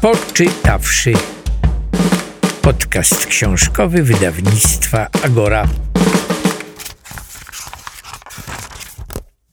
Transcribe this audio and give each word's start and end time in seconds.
Poczytawszy. 0.00 1.12
Podcast 2.62 3.26
książkowy 3.26 4.02
wydawnictwa 4.02 5.08
Agora. 5.24 5.68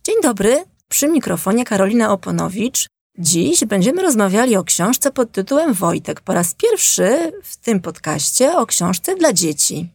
Dzień 0.04 0.16
dobry, 0.24 0.64
przy 0.90 1.08
mikrofonie 1.08 1.66
Karolina 1.66 2.12
Oponowicz. 2.12 2.88
Dziś 3.20 3.66
będziemy 3.66 4.02
rozmawiali 4.02 4.56
o 4.56 4.64
książce 4.64 5.12
pod 5.12 5.32
tytułem 5.32 5.74
Wojtek. 5.74 6.22
Po 6.22 6.34
raz 6.34 6.54
pierwszy 6.54 7.32
w 7.44 7.58
tym 7.58 7.80
podcaście 7.80 8.58
o 8.58 8.66
książce 8.66 9.16
dla 9.16 9.34
dzieci. 9.34 9.90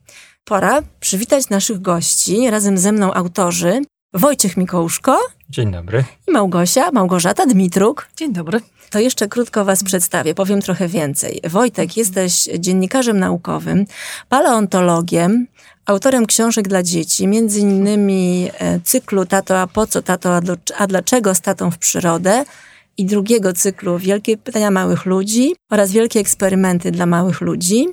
Pora 0.45 0.83
przywitać 1.01 1.49
naszych 1.49 1.81
gości, 1.81 2.51
razem 2.51 2.79
ze 2.79 2.93
mną 2.93 3.15
autorzy 3.15 3.83
Wojciech 4.15 4.57
Mikołuszko 4.57 5.19
Dzień 5.51 5.73
dobry. 5.73 6.05
i 6.29 6.33
Małgosia, 6.33 6.91
Małgorzata 6.91 7.47
Dmitruk. 7.47 8.09
Dzień 8.17 8.33
dobry. 8.33 8.61
To 8.91 8.99
jeszcze 8.99 9.29
krótko 9.29 9.65
Was 9.65 9.85
przedstawię, 9.85 10.35
powiem 10.35 10.61
trochę 10.61 10.89
więcej. 10.89 11.41
Wojtek, 11.45 11.97
jesteś 11.97 12.49
dziennikarzem 12.59 13.19
naukowym, 13.19 13.85
paleontologiem, 14.29 15.47
autorem 15.87 16.27
książek 16.27 16.69
dla 16.69 16.83
dzieci, 16.83 17.29
między 17.29 17.61
innymi 17.61 18.51
e, 18.59 18.81
cyklu 18.81 19.27
Tato, 19.27 19.61
a 19.61 19.67
po 19.67 19.87
co 19.87 20.03
tato, 20.03 20.41
a 20.79 20.87
dlaczego 20.87 21.35
z 21.35 21.41
tatą 21.41 21.71
w 21.71 21.79
przyrodę 21.79 22.45
i 22.99 23.07
drugiego 23.07 23.53
cyklu 23.53 23.99
Wielkie 23.99 24.37
pytania 24.37 24.71
małych 24.71 25.07
ludzi 25.07 25.55
oraz 25.71 25.93
Wielkie 25.93 26.21
eksperymenty 26.21 26.91
dla 26.91 27.07
małych 27.07 27.41
ludzi. 27.41 27.87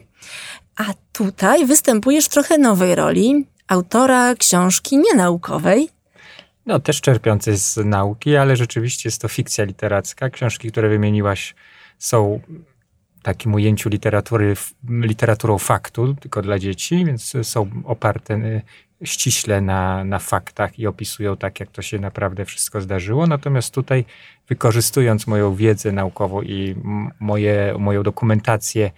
A 0.75 0.83
tutaj 1.11 1.65
występujesz 1.65 2.25
w 2.25 2.29
trochę 2.29 2.57
nowej 2.57 2.95
roli 2.95 3.45
autora 3.67 4.35
książki 4.35 4.97
nienaukowej, 4.97 5.89
No, 6.69 6.79
też 6.79 7.01
czerpiący 7.01 7.57
z 7.57 7.77
nauki, 7.77 8.35
ale 8.35 8.55
rzeczywiście 8.55 9.09
jest 9.09 9.21
to 9.21 9.27
fikcja 9.27 9.65
literacka. 9.65 10.29
Książki, 10.29 10.71
które 10.71 10.89
wymieniłaś, 10.89 11.55
są 11.97 12.41
w 13.19 13.23
takim 13.23 13.53
ujęciu 13.53 13.89
literatury, 13.89 14.55
literaturą 14.89 15.57
faktu, 15.57 16.15
tylko 16.15 16.41
dla 16.41 16.59
dzieci, 16.59 17.05
więc 17.05 17.33
są 17.43 17.69
oparte 17.83 18.33
y, 18.33 18.61
ściśle 19.03 19.61
na, 19.61 20.03
na 20.03 20.19
faktach 20.19 20.79
i 20.79 20.87
opisują 20.87 21.37
tak, 21.37 21.59
jak 21.59 21.71
to 21.71 21.81
się 21.81 21.99
naprawdę 21.99 22.45
wszystko 22.45 22.81
zdarzyło. 22.81 23.27
Natomiast 23.27 23.73
tutaj, 23.73 24.05
wykorzystując 24.47 25.27
moją 25.27 25.55
wiedzę 25.55 25.91
naukową 25.91 26.41
i 26.41 26.75
moje, 27.19 27.75
moją 27.79 28.03
dokumentację 28.03 28.91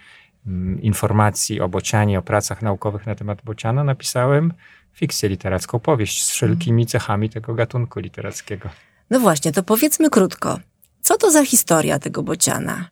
informacji 0.82 1.60
o 1.60 1.68
bocianie, 1.68 2.18
o 2.18 2.22
pracach 2.22 2.62
naukowych 2.62 3.06
na 3.06 3.14
temat 3.14 3.42
bociana, 3.42 3.84
napisałem 3.84 4.52
fikcję 4.94 5.28
literacką, 5.28 5.78
powieść 5.78 6.24
z 6.24 6.30
wszelkimi 6.30 6.86
cechami 6.86 7.30
tego 7.30 7.54
gatunku 7.54 8.00
literackiego. 8.00 8.68
No 9.10 9.20
właśnie, 9.20 9.52
to 9.52 9.62
powiedzmy 9.62 10.10
krótko. 10.10 10.58
Co 11.02 11.16
to 11.16 11.30
za 11.30 11.44
historia 11.44 11.98
tego 11.98 12.22
bociana? 12.22 12.88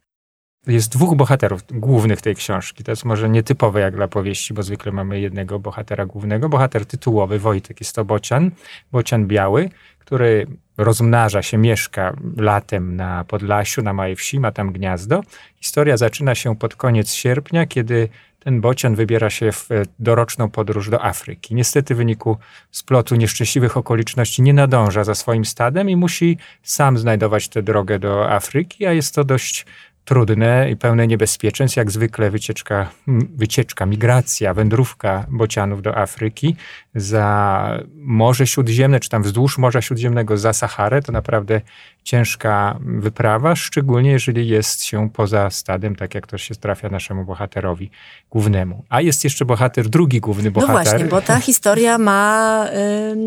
Jest 0.66 0.92
dwóch 0.92 1.16
bohaterów 1.16 1.62
głównych 1.70 2.20
tej 2.20 2.34
książki. 2.34 2.84
To 2.84 2.92
jest 2.92 3.04
może 3.04 3.28
nietypowe 3.28 3.80
jak 3.80 3.96
dla 3.96 4.08
powieści, 4.08 4.54
bo 4.54 4.62
zwykle 4.62 4.92
mamy 4.92 5.20
jednego 5.20 5.58
bohatera 5.58 6.06
głównego. 6.06 6.48
Bohater 6.48 6.86
tytułowy, 6.86 7.38
Wojtek, 7.38 7.80
jest 7.80 7.94
to 7.94 8.04
bocian, 8.04 8.50
bocian 8.92 9.26
biały, 9.26 9.70
który 9.98 10.46
rozmnaża 10.78 11.42
się, 11.42 11.58
mieszka 11.58 12.16
latem 12.36 12.96
na 12.96 13.24
Podlasiu, 13.24 13.82
na 13.82 13.92
małej 13.92 14.16
wsi, 14.16 14.40
ma 14.40 14.52
tam 14.52 14.72
gniazdo. 14.72 15.20
Historia 15.56 15.96
zaczyna 15.96 16.34
się 16.34 16.56
pod 16.56 16.76
koniec 16.76 17.12
sierpnia, 17.12 17.66
kiedy 17.66 18.08
ten 18.40 18.60
bocian 18.60 18.94
wybiera 18.94 19.30
się 19.30 19.52
w 19.52 19.72
e, 19.72 19.82
doroczną 19.98 20.50
podróż 20.50 20.90
do 20.90 21.04
Afryki. 21.04 21.54
Niestety 21.54 21.94
w 21.94 21.96
wyniku 21.96 22.36
splotu 22.70 23.16
nieszczęśliwych 23.16 23.76
okoliczności 23.76 24.42
nie 24.42 24.54
nadąża 24.54 25.04
za 25.04 25.14
swoim 25.14 25.44
stadem 25.44 25.90
i 25.90 25.96
musi 25.96 26.38
sam 26.62 26.98
znajdować 26.98 27.48
tę 27.48 27.62
drogę 27.62 27.98
do 27.98 28.30
Afryki, 28.30 28.86
a 28.86 28.92
jest 28.92 29.14
to 29.14 29.24
dość 29.24 29.66
trudne 30.04 30.70
i 30.70 30.76
pełne 30.76 31.06
niebezpieczeństw. 31.06 31.76
Jak 31.76 31.90
zwykle 31.90 32.30
wycieczka, 32.30 32.90
wycieczka, 33.36 33.86
migracja, 33.86 34.54
wędrówka 34.54 35.26
bocianów 35.30 35.82
do 35.82 35.98
Afryki 35.98 36.56
za 36.94 37.78
Morze 37.94 38.46
Śródziemne, 38.46 39.00
czy 39.00 39.08
tam 39.08 39.22
wzdłuż 39.22 39.58
Morza 39.58 39.82
Śródziemnego 39.82 40.38
za 40.38 40.52
Saharę, 40.52 41.02
to 41.02 41.12
naprawdę 41.12 41.60
ciężka 42.04 42.78
wyprawa, 42.80 43.56
szczególnie 43.56 44.10
jeżeli 44.10 44.48
jest 44.48 44.84
się 44.84 45.10
poza 45.10 45.50
stadem, 45.50 45.96
tak 45.96 46.14
jak 46.14 46.26
to 46.26 46.38
się 46.38 46.54
trafia 46.54 46.88
naszemu 46.88 47.24
bohaterowi 47.24 47.90
głównemu. 48.30 48.84
A 48.88 49.00
jest 49.00 49.24
jeszcze 49.24 49.44
bohater, 49.44 49.88
drugi 49.88 50.20
główny 50.20 50.50
bohater. 50.50 50.84
No 50.84 50.90
właśnie, 50.90 51.04
bo 51.04 51.20
ta 51.22 51.40
historia 51.50 51.98
ma 51.98 52.66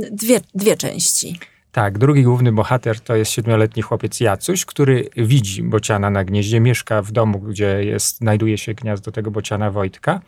y, 0.06 0.12
dwie, 0.12 0.42
dwie 0.56 0.78
części. 0.78 1.40
Tak, 1.74 1.98
drugi 1.98 2.24
główny 2.24 2.52
bohater 2.52 3.00
to 3.00 3.16
jest 3.16 3.32
siedmioletni 3.32 3.82
chłopiec 3.82 4.20
Jacuś, 4.20 4.66
który 4.66 5.10
widzi 5.18 5.64
bociana 5.64 6.10
na 6.10 6.24
gnieździe, 6.24 6.60
mieszka 6.60 7.02
w 7.02 7.12
domu, 7.12 7.40
gdzie 7.40 7.84
jest, 7.84 8.18
znajduje 8.18 8.58
się 8.58 8.74
gniazdo 8.74 9.12
tego 9.12 9.32
bociana 9.32 9.72
Wojtka. 9.72 10.22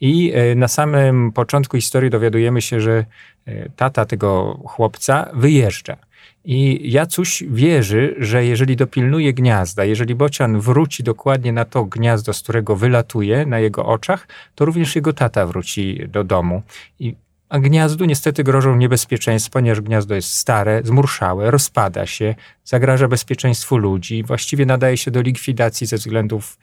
I 0.00 0.32
e, 0.34 0.54
na 0.54 0.68
samym 0.68 1.32
początku 1.32 1.76
historii 1.76 2.10
dowiadujemy 2.10 2.62
się, 2.62 2.80
że 2.80 3.04
e, 3.46 3.68
tata 3.76 4.04
tego 4.04 4.60
chłopca 4.66 5.30
wyjeżdża. 5.34 5.96
I 6.44 6.90
Jacuś 6.92 7.44
wierzy, 7.50 8.14
że 8.18 8.44
jeżeli 8.44 8.76
dopilnuje 8.76 9.32
gniazda, 9.32 9.84
jeżeli 9.84 10.14
bocian 10.14 10.60
wróci 10.60 11.02
dokładnie 11.02 11.52
na 11.52 11.64
to 11.64 11.84
gniazdo, 11.84 12.32
z 12.32 12.42
którego 12.42 12.76
wylatuje 12.76 13.46
na 13.46 13.58
jego 13.58 13.86
oczach, 13.86 14.28
to 14.54 14.64
również 14.64 14.96
jego 14.96 15.12
tata 15.12 15.46
wróci 15.46 16.00
do 16.08 16.24
domu. 16.24 16.62
I 16.98 17.14
a 17.50 17.58
gniazdu 17.58 18.04
niestety 18.04 18.44
grożą 18.44 18.76
niebezpieczeństwa, 18.76 19.52
ponieważ 19.52 19.80
gniazdo 19.80 20.14
jest 20.14 20.34
stare, 20.34 20.80
zmurszałe, 20.84 21.50
rozpada 21.50 22.06
się, 22.06 22.34
zagraża 22.64 23.08
bezpieczeństwu 23.08 23.76
ludzi, 23.76 24.22
właściwie 24.22 24.66
nadaje 24.66 24.96
się 24.96 25.10
do 25.10 25.20
likwidacji 25.20 25.86
ze 25.86 25.96
względów 25.96 26.58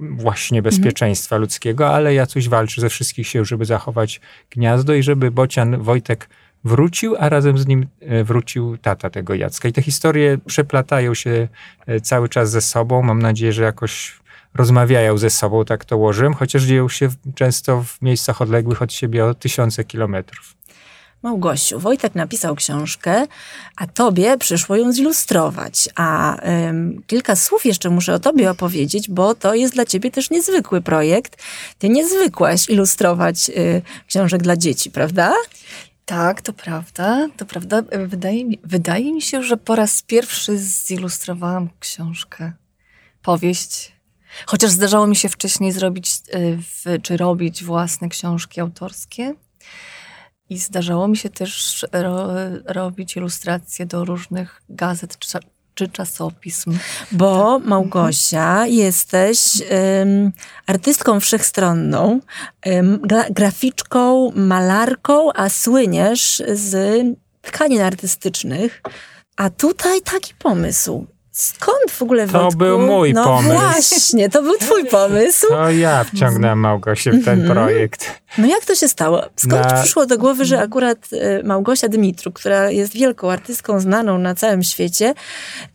właśnie 0.00 0.62
bezpieczeństwa 0.62 1.36
ludzkiego, 1.36 1.94
ale 1.94 2.14
Jacuś 2.14 2.48
walczy 2.48 2.80
ze 2.80 2.88
wszystkich 2.88 3.28
sił, 3.28 3.44
żeby 3.44 3.64
zachować 3.64 4.20
gniazdo 4.50 4.94
i 4.94 5.02
żeby 5.02 5.30
bocian 5.30 5.82
Wojtek 5.82 6.28
wrócił, 6.64 7.16
a 7.18 7.28
razem 7.28 7.58
z 7.58 7.66
nim 7.66 7.86
e, 8.00 8.24
wrócił 8.24 8.76
tata 8.78 9.10
tego 9.10 9.34
Jacka. 9.34 9.68
I 9.68 9.72
te 9.72 9.82
historie 9.82 10.38
przeplatają 10.46 11.14
się 11.14 11.48
e, 11.86 12.00
cały 12.00 12.28
czas 12.28 12.50
ze 12.50 12.60
sobą. 12.60 13.02
Mam 13.02 13.22
nadzieję, 13.22 13.52
że 13.52 13.62
jakoś 13.62 14.23
rozmawiają 14.54 15.18
ze 15.18 15.30
sobą, 15.30 15.64
tak 15.64 15.84
to 15.84 15.96
łożyłem, 15.96 16.34
chociaż 16.34 16.62
dzieją 16.62 16.88
się 16.88 17.08
często 17.34 17.82
w 17.82 18.02
miejscach 18.02 18.42
odległych 18.42 18.82
od 18.82 18.92
siebie 18.92 19.24
o 19.24 19.34
tysiące 19.34 19.84
kilometrów. 19.84 20.54
Małgosiu, 21.22 21.80
Wojtek 21.80 22.14
napisał 22.14 22.54
książkę, 22.54 23.26
a 23.76 23.86
tobie 23.86 24.38
przyszło 24.38 24.76
ją 24.76 24.92
zilustrować. 24.92 25.88
A 25.94 26.36
ym, 26.68 27.02
kilka 27.06 27.36
słów 27.36 27.66
jeszcze 27.66 27.90
muszę 27.90 28.14
o 28.14 28.18
tobie 28.18 28.50
opowiedzieć, 28.50 29.10
bo 29.10 29.34
to 29.34 29.54
jest 29.54 29.74
dla 29.74 29.84
ciebie 29.84 30.10
też 30.10 30.30
niezwykły 30.30 30.80
projekt. 30.80 31.42
Ty 31.78 31.88
nie 31.88 32.08
zwykłaś 32.08 32.68
ilustrować 32.68 33.48
y, 33.48 33.82
książek 34.06 34.42
dla 34.42 34.56
dzieci, 34.56 34.90
prawda? 34.90 35.34
Tak, 36.04 36.42
to 36.42 36.52
prawda. 36.52 37.28
To 37.36 37.46
prawda. 37.46 37.82
Wydaje 38.06 38.44
mi, 38.44 38.58
wydaje 38.64 39.12
mi 39.12 39.22
się, 39.22 39.42
że 39.42 39.56
po 39.56 39.76
raz 39.76 40.02
pierwszy 40.02 40.58
zilustrowałam 40.58 41.68
książkę, 41.80 42.52
powieść. 43.22 43.93
Chociaż 44.46 44.70
zdarzało 44.70 45.06
mi 45.06 45.16
się 45.16 45.28
wcześniej 45.28 45.72
zrobić, 45.72 46.12
y, 46.34 46.58
w, 46.62 47.02
czy 47.02 47.16
robić 47.16 47.64
własne 47.64 48.08
książki 48.08 48.60
autorskie. 48.60 49.34
I 50.50 50.58
zdarzało 50.58 51.08
mi 51.08 51.16
się 51.16 51.30
też 51.30 51.86
ro, 51.92 52.28
robić 52.64 53.16
ilustracje 53.16 53.86
do 53.86 54.04
różnych 54.04 54.62
gazet 54.68 55.18
czy, 55.18 55.38
czy 55.74 55.88
czasopism. 55.88 56.78
Bo 57.12 57.58
Małgosia, 57.58 58.66
jesteś 58.66 59.38
ym, 60.02 60.32
artystką 60.66 61.20
wszechstronną, 61.20 62.20
ym, 62.66 62.98
gra, 63.02 63.24
graficzką, 63.30 64.32
malarką, 64.34 65.32
a 65.32 65.48
słyniesz 65.48 66.42
z 66.52 67.02
tkanin 67.42 67.80
artystycznych. 67.80 68.82
A 69.36 69.50
tutaj 69.50 70.02
taki 70.02 70.34
pomysł. 70.34 71.06
Skąd 71.38 71.90
w 71.90 72.02
ogóle 72.02 72.26
To 72.28 72.32
Wojtku? 72.40 72.58
był 72.58 72.78
mój 72.78 73.14
no 73.14 73.24
pomysł. 73.24 73.54
właśnie, 73.60 74.30
to 74.30 74.42
był 74.42 74.58
twój 74.58 74.84
pomysł. 74.84 75.46
To 75.48 75.70
ja 75.70 76.04
wciągnąłem 76.04 76.58
Małgosię 76.58 77.10
w 77.12 77.24
ten 77.24 77.46
projekt. 77.50 78.06
No 78.38 78.46
jak 78.46 78.64
to 78.64 78.74
się 78.74 78.88
stało? 78.88 79.22
Skąd 79.36 79.52
Na- 79.72 79.82
przyszło 79.82 80.06
do 80.06 80.18
głowy, 80.18 80.44
że 80.44 80.60
akurat 80.60 80.98
e, 81.12 81.42
Małgosia 81.42 81.88
Dymitru, 81.88 82.32
która 82.32 82.70
jest 82.70 82.92
wielką 82.92 83.30
artystką 83.30 83.80
znaną 83.80 84.18
na 84.18 84.34
całym 84.34 84.62
świecie, 84.62 85.14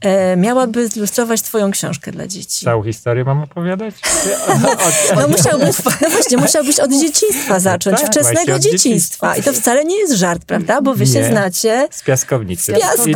e, 0.02 0.38
miałaby 0.38 0.88
zilustrować 0.88 1.42
twoją 1.42 1.72
książkę 1.72 2.12
dla 2.12 2.28
dzieci? 2.28 2.66
Całą 2.66 2.84
historię 2.84 3.24
mam 3.24 3.44
opowiadać? 3.44 3.96
No 5.16 5.28
musiałbyś, 5.28 5.76
no 6.02 6.10
właśnie, 6.10 6.38
musiałbyś 6.38 6.80
od 6.80 6.92
dzieciństwa 6.92 7.60
zacząć, 7.60 8.00
Tak, 8.02 8.08
wczesnego 8.12 8.60
dzieciństwa. 8.60 9.36
I 9.36 9.44
to 9.44 9.54
wcale 9.54 9.86
nie 9.86 9.98
jest 10.00 10.14
żart, 10.14 10.46
prawda? 10.46 10.82
Bo 10.82 10.94
wy 10.94 11.06
się 11.08 11.20
Nie. 11.20 11.26
znacie. 11.30 11.88
Z 11.92 12.04
piaskownicy. 12.04 12.74
Z 12.76 12.80
piaskownicy. 12.80 13.10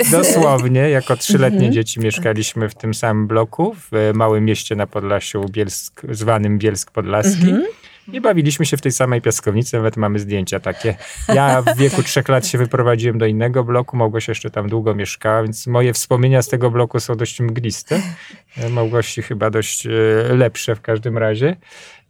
I 0.00 0.10
dos- 0.10 0.10
dosłownie, 0.10 0.90
jako 0.90 1.16
trzyletnie 1.16 1.58
Mhm. 1.58 1.72
Dzieci 1.80 2.00
mieszkaliśmy 2.00 2.68
w 2.68 2.74
tym 2.74 2.94
samym 2.94 3.26
bloku, 3.26 3.76
w 3.90 4.10
małym 4.14 4.44
mieście 4.44 4.76
na 4.76 4.86
Podlasiu, 4.86 5.44
Bielsk, 5.50 6.02
zwanym 6.10 6.58
Bielsk 6.58 6.90
Podlaski. 6.90 7.50
Mhm. 7.50 7.66
I 8.12 8.20
bawiliśmy 8.20 8.66
się 8.66 8.76
w 8.76 8.80
tej 8.80 8.92
samej 8.92 9.20
piaskownicy, 9.20 9.76
nawet 9.76 9.96
mamy 9.96 10.18
zdjęcia 10.18 10.60
takie. 10.60 10.94
Ja 11.28 11.62
w 11.62 11.76
wieku 11.80 12.02
trzech 12.02 12.28
lat 12.28 12.46
się 12.46 12.58
wyprowadziłem 12.58 13.18
do 13.18 13.26
innego 13.26 13.64
bloku, 13.64 13.96
Małgosia 13.96 14.30
jeszcze 14.30 14.50
tam 14.50 14.68
długo 14.68 14.94
mieszkała, 14.94 15.42
więc 15.42 15.66
moje 15.66 15.92
wspomnienia 15.92 16.42
z 16.42 16.48
tego 16.48 16.70
bloku 16.70 17.00
są 17.00 17.16
dość 17.16 17.40
mgliste. 17.40 18.00
Małgosi 18.70 19.22
chyba 19.22 19.50
dość 19.50 19.86
e, 19.86 19.90
lepsze 20.36 20.74
w 20.74 20.80
każdym 20.80 21.18
razie. 21.18 21.56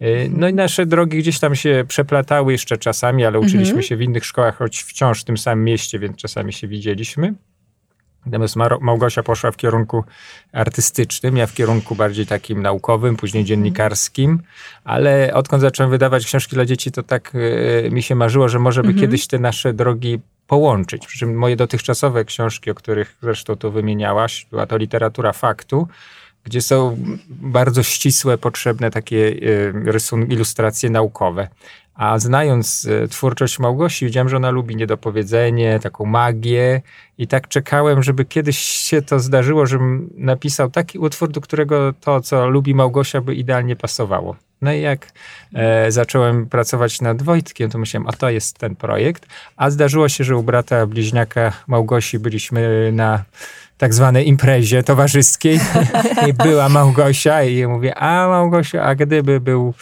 E, 0.00 0.28
no 0.28 0.48
i 0.48 0.54
nasze 0.54 0.86
drogi 0.86 1.18
gdzieś 1.18 1.38
tam 1.38 1.54
się 1.54 1.84
przeplatały 1.88 2.52
jeszcze 2.52 2.78
czasami, 2.78 3.24
ale 3.24 3.38
uczyliśmy 3.38 3.60
mhm. 3.60 3.82
się 3.82 3.96
w 3.96 4.02
innych 4.02 4.24
szkołach, 4.24 4.56
choć 4.56 4.82
wciąż 4.82 5.20
w 5.20 5.24
tym 5.24 5.38
samym 5.38 5.64
mieście, 5.64 5.98
więc 5.98 6.16
czasami 6.16 6.52
się 6.52 6.68
widzieliśmy. 6.68 7.34
Natomiast 8.26 8.56
Małgosia 8.80 9.22
poszła 9.22 9.50
w 9.50 9.56
kierunku 9.56 10.04
artystycznym, 10.52 11.36
ja 11.36 11.46
w 11.46 11.52
kierunku 11.52 11.94
bardziej 11.94 12.26
takim 12.26 12.62
naukowym, 12.62 13.16
później 13.16 13.44
dziennikarskim, 13.44 14.42
ale 14.84 15.34
odkąd 15.34 15.62
zacząłem 15.62 15.90
wydawać 15.90 16.26
książki 16.26 16.54
dla 16.56 16.64
dzieci, 16.64 16.92
to 16.92 17.02
tak 17.02 17.34
y, 17.34 17.88
mi 17.92 18.02
się 18.02 18.14
marzyło, 18.14 18.48
że 18.48 18.58
może 18.58 18.82
by 18.82 18.88
mhm. 18.88 19.00
kiedyś 19.00 19.26
te 19.26 19.38
nasze 19.38 19.72
drogi 19.72 20.20
połączyć. 20.46 21.06
Przy 21.06 21.18
czym 21.18 21.34
moje 21.34 21.56
dotychczasowe 21.56 22.24
książki, 22.24 22.70
o 22.70 22.74
których 22.74 23.16
zresztą 23.22 23.56
tu 23.56 23.72
wymieniałaś, 23.72 24.46
była 24.50 24.66
to 24.66 24.76
literatura 24.76 25.32
faktu, 25.32 25.88
gdzie 26.50 26.62
są 26.62 26.96
bardzo 27.28 27.82
ścisłe, 27.82 28.38
potrzebne 28.38 28.90
takie 28.90 29.16
y, 29.16 29.72
rysun, 29.86 30.26
ilustracje 30.26 30.90
naukowe. 30.90 31.48
A 31.94 32.18
znając 32.18 32.88
e, 32.90 33.08
twórczość 33.08 33.58
Małgosi, 33.58 34.04
wiedziałem, 34.04 34.28
że 34.28 34.36
ona 34.36 34.50
lubi 34.50 34.76
niedopowiedzenie, 34.76 35.80
taką 35.82 36.04
magię 36.04 36.82
i 37.18 37.26
tak 37.26 37.48
czekałem, 37.48 38.02
żeby 38.02 38.24
kiedyś 38.24 38.58
się 38.58 39.02
to 39.02 39.18
zdarzyło, 39.20 39.66
żebym 39.66 40.10
napisał 40.16 40.70
taki 40.70 40.98
utwór, 40.98 41.28
do 41.28 41.40
którego 41.40 41.92
to, 42.00 42.20
co 42.20 42.48
lubi 42.48 42.74
Małgosia, 42.74 43.20
by 43.20 43.34
idealnie 43.34 43.76
pasowało. 43.76 44.36
No 44.62 44.72
i 44.72 44.80
jak 44.80 45.12
e, 45.54 45.92
zacząłem 45.92 46.46
pracować 46.46 47.00
nad 47.00 47.22
Wojtkiem, 47.22 47.70
to 47.70 47.78
myślałem, 47.78 48.08
a 48.08 48.12
to 48.12 48.30
jest 48.30 48.58
ten 48.58 48.76
projekt. 48.76 49.26
A 49.56 49.70
zdarzyło 49.70 50.08
się, 50.08 50.24
że 50.24 50.36
u 50.36 50.42
brata 50.42 50.86
bliźniaka 50.86 51.52
Małgosi 51.66 52.18
byliśmy 52.18 52.90
na 52.92 53.24
tak 53.80 53.94
zwanej 53.94 54.28
imprezie 54.28 54.82
towarzyskiej 54.82 55.60
i 56.28 56.32
była 56.32 56.68
Małgosia 56.68 57.42
i 57.42 57.66
mówię, 57.66 57.94
a 57.94 58.28
Małgosia, 58.28 58.82
a 58.82 58.94
gdyby 58.94 59.40
był 59.40 59.74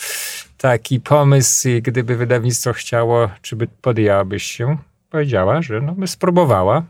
taki 0.59 1.01
pomysł, 1.01 1.69
gdyby 1.83 2.17
wydawnictwo 2.17 2.73
chciało, 2.73 3.29
czy 3.43 3.57
by 3.57 3.67
podjęłabyś 3.83 4.43
się? 4.43 4.77
Powiedziała, 5.11 5.63
że 5.63 5.81
no 5.81 5.93
by 5.93 6.07
spróbowała. 6.07 6.83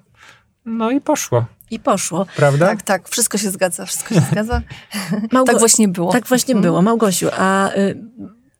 No 0.65 0.91
i 0.91 1.01
poszło. 1.01 1.45
I 1.71 1.81
poszło. 1.81 2.27
Prawda? 2.37 2.67
Tak, 2.67 2.83
tak, 2.83 3.09
wszystko 3.09 3.39
się 3.39 3.51
zgadza, 3.51 3.87
wszystko 3.87 4.15
się 4.15 4.21
zgadza. 4.21 4.63
Małgo- 5.33 5.47
tak 5.47 5.59
właśnie 5.59 5.89
było. 5.89 6.13
Tak 6.13 6.27
właśnie 6.27 6.53
mhm. 6.53 6.63
było. 6.63 6.83
Małgosiu, 6.83 7.29
a 7.39 7.73
y, 7.73 7.99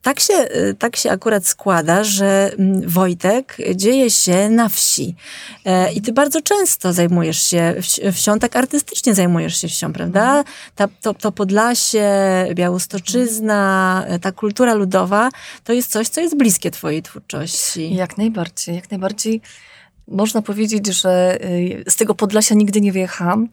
tak 0.01 0.19
się, 0.19 0.33
y, 0.33 0.75
tak 0.79 0.95
się 0.95 1.11
akurat 1.11 1.47
składa, 1.47 2.03
że 2.03 2.51
mm, 2.57 2.89
Wojtek 2.89 3.57
dzieje 3.75 4.09
się 4.09 4.49
na 4.49 4.69
wsi. 4.69 5.15
E, 5.65 5.93
I 5.93 6.01
ty 6.01 6.13
bardzo 6.13 6.41
często 6.41 6.93
zajmujesz 6.93 7.43
się 7.43 7.75
wsią, 8.13 8.39
tak 8.39 8.55
artystycznie 8.55 9.15
zajmujesz 9.15 9.61
się 9.61 9.67
wsią, 9.67 9.93
prawda? 9.93 10.43
Ta, 10.75 10.87
to, 11.01 11.13
to 11.13 11.31
Podlasie, 11.31 12.09
Białostoczyzna, 12.53 14.03
e, 14.07 14.19
ta 14.19 14.31
kultura 14.31 14.73
ludowa, 14.73 15.29
to 15.63 15.73
jest 15.73 15.91
coś, 15.91 16.07
co 16.07 16.21
jest 16.21 16.37
bliskie 16.37 16.71
twojej 16.71 17.03
twórczości. 17.03 17.95
Jak 17.95 18.17
najbardziej, 18.17 18.75
jak 18.75 18.91
najbardziej. 18.91 19.41
Można 20.07 20.41
powiedzieć, 20.41 20.87
że 20.87 21.37
y, 21.43 21.83
z 21.89 21.95
tego 21.95 22.15
Podlasia 22.15 22.55
nigdy 22.55 22.81
nie 22.81 22.91
wyjechałam. 22.91 23.47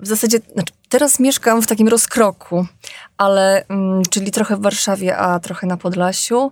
W 0.00 0.06
zasadzie, 0.06 0.38
znaczy 0.52 0.72
teraz 0.88 1.20
mieszkam 1.20 1.62
w 1.62 1.66
takim 1.66 1.88
rozkroku, 1.88 2.66
ale, 3.16 3.64
czyli 4.10 4.30
trochę 4.30 4.56
w 4.56 4.60
Warszawie, 4.60 5.16
a 5.16 5.40
trochę 5.40 5.66
na 5.66 5.76
Podlasiu. 5.76 6.46
Y, 6.46 6.50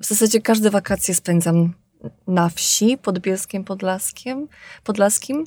w 0.00 0.06
zasadzie 0.06 0.40
każde 0.40 0.70
wakacje 0.70 1.14
spędzam 1.14 1.74
na 2.26 2.48
wsi 2.48 2.98
pod 2.98 3.18
Bielskiem 3.18 3.64
Podlaskiem, 3.64 4.48
Podlaskim. 4.84 5.44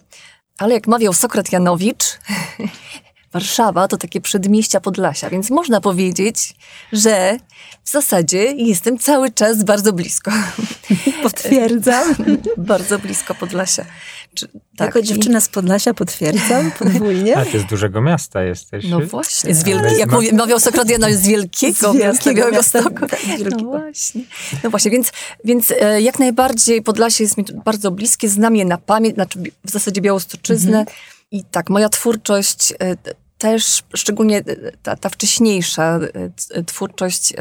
Ale 0.57 0.73
jak 0.73 0.87
mawiał 0.87 1.13
Sokrat 1.13 1.51
Janowicz, 1.51 2.03
Warszawa 3.33 3.87
to 3.87 3.97
takie 3.97 4.21
przedmieścia 4.21 4.79
Podlasia, 4.79 5.29
więc 5.29 5.49
można 5.49 5.81
powiedzieć, 5.81 6.55
że 6.91 7.37
w 7.83 7.91
zasadzie 7.91 8.43
jestem 8.43 8.97
cały 8.97 9.31
czas 9.31 9.63
bardzo 9.63 9.93
blisko. 9.93 10.31
Potwierdzam. 11.23 12.15
bardzo 12.57 12.99
blisko 12.99 13.35
Podlasia. 13.35 13.85
Czy, 14.33 14.47
tak, 14.47 14.87
jako 14.87 15.01
dziewczyna 15.01 15.41
z 15.41 15.49
Podlasia 15.49 15.93
potwierdzam 15.93 16.71
podwójnie. 16.79 17.37
A 17.37 17.45
ty 17.45 17.59
z 17.59 17.65
dużego 17.65 18.01
miasta 18.01 18.43
jesteś. 18.43 18.85
No 18.89 18.99
właśnie. 18.99 19.55
Z 19.55 19.63
wielki, 19.63 19.97
jak 19.97 20.11
mówi, 20.11 20.33
mawiał 20.33 20.59
Sokratiana, 20.59 21.07
z 21.11 21.27
wielkiego, 21.27 21.93
z 21.93 21.95
miasta 21.95 22.33
Białegostoku. 22.33 23.07
Tak, 23.07 23.19
no 23.51 23.57
właśnie. 23.57 24.21
No 24.63 24.69
właśnie, 24.69 24.91
więc, 24.91 25.11
więc 25.45 25.73
e, 25.81 26.01
jak 26.01 26.19
najbardziej 26.19 26.81
Podlasie 26.81 27.23
jest 27.23 27.37
mi 27.37 27.45
bardzo 27.65 27.91
bliskie, 27.91 28.29
znam 28.29 28.55
je 28.55 28.65
na 28.65 28.77
pamięć, 28.77 29.15
znaczy 29.15 29.39
w 29.65 29.71
zasadzie 29.71 30.01
Białostoczyznę. 30.01 30.79
Mhm. 30.79 30.97
I 31.31 31.43
tak, 31.43 31.69
moja 31.69 31.89
twórczość 31.89 32.73
e, 32.79 32.95
też, 33.43 33.83
szczególnie 33.95 34.43
ta, 34.83 34.95
ta 34.95 35.09
wcześniejsza 35.09 35.99
e, 36.51 36.63
twórczość, 36.63 37.33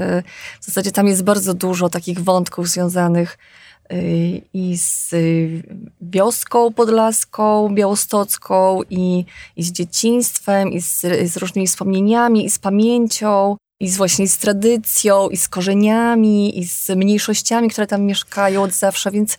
w 0.60 0.64
zasadzie 0.64 0.92
tam 0.92 1.06
jest 1.06 1.24
bardzo 1.24 1.54
dużo 1.54 1.88
takich 1.88 2.20
wątków 2.20 2.68
związanych 2.68 3.38
i 4.54 4.78
z 4.78 5.10
wioską 6.00 6.72
podlaską, 6.72 7.74
białostocką, 7.74 8.80
i, 8.90 9.24
i 9.56 9.62
z 9.62 9.72
dzieciństwem, 9.72 10.72
i 10.72 10.80
z, 10.80 11.00
z 11.32 11.36
różnymi 11.36 11.66
wspomnieniami, 11.66 12.44
i 12.44 12.50
z 12.50 12.58
pamięcią 12.58 13.56
i 13.82 13.88
z 13.88 13.96
właśnie 13.96 14.28
z 14.28 14.38
tradycją, 14.38 15.28
i 15.28 15.36
z 15.36 15.48
korzeniami, 15.48 16.58
i 16.58 16.66
z 16.66 16.88
mniejszościami, 16.88 17.70
które 17.70 17.86
tam 17.86 18.02
mieszkają 18.02 18.62
od 18.62 18.72
zawsze, 18.72 19.10
więc 19.10 19.38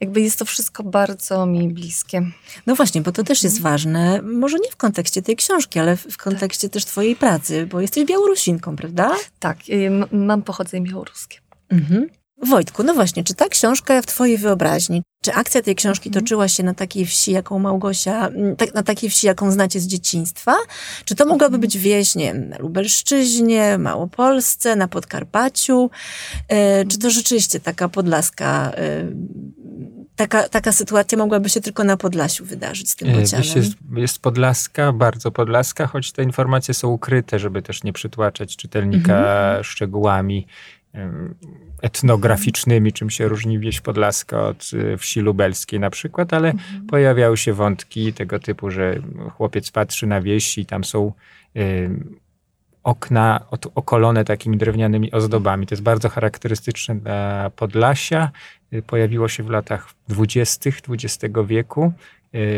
jakby 0.00 0.20
jest 0.20 0.38
to 0.38 0.44
wszystko 0.44 0.82
bardzo 0.82 1.46
mi 1.46 1.68
bliskie. 1.68 2.26
No 2.66 2.74
właśnie, 2.74 3.00
bo 3.00 3.12
to 3.12 3.24
też 3.24 3.42
jest 3.42 3.56
mhm. 3.56 3.72
ważne, 3.72 4.22
może 4.22 4.58
nie 4.58 4.70
w 4.70 4.76
kontekście 4.76 5.22
tej 5.22 5.36
książki, 5.36 5.78
ale 5.78 5.96
w 5.96 6.16
kontekście 6.16 6.68
tak. 6.68 6.72
też 6.72 6.84
twojej 6.84 7.16
pracy, 7.16 7.66
bo 7.66 7.80
jesteś 7.80 8.04
Białorusinką, 8.04 8.76
prawda? 8.76 9.16
Tak, 9.38 9.58
y, 9.68 9.90
mam 10.16 10.42
pochodzenie 10.42 10.86
białoruskie. 10.86 11.38
Mhm. 11.68 12.21
Wojtku, 12.48 12.82
no 12.82 12.94
właśnie, 12.94 13.24
czy 13.24 13.34
ta 13.34 13.48
książka 13.48 14.02
w 14.02 14.06
twojej 14.06 14.38
wyobraźni, 14.38 15.02
czy 15.22 15.32
akcja 15.32 15.62
tej 15.62 15.74
książki 15.74 16.08
mhm. 16.08 16.24
toczyła 16.24 16.48
się 16.48 16.62
na 16.62 16.74
takiej 16.74 17.06
wsi, 17.06 17.32
jaką 17.32 17.58
Małgosia, 17.58 18.30
tak, 18.58 18.74
na 18.74 18.82
takiej 18.82 19.10
wsi, 19.10 19.26
jaką 19.26 19.50
znacie 19.50 19.80
z 19.80 19.86
dzieciństwa? 19.86 20.54
Czy 21.04 21.14
to 21.14 21.26
mogłaby 21.26 21.58
być 21.58 21.78
wieś, 21.78 22.14
nie 22.14 22.24
wiem, 22.24 22.48
na 22.48 22.58
Lubelszczyźnie, 22.58 23.78
Małopolsce, 23.78 24.76
na 24.76 24.88
Podkarpaciu? 24.88 25.90
E, 26.48 26.84
czy 26.84 26.98
to 26.98 27.10
rzeczywiście 27.10 27.60
taka 27.60 27.88
podlaska, 27.88 28.72
e, 28.76 29.06
taka, 30.16 30.48
taka 30.48 30.72
sytuacja 30.72 31.18
mogłaby 31.18 31.48
się 31.48 31.60
tylko 31.60 31.84
na 31.84 31.96
Podlasiu 31.96 32.44
wydarzyć 32.44 32.90
z 32.90 32.96
tym 32.96 33.08
e, 33.08 33.12
bocianem? 33.12 33.46
Jest, 33.56 33.76
jest 33.96 34.18
podlaska, 34.18 34.92
bardzo 34.92 35.30
podlaska, 35.30 35.86
choć 35.86 36.12
te 36.12 36.22
informacje 36.22 36.74
są 36.74 36.88
ukryte, 36.88 37.38
żeby 37.38 37.62
też 37.62 37.84
nie 37.84 37.92
przytłaczać 37.92 38.56
czytelnika 38.56 39.16
mhm. 39.16 39.64
szczegółami 39.64 40.46
etnograficznymi, 41.82 42.92
czym 42.92 43.10
się 43.10 43.28
różni 43.28 43.58
wieś 43.58 43.80
podlaska 43.80 44.42
od 44.42 44.70
y, 44.72 44.98
wsi 44.98 45.20
lubelskiej 45.20 45.80
na 45.80 45.90
przykład, 45.90 46.32
ale 46.32 46.50
mhm. 46.50 46.86
pojawiały 46.86 47.36
się 47.36 47.52
wątki 47.52 48.12
tego 48.12 48.38
typu, 48.38 48.70
że 48.70 48.94
chłopiec 49.36 49.70
patrzy 49.70 50.06
na 50.06 50.20
wieś 50.20 50.58
i 50.58 50.66
tam 50.66 50.84
są 50.84 51.12
y, 51.56 51.90
okna 52.82 53.40
okolone 53.74 54.24
takimi 54.24 54.56
drewnianymi 54.56 55.12
ozdobami. 55.12 55.66
To 55.66 55.74
jest 55.74 55.82
bardzo 55.82 56.08
charakterystyczne 56.08 56.94
dla 56.94 57.50
Podlasia. 57.56 58.30
Y, 58.72 58.82
pojawiło 58.82 59.28
się 59.28 59.42
w 59.42 59.50
latach 59.50 59.88
dwudziestych 60.08 60.78
XX 60.88 61.34
wieku. 61.46 61.92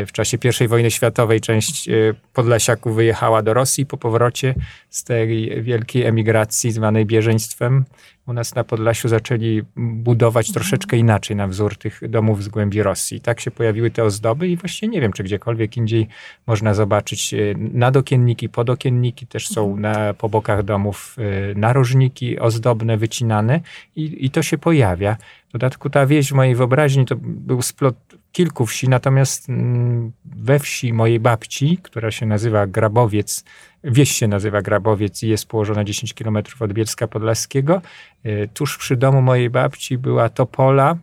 W 0.07 0.11
czasie 0.11 0.37
I 0.61 0.67
wojny 0.67 0.91
światowej 0.91 1.41
część 1.41 1.89
Podlasiaków 2.33 2.95
wyjechała 2.95 3.41
do 3.41 3.53
Rosji 3.53 3.85
po 3.85 3.97
powrocie 3.97 4.55
z 4.89 5.03
tej 5.03 5.61
wielkiej 5.63 6.03
emigracji 6.03 6.71
zwanej 6.71 7.05
bieżeństwem 7.05 7.85
u 8.27 8.33
nas 8.33 8.55
na 8.55 8.63
Podlasiu 8.63 9.07
zaczęli 9.07 9.61
budować 9.75 10.51
troszeczkę 10.51 10.97
inaczej 10.97 11.35
na 11.35 11.47
wzór 11.47 11.77
tych 11.77 12.01
domów 12.09 12.43
z 12.43 12.47
głębi 12.47 12.83
Rosji. 12.83 13.21
Tak 13.21 13.39
się 13.39 13.51
pojawiły 13.51 13.91
te 13.91 14.03
ozdoby 14.03 14.47
i 14.47 14.57
właściwie 14.57 14.87
nie 14.87 15.01
wiem, 15.01 15.13
czy 15.13 15.23
gdziekolwiek 15.23 15.77
indziej 15.77 16.07
można 16.47 16.73
zobaczyć 16.73 17.33
e, 17.33 17.37
nadokienniki, 17.57 18.49
podokienniki, 18.49 19.27
też 19.27 19.47
są 19.47 19.65
mhm. 19.65 19.81
na, 19.81 20.13
po 20.13 20.29
bokach 20.29 20.63
domów 20.63 21.15
e, 21.19 21.55
narożniki 21.55 22.39
ozdobne, 22.39 22.97
wycinane 22.97 23.61
i, 23.95 24.25
i 24.25 24.29
to 24.29 24.43
się 24.43 24.57
pojawia. 24.57 25.17
W 25.49 25.51
dodatku 25.51 25.89
ta 25.89 26.05
wieś 26.05 26.29
w 26.29 26.33
mojej 26.33 26.55
wyobraźni 26.55 27.05
to 27.05 27.15
był 27.19 27.61
splot 27.61 27.95
kilku 28.31 28.65
wsi, 28.65 28.89
natomiast 28.89 29.49
mm, 29.49 30.11
we 30.25 30.59
wsi 30.59 30.93
mojej 30.93 31.19
babci, 31.19 31.77
która 31.83 32.11
się 32.11 32.25
nazywa 32.25 32.67
Grabowiec, 32.67 33.43
wieś 33.85 34.11
się 34.11 34.27
nazywa 34.27 34.61
Grabowiec 34.61 35.23
i 35.23 35.27
jest 35.27 35.47
położona 35.47 35.83
10 35.83 36.13
km 36.13 36.37
od 36.59 36.73
Bielska 36.73 37.07
Podlaskiego, 37.07 37.81
e, 38.23 38.47
tuż 38.47 38.77
przy 38.77 38.95
domu 38.95 39.21
mojej 39.21 39.49
babci 39.49 39.97
była 39.97 40.29
topola, 40.29 40.95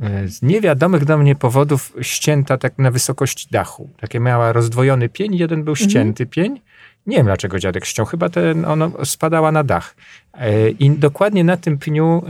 e, 0.00 0.28
z 0.28 0.42
niewiadomych 0.42 1.04
do 1.04 1.18
mnie 1.18 1.34
powodów 1.34 1.92
ścięta 2.00 2.58
tak 2.58 2.78
na 2.78 2.90
wysokości 2.90 3.48
dachu. 3.50 3.90
Takie 4.00 4.20
miała 4.20 4.52
rozdwojony 4.52 5.08
pień, 5.08 5.36
jeden 5.36 5.64
był 5.64 5.72
mhm. 5.72 5.90
ścięty 5.90 6.26
pień 6.26 6.60
Nie 7.06 7.16
wiem 7.16 7.26
dlaczego 7.26 7.58
dziadek 7.58 7.84
ściął, 7.84 8.06
chyba 8.06 8.28
ten, 8.28 8.64
ono 8.64 9.04
spadała 9.04 9.52
na 9.52 9.64
dach. 9.64 9.96
E, 10.34 10.70
I 10.70 10.90
dokładnie 10.90 11.44
na 11.44 11.56
tym 11.56 11.78
pniu 11.78 12.22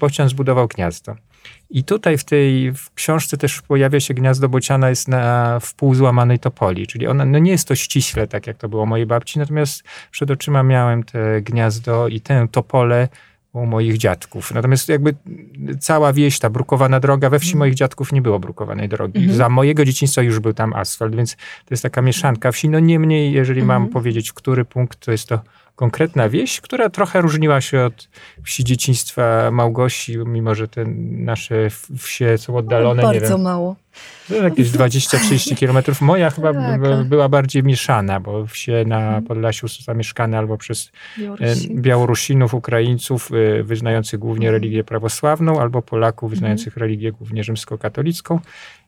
bocian 0.00 0.28
zbudował 0.28 0.68
gniazdo. 0.68 1.16
I 1.70 1.84
tutaj 1.84 2.18
w 2.18 2.24
tej 2.24 2.72
w 2.72 2.94
książce 2.94 3.36
też 3.36 3.62
pojawia 3.62 4.00
się 4.00 4.14
gniazdo 4.14 4.48
bociana 4.48 4.88
jest 4.88 5.08
na 5.08 5.58
wpół 5.60 5.94
złamanej 5.94 6.38
topoli, 6.38 6.86
czyli 6.86 7.06
ona, 7.06 7.24
no 7.24 7.38
nie 7.38 7.50
jest 7.50 7.68
to 7.68 7.74
ściśle 7.74 8.26
tak 8.26 8.46
jak 8.46 8.56
to 8.56 8.68
było 8.68 8.86
mojej 8.86 9.06
babci, 9.06 9.38
natomiast 9.38 9.82
przed 10.10 10.30
oczyma 10.30 10.62
miałem 10.62 11.02
te 11.02 11.42
gniazdo 11.42 12.08
i 12.08 12.20
tę 12.20 12.46
topolę 12.50 13.08
u 13.52 13.66
moich 13.66 13.98
dziadków. 13.98 14.54
Natomiast 14.54 14.88
jakby 14.88 15.14
cała 15.80 16.12
wieś, 16.12 16.38
ta 16.38 16.50
brukowana 16.50 17.00
droga, 17.00 17.30
we 17.30 17.38
wsi 17.38 17.56
moich 17.56 17.74
dziadków 17.74 18.12
nie 18.12 18.22
było 18.22 18.38
brukowanej 18.38 18.88
drogi. 18.88 19.18
Mhm. 19.18 19.36
Za 19.36 19.48
mojego 19.48 19.84
dzieciństwa 19.84 20.22
już 20.22 20.40
był 20.40 20.52
tam 20.52 20.72
asfalt, 20.72 21.16
więc 21.16 21.36
to 21.36 21.70
jest 21.70 21.82
taka 21.82 22.02
mieszanka 22.02 22.52
wsi. 22.52 22.68
No 22.68 22.78
niemniej, 22.78 23.32
jeżeli 23.32 23.62
mam 23.62 23.82
Mhm. 23.82 23.92
powiedzieć, 23.92 24.30
w 24.30 24.34
który 24.34 24.64
punkt, 24.64 25.04
to 25.04 25.12
jest 25.12 25.28
to 25.28 25.40
konkretna 25.80 26.28
wieś, 26.28 26.60
która 26.60 26.90
trochę 26.90 27.20
różniła 27.20 27.60
się 27.60 27.80
od 27.84 28.08
wsi 28.44 28.64
dzieciństwa 28.64 29.50
Małgosi, 29.50 30.18
mimo 30.18 30.54
że 30.54 30.68
te 30.68 30.84
nasze 31.10 31.54
wsie 31.98 32.38
są 32.38 32.56
oddalone, 32.56 33.02
nie 33.02 33.08
Bardzo 33.08 33.34
wiem, 33.34 33.42
mało. 33.42 33.76
jakieś 34.42 34.68
20-30 34.70 35.56
kilometrów. 35.56 36.00
Moja 36.00 36.30
chyba 36.30 36.52
Tak, 36.54 37.04
była 37.04 37.28
bardziej 37.28 37.62
mieszana, 37.62 38.20
bo 38.20 38.46
wsie 38.46 38.84
na 38.86 39.22
Podlasiu 39.28 39.68
są 39.68 39.82
zamieszkane 39.84 40.38
albo 40.38 40.58
przez 40.58 40.90
e, 41.18 41.20
Białorusi. 41.20 41.74
Białorusinów, 41.74 42.54
Ukraińców 42.54 43.30
e, 43.32 43.62
wyznających 43.62 44.20
głównie 44.20 44.46
Mhm. 44.48 44.62
religię 44.62 44.84
prawosławną, 44.84 45.60
albo 45.60 45.82
Polaków 45.82 46.30
wyznających 46.30 46.76
religię 46.76 47.12
głównie 47.12 47.44
rzymskokatolicką. 47.44 48.40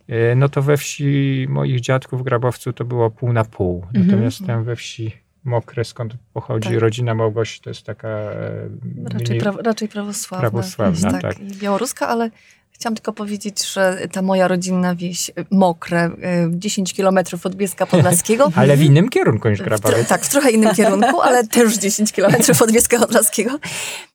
E, 0.08 0.34
No 0.34 0.48
to 0.48 0.62
we 0.62 0.76
wsi 0.76 1.46
moich 1.48 1.80
dziadków 1.80 2.20
w 2.20 2.22
Grabowcu 2.22 2.72
to 2.72 2.84
było 2.84 3.10
pół 3.10 3.32
na 3.32 3.44
pół. 3.44 3.82
Mhm. 3.86 4.06
Natomiast 4.06 4.46
tam 4.46 4.64
we 4.64 4.76
wsi 4.76 5.21
Mokre, 5.44 5.84
skąd 5.84 6.12
pochodzi 6.32 6.68
Tak. 6.68 6.78
rodzina 6.78 7.14
Małgosi, 7.14 7.60
to 7.60 7.70
jest 7.70 7.82
taka 7.82 8.08
e, 8.08 8.68
Raczej, 9.12 9.40
pra, 9.40 9.52
raczej 9.64 9.88
prawosławna. 9.88 10.50
Prawosławna, 10.50 11.20
tak. 11.20 11.40
I 11.40 11.44
białoruska, 11.56 12.08
ale 12.08 12.30
chciałam 12.70 12.94
tylko 12.94 13.12
powiedzieć, 13.12 13.72
że 13.72 13.98
ta 14.12 14.22
moja 14.22 14.48
rodzinna 14.48 14.94
wieś, 14.94 15.28
y, 15.28 15.32
Mokre, 15.50 16.06
y, 16.06 16.10
10 16.50 16.94
kilometrów 16.94 17.46
od 17.46 17.54
Bieska 17.54 17.86
Podlaskiego. 17.86 18.52
Ale 18.56 18.76
w 18.76 18.82
innym 18.82 19.08
kierunku 19.08 19.48
niż 19.48 19.58
W 19.58 19.62
tro- 19.62 19.64
Grabowiec. 19.64 20.08
tak, 20.08 20.22
w 20.22 20.28
trochę 20.28 20.50
innym 20.50 20.74
kierunku, 20.80 21.20
ale 21.20 21.46
też 21.46 21.78
10 21.78 22.12
kilometrów 22.12 22.62
od 22.62 22.72
Bieska 22.72 22.98
Podlaskiego. 22.98 23.58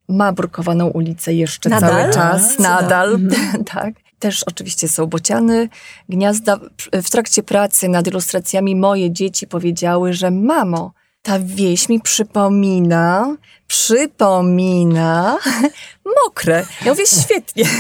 Ma 0.10 0.34
brukowaną 0.34 0.88
ulicę 0.88 1.34
jeszcze 1.34 1.70
Nadal? 1.70 1.90
cały 1.90 2.02
A, 2.04 2.10
czas. 2.10 2.42
cudownie. 2.42 2.64
Nadal, 2.70 3.14
Mhm. 3.16 3.64
tak. 3.76 3.94
Też 4.20 4.44
oczywiście 4.44 4.88
są 4.88 5.06
bociany, 5.06 5.70
gniazda. 6.10 6.60
W 6.94 7.10
trakcie 7.10 7.44
pracy 7.44 7.90
nad 7.90 8.08
ilustracjami 8.08 8.76
moje 8.76 9.12
dzieci 9.12 9.48
powiedziały, 9.48 10.14
że 10.14 10.32
mamo, 10.32 10.92
ta 11.28 11.40
wieś 11.40 11.90
mi 11.90 12.02
przypomina, 12.02 13.36
przypomina 13.68 15.38
mokre. 16.26 16.66
Ja 16.86 16.92
mówię, 16.92 17.04
świetnie. 17.24 17.66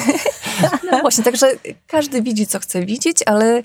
No 0.92 1.00
właśnie, 1.02 1.24
także 1.24 1.52
każdy 1.88 2.22
widzi, 2.22 2.48
co 2.48 2.60
chce 2.60 2.86
widzieć, 2.86 3.18
ale 3.26 3.64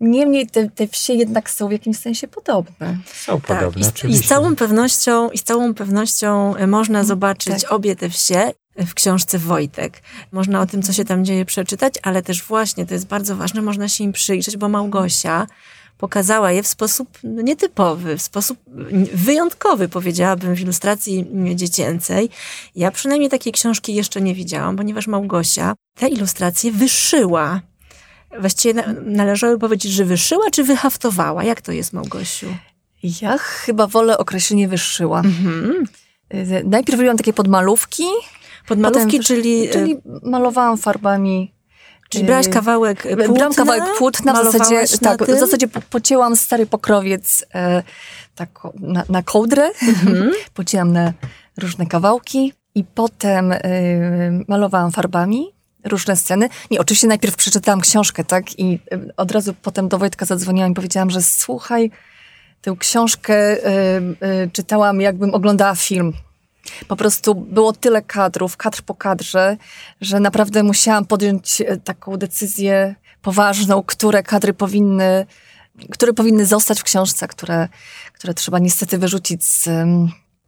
niemniej 0.00 0.46
te, 0.46 0.70
te 0.70 0.88
wsie 0.88 1.12
jednak 1.12 1.50
są 1.50 1.68
w 1.68 1.72
jakimś 1.72 1.98
sensie 1.98 2.28
podobne. 2.28 2.98
Są 3.14 3.40
Tak, 3.40 3.58
podobne, 3.58 3.80
i, 3.80 3.84
z, 3.84 3.86
i 3.86 3.90
oczywiście. 3.90 4.26
z 4.26 4.28
całą 4.28 4.56
pewnością, 4.56 5.30
i 5.30 5.38
z 5.38 5.42
całą 5.42 5.74
pewnością 5.74 6.56
e, 6.56 6.66
można 6.66 7.04
zobaczyć 7.04 7.62
tak. 7.62 7.72
obie 7.72 7.96
te 7.96 8.08
wsie 8.10 8.52
w 8.76 8.94
książce 8.94 9.38
Wojtek. 9.38 10.02
Można 10.32 10.60
o 10.60 10.66
tym, 10.66 10.82
co 10.82 10.92
się 10.92 11.04
tam 11.04 11.24
dzieje, 11.24 11.44
przeczytać, 11.44 11.94
ale 12.02 12.22
też 12.22 12.42
właśnie, 12.42 12.86
to 12.86 12.94
jest 12.94 13.06
bardzo 13.06 13.36
ważne, 13.36 13.62
można 13.62 13.88
się 13.88 14.04
im 14.04 14.12
przyjrzeć, 14.12 14.56
bo 14.56 14.68
Małgosia 14.68 15.46
pokazała 16.04 16.52
je 16.52 16.62
w 16.62 16.66
sposób 16.66 17.08
nietypowy, 17.22 18.16
w 18.18 18.22
sposób 18.22 18.58
wyjątkowy, 19.14 19.88
powiedziałabym, 19.88 20.54
w 20.54 20.60
ilustracji 20.60 21.26
dziecięcej. 21.54 22.30
Ja 22.76 22.90
przynajmniej 22.90 23.30
takiej 23.30 23.52
książki 23.52 23.94
jeszcze 23.94 24.20
nie 24.20 24.34
widziałam, 24.34 24.76
ponieważ 24.76 25.06
Małgosia 25.06 25.74
te 25.98 26.08
ilustracje 26.08 26.72
wyszyła. 26.72 27.60
Właściwie 28.40 28.74
na, 28.74 28.92
należałoby 29.04 29.60
powiedzieć, 29.60 29.92
że 29.92 30.04
wyszyła 30.04 30.50
czy 30.50 30.64
wyhaftowała? 30.64 31.44
Jak 31.44 31.60
to 31.60 31.72
jest, 31.72 31.92
Małgosiu? 31.92 32.46
Ja 33.22 33.38
chyba 33.38 33.86
wolę 33.86 34.18
określenie 34.18 34.68
wyszyła. 34.68 35.20
Mhm. 35.20 35.84
Najpierw 36.64 36.98
robiłam 36.98 37.16
takie 37.16 37.32
podmalówki, 37.32 38.04
Podmalówki, 38.68 39.06
Potem- 39.06 39.22
czyli, 39.22 39.68
czyli 39.72 39.96
malowałam 40.22 40.78
farbami. 40.78 41.53
Czyli 42.14 42.26
brałaś 42.26 42.48
kawałek 42.48 43.02
płótna, 43.02 43.28
Brałam 43.34 43.54
kawałek 43.54 43.84
płótna, 43.98 44.32
w 44.32 44.52
zasadzie, 44.52 44.98
tak, 44.98 45.26
tym? 45.26 45.36
w 45.36 45.40
zasadzie 45.40 45.68
po- 45.68 45.80
pocięłam 45.80 46.36
stary 46.36 46.66
pokrowiec 46.66 47.44
e, 47.54 47.82
tak, 48.34 48.48
na, 48.80 49.04
na 49.08 49.22
kołdrę, 49.22 49.70
Mhm. 49.88 50.30
pocięłam 50.54 50.92
na 50.92 51.12
różne 51.58 51.86
kawałki 51.86 52.52
i 52.74 52.84
potem 52.84 53.52
e, 53.52 53.60
malowałam 54.48 54.92
farbami 54.92 55.54
różne 55.84 56.16
sceny. 56.16 56.48
Nie, 56.70 56.80
oczywiście 56.80 57.06
najpierw 57.06 57.36
przeczytałam 57.36 57.80
książkę, 57.80 58.24
tak, 58.24 58.58
i 58.58 58.78
e, 58.92 58.98
od 59.16 59.30
razu 59.32 59.54
potem 59.62 59.88
do 59.88 59.98
Wojtka 59.98 60.26
zadzwoniłam 60.26 60.72
i 60.72 60.74
powiedziałam, 60.74 61.10
że 61.10 61.22
słuchaj, 61.22 61.90
tę 62.60 62.74
książkę 62.78 63.34
e, 63.34 63.66
e, 64.20 64.48
czytałam 64.52 65.00
jakbym 65.00 65.34
oglądała 65.34 65.74
film. 65.74 66.12
Po 66.88 66.96
prostu 66.96 67.34
było 67.34 67.72
tyle 67.72 68.02
kadrów, 68.02 68.56
kadr 68.56 68.82
po 68.82 68.94
kadrze, 68.94 69.56
że 70.00 70.20
naprawdę 70.20 70.62
musiałam 70.62 71.06
podjąć 71.06 71.60
e, 71.60 71.76
taką 71.76 72.16
decyzję 72.16 72.94
poważną, 73.22 73.82
które 73.82 74.22
kadry 74.22 74.54
powinny, 74.54 75.26
które 75.92 76.12
powinny 76.12 76.46
zostać 76.46 76.80
w 76.80 76.84
książce, 76.84 77.28
które, 77.28 77.68
które 78.12 78.34
trzeba 78.34 78.58
niestety 78.58 78.98
wyrzucić 78.98 79.44
z, 79.44 79.68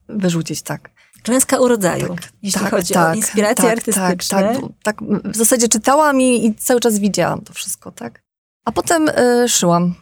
wyrzucić, 0.08 0.62
tak. 0.62 0.90
Klęska 1.22 1.60
urodzaju, 1.60 2.16
jeśli 2.42 2.60
tak, 2.60 2.70
chodzi 2.70 2.94
tak, 2.94 3.12
o 3.12 3.14
inspiracje 3.14 3.64
tak, 3.64 3.72
artystyczne. 3.72 4.42
Tak, 4.42 4.56
tak, 4.82 4.96
tak, 5.00 5.02
w 5.32 5.36
zasadzie 5.36 5.68
czytałam 5.68 6.20
i, 6.20 6.46
i 6.46 6.54
cały 6.54 6.80
czas 6.80 6.98
widziałam 6.98 7.40
to 7.40 7.52
wszystko, 7.52 7.92
tak. 7.92 8.22
A 8.64 8.72
potem 8.72 9.08
y, 9.08 9.48
szyłam. 9.48 9.94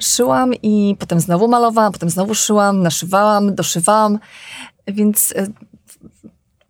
Szyłam 0.00 0.54
i 0.54 0.96
potem 0.98 1.20
znowu 1.20 1.48
malowałam, 1.48 1.92
potem 1.92 2.10
znowu 2.10 2.34
szyłam, 2.34 2.82
naszywałam, 2.82 3.54
doszywałam, 3.54 4.18
więc 4.86 5.30
y, 5.30 5.52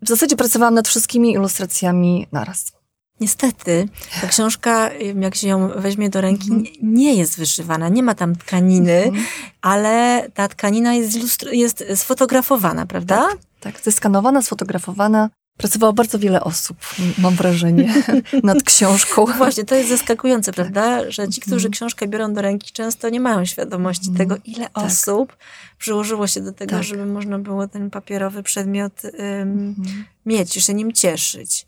w 0.03 0.09
zasadzie 0.09 0.37
pracowałam 0.37 0.75
nad 0.75 0.89
wszystkimi 0.89 1.33
ilustracjami 1.33 2.27
naraz. 2.33 2.73
Niestety, 3.21 3.89
ta 4.21 4.27
książka, 4.27 4.91
jak 5.21 5.35
się 5.35 5.49
ją 5.49 5.69
weźmie 5.77 6.11
do 6.11 6.21
ręki, 6.21 6.45
Mhm. 6.53 6.63
nie- 6.63 6.71
nie 6.83 7.15
jest 7.15 7.39
wyszywana, 7.39 7.89
nie 7.89 8.03
ma 8.03 8.15
tam 8.15 8.37
tkaniny, 8.37 9.13
ale 9.63 10.27
ta 10.35 10.49
tkanina 10.49 10.95
jest, 10.95 11.43
jest 11.53 11.85
sfotografowana, 11.95 12.87
prawda? 12.87 13.29
Tak, 13.61 13.81
zeskanowana, 13.81 14.43
sfotografowana. 14.43 15.31
Pracowało 15.61 15.93
bardzo 15.93 16.19
wiele 16.19 16.41
osób, 16.41 16.77
mam 17.19 17.35
wrażenie, 17.35 17.95
nad 18.43 18.63
książką. 18.63 19.25
Właśnie, 19.27 19.65
to 19.65 19.75
jest 19.75 19.89
zaskakujące, 19.89 20.53
prawda? 20.53 21.11
Że 21.11 21.29
ci, 21.29 21.41
którzy 21.41 21.57
Mhm. 21.57 21.73
książkę 21.73 22.09
biorą 22.09 22.35
do 22.35 22.43
ręki, 22.43 22.73
często 22.73 23.09
nie 23.09 23.21
mają 23.21 23.45
świadomości 23.45 24.09
Mhm. 24.11 24.29
tego, 24.29 24.41
ile 24.45 24.73
osób 24.75 25.37
przyłożyło 25.79 26.27
się 26.27 26.41
do 26.41 26.53
tego, 26.53 26.71
Tak. 26.71 26.83
żeby 26.85 27.07
można 27.07 27.39
było 27.39 27.69
ten 27.69 27.91
papierowy 27.91 28.43
przedmiot 28.43 29.05
ym, 29.05 29.13
Mhm. 29.79 30.05
mieć 30.27 30.57
i 30.57 30.61
się 30.61 30.75
nim 30.75 30.93
cieszyć. 30.93 31.67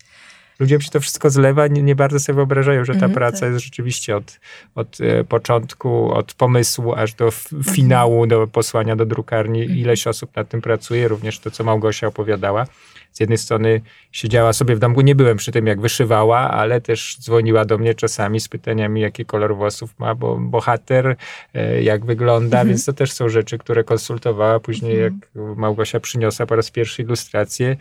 ludziom 0.59 0.81
się 0.81 0.91
to 0.91 1.01
wszystko 1.01 1.31
zlewa, 1.31 1.67
nie, 1.67 1.83
nie 1.83 1.95
bardzo 1.95 2.21
sobie 2.21 2.37
wyobrażają, 2.37 2.85
że 2.85 2.93
ta 2.93 2.95
Mhm, 2.95 3.13
praca 3.13 3.41
tak. 3.41 3.53
jest 3.53 3.65
rzeczywiście 3.65 4.17
od, 4.17 4.41
od 4.75 4.99
e, 5.01 5.25
początku, 5.25 6.13
od 6.13 6.35
pomysłu 6.35 6.95
aż 6.95 7.15
do 7.15 7.29
f- 7.29 7.49
finału, 7.71 8.27
do 8.27 8.47
posłania 8.47 8.97
do 8.97 9.07
drukarni. 9.07 9.61
Ileś 9.61 10.07
osób 10.07 10.37
nad 10.37 10.49
tym 10.49 10.63
pracuje, 10.63 11.09
również 11.09 11.39
to, 11.39 11.51
co 11.51 11.65
Małgosia 11.65 12.07
opowiadała. 12.07 12.67
Z 13.13 13.21
jednej 13.21 13.39
strony 13.39 13.81
siedziała 14.13 14.53
sobie 14.53 14.77
w 14.77 14.79
domku, 14.79 15.01
nie 15.01 15.15
byłem 15.15 15.37
przy 15.37 15.53
tym, 15.53 15.67
jak 15.67 15.81
wyszywała, 15.81 16.39
ale 16.51 16.81
też 16.81 17.17
dzwoniła 17.21 17.65
do 17.65 17.79
mnie 17.79 17.95
czasami 17.95 18.41
z 18.41 18.49
pytaniami, 18.49 19.01
jaki 19.01 19.25
kolor 19.25 19.57
włosów 19.57 19.95
ma, 19.99 20.15
bo 20.15 20.37
bohater, 20.37 21.17
e, 21.55 21.83
jak 21.83 22.05
wygląda, 22.05 22.57
Mhm. 22.59 22.69
więc 22.69 22.85
to 22.85 22.93
też 22.93 23.13
są 23.13 23.29
rzeczy, 23.29 23.59
które 23.59 23.85
konsultowała. 23.85 24.61
Później, 24.61 24.93
Mhm. 25.03 25.21
jak 25.35 25.57
Małgosia 25.59 26.01
przyniosła 26.01 26.47
po 26.47 26.57
raz 26.57 26.71
pierwszy 26.71 27.03
ilustrację, 27.03 27.77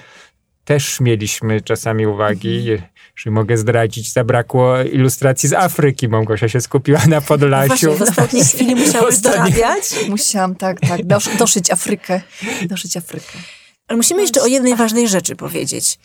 też 0.66 1.00
mieliśmy 1.00 1.62
czasami 1.62 2.08
uwagi, 2.08 2.72
Mhm. 2.72 2.90
że 3.16 3.32
mogę 3.32 3.58
zdradzić, 3.58 4.14
zabrakło 4.14 4.82
ilustracji 4.84 5.50
z 5.50 5.54
Afryki. 5.54 6.08
Małgosia 6.08 6.50
się 6.50 6.62
skupiła 6.62 7.00
na 7.00 7.16
No 7.16 7.22
Podlasiu. 7.22 7.68
właśnie, 7.68 7.90
w 7.90 8.02
ostatniej 8.02 8.44
chwili 8.46 8.76
musiałeś 8.86 9.16
Ostatni- 9.16 9.52
dorabiać. 9.54 9.84
Musiałam, 10.10 10.56
tak, 10.56 10.80
tak, 10.80 11.06
dosz, 11.06 11.38
doszyć 11.38 11.72
Afrykę. 11.72 12.22
Doszyć 12.66 12.98
Afrykę. 12.98 13.38
Ale 13.92 13.98
musimy 13.98 14.22
jeszcze 14.22 14.42
o 14.42 14.48
jednej 14.48 14.76
ważnej 14.76 15.08
rzeczy 15.08 15.36
powiedzieć. 15.36 16.00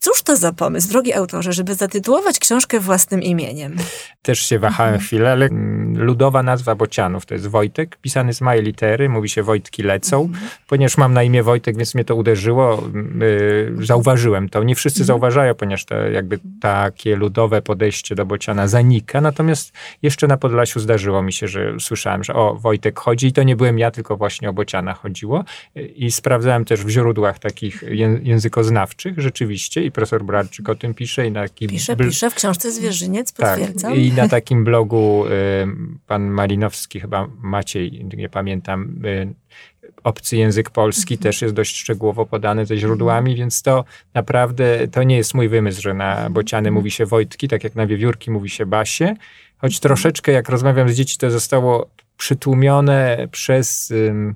Cóż 0.00 0.22
to 0.22 0.36
za 0.36 0.52
pomysł, 0.52 0.88
drogi 0.88 1.12
autorze, 1.14 1.52
żeby 1.52 1.74
zatytułować 1.74 2.38
książkę 2.38 2.80
własnym 2.80 3.22
imieniem? 3.22 3.76
Też 4.22 4.40
się 4.40 4.58
wahałem 4.58 4.94
Mhm. 4.94 5.06
chwilę, 5.06 5.32
ale 5.32 5.46
mm, 5.46 5.98
ludowa 6.04 6.42
nazwa 6.42 6.74
bocianów 6.74 7.26
to 7.26 7.34
jest 7.34 7.46
Wojtek, 7.46 7.96
pisany 7.96 8.32
z 8.34 8.40
małej 8.40 8.62
litery, 8.62 9.08
mówi 9.08 9.28
się 9.28 9.42
Wojtki 9.42 9.82
lecą. 9.82 10.20
Mhm. 10.24 10.48
Ponieważ 10.66 10.96
mam 10.98 11.12
na 11.14 11.22
imię 11.22 11.42
Wojtek, 11.42 11.76
więc 11.76 11.94
mnie 11.94 12.04
to 12.04 12.14
uderzyło, 12.16 12.82
y, 13.22 13.86
zauważyłem 13.86 14.48
to. 14.48 14.62
Nie 14.64 14.74
wszyscy 14.74 14.96
Mhm. 15.00 15.06
zauważają, 15.06 15.54
ponieważ 15.54 15.84
to 15.84 15.94
jakby 15.94 16.38
takie 16.60 17.16
ludowe 17.16 17.62
podejście 17.62 18.14
do 18.14 18.26
bociana 18.26 18.66
zanika. 18.68 19.20
Natomiast 19.20 19.72
jeszcze 20.02 20.26
na 20.26 20.36
Podlasiu 20.36 20.80
zdarzyło 20.80 21.22
mi 21.22 21.32
się, 21.32 21.48
że 21.48 21.74
słyszałem, 21.80 22.24
że 22.24 22.34
o, 22.34 22.54
Wojtek 22.54 22.98
chodzi 22.98 23.26
i 23.26 23.32
to 23.32 23.42
nie 23.42 23.56
byłem 23.56 23.78
ja, 23.78 23.90
tylko 23.90 24.16
właśnie 24.16 24.48
o 24.50 24.52
bociana 24.52 24.94
chodziło. 24.94 25.44
I 25.74 26.10
sprawdzałem 26.10 26.64
też 26.64 26.84
w 26.84 26.88
źródłach 26.88 27.38
takich 27.38 27.82
ję- 27.82 28.20
językoznawczych 28.22 29.18
rzeczywiście 29.20 29.87
i 29.88 29.92
profesor 29.92 30.24
Bradczyk 30.24 30.68
o 30.68 30.74
tym 30.74 30.94
pisze 30.94 31.26
i 31.26 31.30
na 31.32 31.42
takim 31.42 31.68
Pisze, 31.70 31.96
bl- 31.96 32.08
pisze 32.08 32.30
w 32.30 32.34
książce 32.34 32.72
Zwierzyniec, 32.72 33.32
tak, 33.32 33.58
potwierdzam. 33.58 33.94
i 33.96 34.12
na 34.12 34.28
takim 34.28 34.64
blogu 34.64 35.26
y, 35.26 35.30
pan 36.06 36.22
Malinowski, 36.30 37.00
chyba 37.00 37.28
Maciej, 37.42 38.04
nie 38.16 38.28
pamiętam, 38.28 39.00
y, 39.06 39.34
obcy 40.04 40.36
język 40.36 40.70
polski 40.70 41.14
Mhm. 41.14 41.22
też 41.22 41.42
jest 41.42 41.54
dość 41.54 41.76
szczegółowo 41.76 42.26
podany 42.26 42.66
ze 42.66 42.76
źródłami, 42.76 43.36
więc 43.36 43.62
to 43.62 43.84
naprawdę, 44.14 44.88
to 44.88 45.02
nie 45.02 45.16
jest 45.16 45.34
mój 45.34 45.48
wymysł, 45.48 45.82
że 45.82 45.90
Mhm. 45.90 46.22
na 46.24 46.30
bociany 46.30 46.70
mówi 46.70 46.90
się 46.90 47.06
Wojtki, 47.06 47.48
tak 47.48 47.64
jak 47.64 47.74
na 47.74 47.86
wiewiórki 47.86 48.30
mówi 48.30 48.50
się 48.50 48.66
Basie, 48.66 49.14
choć 49.58 49.72
Mhm. 49.74 49.80
troszeczkę 49.80 50.32
jak 50.32 50.48
rozmawiam 50.48 50.88
z 50.88 50.94
dzieci, 50.94 51.18
to 51.18 51.30
zostało 51.30 51.90
przytłumione 52.16 53.28
przez... 53.32 53.90
ym, 53.90 54.34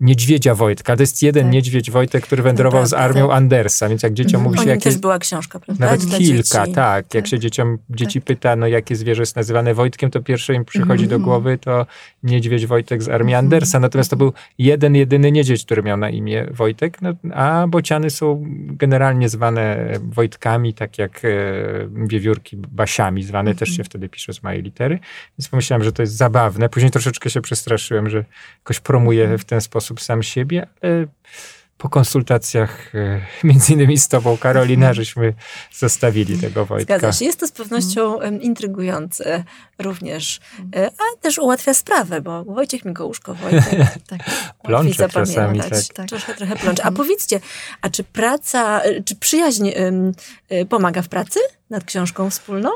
Niedźwiedzia 0.00 0.54
Wojtka. 0.54 0.96
To 0.96 1.02
jest 1.02 1.22
jeden 1.22 1.42
Tak. 1.44 1.52
niedźwiedź 1.52 1.90
Wojtek, 1.90 2.24
który 2.24 2.42
wędrował 2.42 2.86
z 2.86 2.92
armią 2.92 3.28
tak. 3.28 3.36
Andersa, 3.36 3.88
więc 3.88 4.02
jak 4.02 4.12
dzieciom 4.14 4.34
Mhm. 4.40 4.44
mówi 4.54 4.64
się 4.64 4.70
jakie 4.70 4.82
też 4.82 4.98
była 4.98 5.18
książka, 5.18 5.60
prawda? 5.60 5.84
nawet 5.86 6.00
Dla 6.00 6.18
kilka, 6.18 6.36
dzieci. 6.64 6.74
tak. 6.74 7.14
Jak 7.14 7.24
Tak. 7.24 7.26
się 7.26 7.38
dzieciom, 7.38 7.78
dzieci 7.90 8.20
pyta, 8.20 8.56
no 8.56 8.66
jakie 8.66 8.96
zwierzę 8.96 9.22
jest 9.22 9.36
nazywane 9.36 9.74
Wojtkiem, 9.74 10.10
to 10.10 10.22
pierwsze 10.22 10.54
im 10.54 10.64
przychodzi 10.64 11.08
do 11.08 11.14
Mhm. 11.16 11.22
głowy 11.22 11.58
to 11.58 11.86
niedźwiedź 12.22 12.66
Wojtek 12.66 13.02
z 13.02 13.08
armii 13.08 13.34
Andersa. 13.34 13.80
Natomiast 13.80 14.10
to 14.10 14.16
był 14.16 14.32
jeden, 14.58 14.94
jedyny 14.94 15.32
niedźwiedź, 15.32 15.64
który 15.64 15.82
miał 15.82 15.96
na 15.96 16.10
imię 16.10 16.46
Wojtek, 16.50 17.02
no, 17.02 17.12
a 17.34 17.66
bociany 17.68 18.10
są 18.10 18.44
generalnie 18.68 19.28
zwane 19.28 19.92
Wojtkami, 20.02 20.74
tak 20.74 20.98
jak 20.98 21.20
e, 21.24 21.28
wiewiórki 22.06 22.56
Basiami, 22.56 23.22
zwane 23.22 23.50
Mhm. 23.50 23.56
też 23.58 23.76
się 23.76 23.84
wtedy 23.84 24.08
pisze 24.08 24.32
z 24.32 24.42
małej 24.42 24.62
litery. 24.62 24.98
Więc 25.38 25.48
pomyślałem, 25.48 25.84
że 25.84 25.92
to 25.92 26.02
jest 26.02 26.16
zabawne. 26.16 26.68
Później 26.68 26.90
troszeczkę 26.90 27.30
się 27.30 27.40
przestraszyłem, 27.40 28.10
że 28.10 28.24
jakoś 28.58 28.80
promuję 28.80 29.22
Mhm. 29.22 29.38
w 29.38 29.44
ten 29.44 29.60
sposób 29.60 29.91
sam 30.00 30.22
siebie, 30.22 30.66
ale 30.82 31.06
po 31.82 31.88
konsultacjach 31.88 32.94
e, 32.94 33.20
między 33.48 33.72
innymi 33.72 33.98
z 33.98 34.08
tobą, 34.08 34.36
Karolina, 34.36 34.94
żeśmy 34.94 35.34
zostawili 35.72 36.38
tego 36.38 36.66
Wojtka. 36.66 36.98
Zgadza 36.98 37.18
się. 37.18 37.24
Jest 37.24 37.40
to 37.40 37.46
z 37.46 37.52
pewnością 37.52 38.20
em, 38.20 38.42
intrygujące 38.42 39.44
również, 39.78 40.40
e, 40.76 40.86
a 40.86 41.20
też 41.20 41.38
ułatwia 41.38 41.74
sprawę, 41.74 42.20
bo 42.20 42.44
Wojciech 42.44 42.84
Mikołuszko, 42.84 43.34
Wojtek, 43.34 43.64
Tak. 44.08 44.20
Plączek 44.62 45.10
czasami, 45.12 45.26
zapamiętać. 45.26 45.88
tak. 45.88 46.08
Troszkę, 46.08 46.34
trochę 46.34 46.56
plącze. 46.56 46.84
A 46.84 46.92
powiedzcie, 46.92 47.40
a 47.80 47.88
czy 47.90 48.04
praca, 48.04 48.82
e, 48.82 49.02
czy 49.02 49.16
przyjaźń 49.16 49.70
pomaga 50.68 51.02
w 51.02 51.08
pracy 51.08 51.40
nad 51.70 51.84
książką 51.84 52.30
wspólną? 52.30 52.70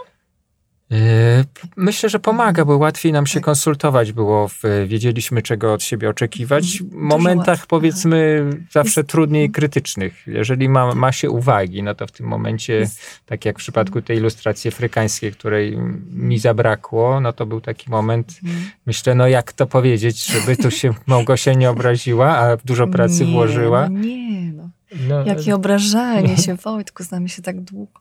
E, 0.92 1.44
Myślę, 1.76 2.08
że 2.08 2.18
pomaga, 2.18 2.64
bo 2.64 2.76
łatwiej 2.76 3.12
nam 3.12 3.26
się 3.26 3.40
konsultować 3.40 4.12
było. 4.12 4.50
Wiedzieliśmy, 4.86 5.42
czego 5.42 5.72
od 5.72 5.82
siebie 5.82 6.08
oczekiwać. 6.08 6.82
W 6.82 6.92
momentach, 6.92 7.48
łatwiej. 7.48 7.66
powiedzmy, 7.68 8.50
zawsze 8.70 9.04
trudniej 9.04 9.50
krytycznych. 9.50 10.26
Jeżeli 10.26 10.68
ma, 10.68 10.94
ma 10.94 11.12
się 11.12 11.30
uwagi, 11.30 11.82
no 11.82 11.94
to 11.94 12.06
w 12.06 12.12
tym 12.12 12.26
momencie, 12.26 12.88
tak 13.26 13.44
jak 13.44 13.56
w 13.56 13.58
przypadku 13.58 14.02
tej 14.02 14.16
ilustracji 14.16 14.68
afrykańskiej, 14.68 15.32
której 15.32 15.78
mi 16.10 16.38
zabrakło, 16.38 17.20
no 17.20 17.32
to 17.32 17.46
był 17.46 17.60
taki 17.60 17.90
moment, 17.90 18.40
myślę, 18.86 19.14
no 19.14 19.28
jak 19.28 19.52
to 19.52 19.66
powiedzieć, 19.66 20.26
żeby 20.26 20.56
tu 20.56 20.70
się 20.70 20.94
Małgosia 21.06 21.52
nie 21.52 21.70
obraziła, 21.70 22.38
a 22.38 22.56
dużo 22.56 22.86
pracy 22.86 23.24
włożyła. 23.24 23.88
No 23.88 23.98
nie, 23.98 24.52
no. 24.52 24.70
No, 25.08 25.24
Jakie 25.24 25.54
obrażanie 25.54 26.36
się, 26.44 26.54
Wojtku, 26.54 27.02
znamy 27.02 27.28
się 27.28 27.42
tak 27.42 27.60
długo. 27.60 28.00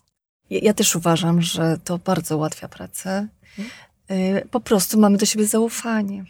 Ja, 0.49 0.59
ja 0.63 0.73
też 0.73 0.95
uważam, 0.95 1.41
że 1.41 1.77
to 1.83 1.97
bardzo 1.97 2.37
ułatwia 2.37 2.67
pracę. 2.67 3.27
Y, 4.11 4.47
Po 4.51 4.59
prostu 4.59 4.99
mamy 4.99 5.17
do 5.17 5.25
siebie 5.25 5.45
zaufanie. 5.47 6.23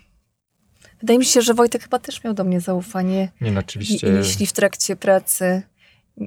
Wydaje 1.00 1.20
mi 1.20 1.26
się, 1.26 1.42
że 1.42 1.54
Wojtek 1.54 1.84
chyba 1.84 2.00
też 2.00 2.24
miał 2.24 2.34
do 2.34 2.44
mnie 2.44 2.62
zaufanie. 2.62 3.32
nie, 3.42 3.52
no 3.52 3.60
oczywiście. 3.60 4.08
jeśli 4.08 4.48
w 4.48 4.54
trakcie 4.54 4.96
pracy 4.96 5.62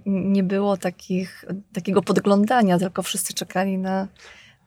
nie 0.06 0.42
było 0.42 0.76
takich, 0.76 1.44
takiego 1.72 2.02
podglądania, 2.02 2.78
tylko 2.78 3.02
wszyscy 3.02 3.34
czekali 3.34 3.78
na, 3.78 4.08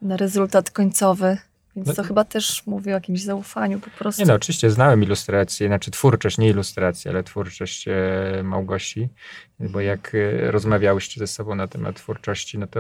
na 0.02 0.18
rezultat 0.18 0.72
końcowy. 0.72 1.38
Więc 1.76 1.88
No- 1.88 1.94
to 1.94 2.04
chyba 2.04 2.24
też 2.26 2.64
mówi 2.68 2.90
o 2.90 2.94
jakimś 2.94 3.24
zaufaniu 3.24 3.80
po 3.80 3.90
prostu. 3.90 4.22
Nie 4.22 4.26
no, 4.26 4.34
oczywiście 4.34 4.70
znałem 4.70 5.04
ilustrację, 5.04 5.68
znaczy 5.68 5.92
twórczość, 5.92 6.38
nie 6.38 6.50
ilustrację, 6.50 7.12
ale 7.12 7.24
twórczość 7.24 7.88
e, 7.88 7.94
Małgosi, 8.44 9.10
bo 9.60 9.82
jak 9.82 10.12
e, 10.16 10.52
rozmawiałyście 10.52 11.20
ze 11.20 11.28
sobą 11.28 11.56
na 11.56 11.68
temat 11.68 11.96
twórczości, 11.96 12.58
no 12.60 12.68
to 12.68 12.80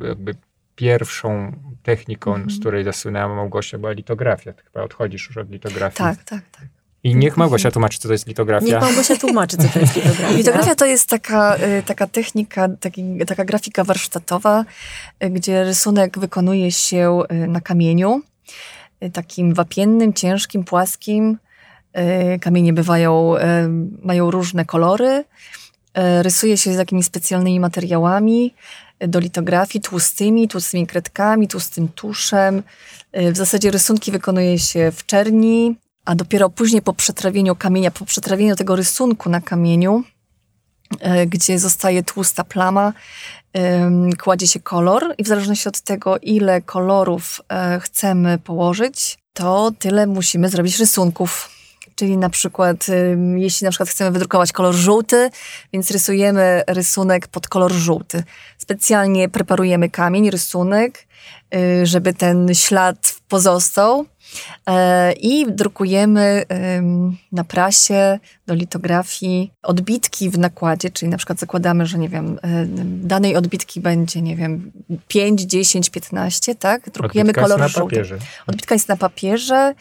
jakby 0.00 0.34
pierwszą 0.76 1.52
techniką, 1.82 2.30
Mhm. 2.34 2.50
z 2.50 2.60
której 2.60 2.84
zasłynęła 2.84 3.34
Małgosia, 3.34 3.78
była 3.78 3.92
litografia. 3.92 4.52
Ty 4.52 4.62
chyba 4.62 4.82
odchodzisz 4.82 5.26
już 5.28 5.36
od 5.36 5.50
litografii. 5.50 5.96
Tak, 6.16 6.24
tak, 6.24 6.42
tak. 6.50 6.66
I 7.04 7.14
niech 7.14 7.36
Małgosia 7.36 7.70
tłumaczy, 7.70 7.98
co 7.98 8.08
to 8.08 8.12
jest 8.12 8.26
litografia. 8.26 8.66
Niech 8.66 8.80
Małgosia 8.80 9.16
tłumaczy, 9.16 9.56
co 9.56 9.68
to 9.68 9.78
jest 9.78 9.96
litografia. 9.96 10.30
Litografia 10.36 10.74
to 10.74 10.86
jest 10.86 11.08
taka, 11.08 11.56
y, 11.56 11.82
taka 11.82 12.06
technika, 12.06 12.68
taki, 12.80 13.18
taka 13.26 13.44
grafika 13.44 13.84
warsztatowa, 13.84 14.64
y, 15.24 15.30
gdzie 15.30 15.64
rysunek 15.64 16.18
wykonuje 16.18 16.72
się 16.72 17.22
y, 17.32 17.48
na 17.48 17.60
kamieniu, 17.60 18.22
takim 19.12 19.54
wapiennym, 19.54 20.12
ciężkim, 20.12 20.64
płaskim. 20.64 21.38
Kamienie 22.40 22.72
bywają, 22.72 23.34
mają 24.02 24.30
różne 24.30 24.64
kolory. 24.64 25.24
Rysuje 26.22 26.56
się 26.56 26.74
z 26.74 26.76
jakimiś 26.76 27.06
specjalnymi 27.06 27.60
materiałami 27.60 28.54
do 29.00 29.18
litografii, 29.20 29.82
tłustymi, 29.82 30.48
tłustymi 30.48 30.86
kredkami, 30.86 31.48
tłustym 31.48 31.88
tuszem. 31.88 32.62
W 33.12 33.36
zasadzie 33.36 33.70
rysunki 33.70 34.12
wykonuje 34.12 34.58
się 34.58 34.92
w 34.92 35.06
czerni, 35.06 35.76
a 36.06 36.14
dopiero 36.14 36.50
później 36.50 36.82
po 36.82 36.92
przetrawieniu 36.92 37.56
kamienia, 37.56 37.90
po 37.90 38.04
przetrawieniu 38.04 38.56
tego 38.56 38.76
rysunku 38.76 39.30
na 39.30 39.40
kamieniu, 39.40 40.04
e, 41.00 41.26
gdzie 41.26 41.58
zostaje 41.58 42.02
tłusta 42.02 42.44
plama, 42.44 42.92
kładzie 44.22 44.46
się 44.46 44.60
kolor 44.60 45.14
i 45.18 45.24
w 45.24 45.28
zależności 45.28 45.68
od 45.68 45.80
tego, 45.80 46.18
ile 46.18 46.62
kolorów 46.62 47.40
e, 47.48 47.80
chcemy 47.80 48.38
położyć, 48.38 49.18
to 49.32 49.72
tyle 49.78 50.06
musimy 50.06 50.48
zrobić 50.48 50.78
rysunków. 50.78 51.50
Czyli 51.94 52.16
na 52.16 52.30
przykład, 52.30 52.86
jeśli 53.36 53.64
na 53.64 53.70
przykład 53.70 53.88
chcemy 53.88 54.10
wydrukować 54.10 54.52
kolor 54.52 54.74
żółty, 54.74 55.30
więc 55.72 55.90
rysujemy 55.90 56.62
rysunek 56.66 57.28
pod 57.28 57.48
kolor 57.48 57.72
żółty. 57.72 58.24
Specjalnie 58.58 59.28
preparujemy 59.28 59.90
kamień, 59.90 60.30
rysunek, 60.30 61.06
y, 61.54 61.86
żeby 61.86 62.14
ten 62.14 62.54
ślad 62.54 63.14
pozostał. 63.28 64.06
E, 64.68 65.12
I 65.12 65.46
drukujemy 65.52 66.44
na 67.32 67.44
prasie 67.44 68.18
do 68.46 68.54
litografii 68.54 69.52
odbitki 69.62 70.30
w 70.30 70.38
nakładzie, 70.38 70.90
czyli 70.90 71.10
na 71.10 71.16
przykład 71.16 71.38
zakładamy, 71.38 71.86
że 71.86 71.98
nie 71.98 72.08
wiem, 72.08 72.38
y, 72.38 72.38
danej 73.06 73.36
odbitki 73.36 73.80
będzie, 73.80 74.22
nie 74.22 74.36
wiem, 74.36 74.72
5, 75.08 75.40
10, 75.42 75.90
15, 75.90 76.54
tak? 76.54 76.90
Drukujemy 76.90 77.30
Odbitka 77.30 77.40
jest 77.40 77.52
kolor 77.52 77.60
na 77.60 77.68
żółty. 77.68 77.96
papierze. 77.96 78.18
Odbitka 78.46 78.74
jest 78.74 78.88
na 78.88 78.96
papierze, 78.96 79.74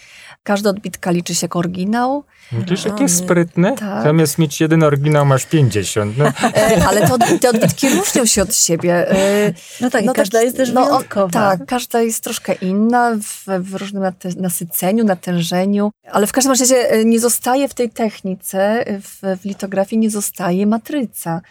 każda 0.45 0.69
odbitka 0.69 1.11
liczy 1.11 1.35
się 1.35 1.45
jako 1.45 1.59
oryginał, 1.59 2.23
Widzisz, 2.51 2.85
jakie 2.85 3.03
nie. 3.03 3.09
sprytne? 3.09 3.75
Tak. 3.75 4.03
Zamiast 4.03 4.37
mieć 4.37 4.61
jeden 4.61 4.83
oryginał, 4.83 5.25
masz 5.25 5.45
50. 5.45 6.17
No, 6.17 6.25
e, 6.25 6.85
ale 6.87 7.07
to, 7.07 7.17
te 7.41 7.49
odbitki 7.49 7.89
różnią 7.97 8.25
się 8.25 8.41
od 8.41 8.55
siebie. 8.55 9.11
E, 9.11 9.53
No 9.81 9.89
tak, 9.89 10.05
no 10.05 10.13
każda 10.13 10.41
jest 10.41 10.57
też 10.57 10.71
no, 10.71 10.85
wyjątkowa. 10.85 11.29
Tak, 11.29 11.65
każda 11.65 12.01
jest 12.01 12.23
troszkę 12.23 12.53
inna 12.53 13.11
w, 13.15 13.45
w 13.59 13.75
różnym 13.75 14.03
nasyceniu, 14.37 15.03
natężeniu, 15.03 15.91
ale 16.11 16.27
w 16.27 16.31
każdym 16.31 16.51
razie 16.51 16.91
e, 16.91 17.05
nie 17.05 17.19
zostaje 17.19 17.67
w 17.67 17.73
tej 17.73 17.89
technice, 17.89 18.85
w, 19.01 19.39
w 19.41 19.45
litografii 19.45 19.99
nie 19.99 20.09
zostaje 20.09 20.67
matryca. 20.67 21.41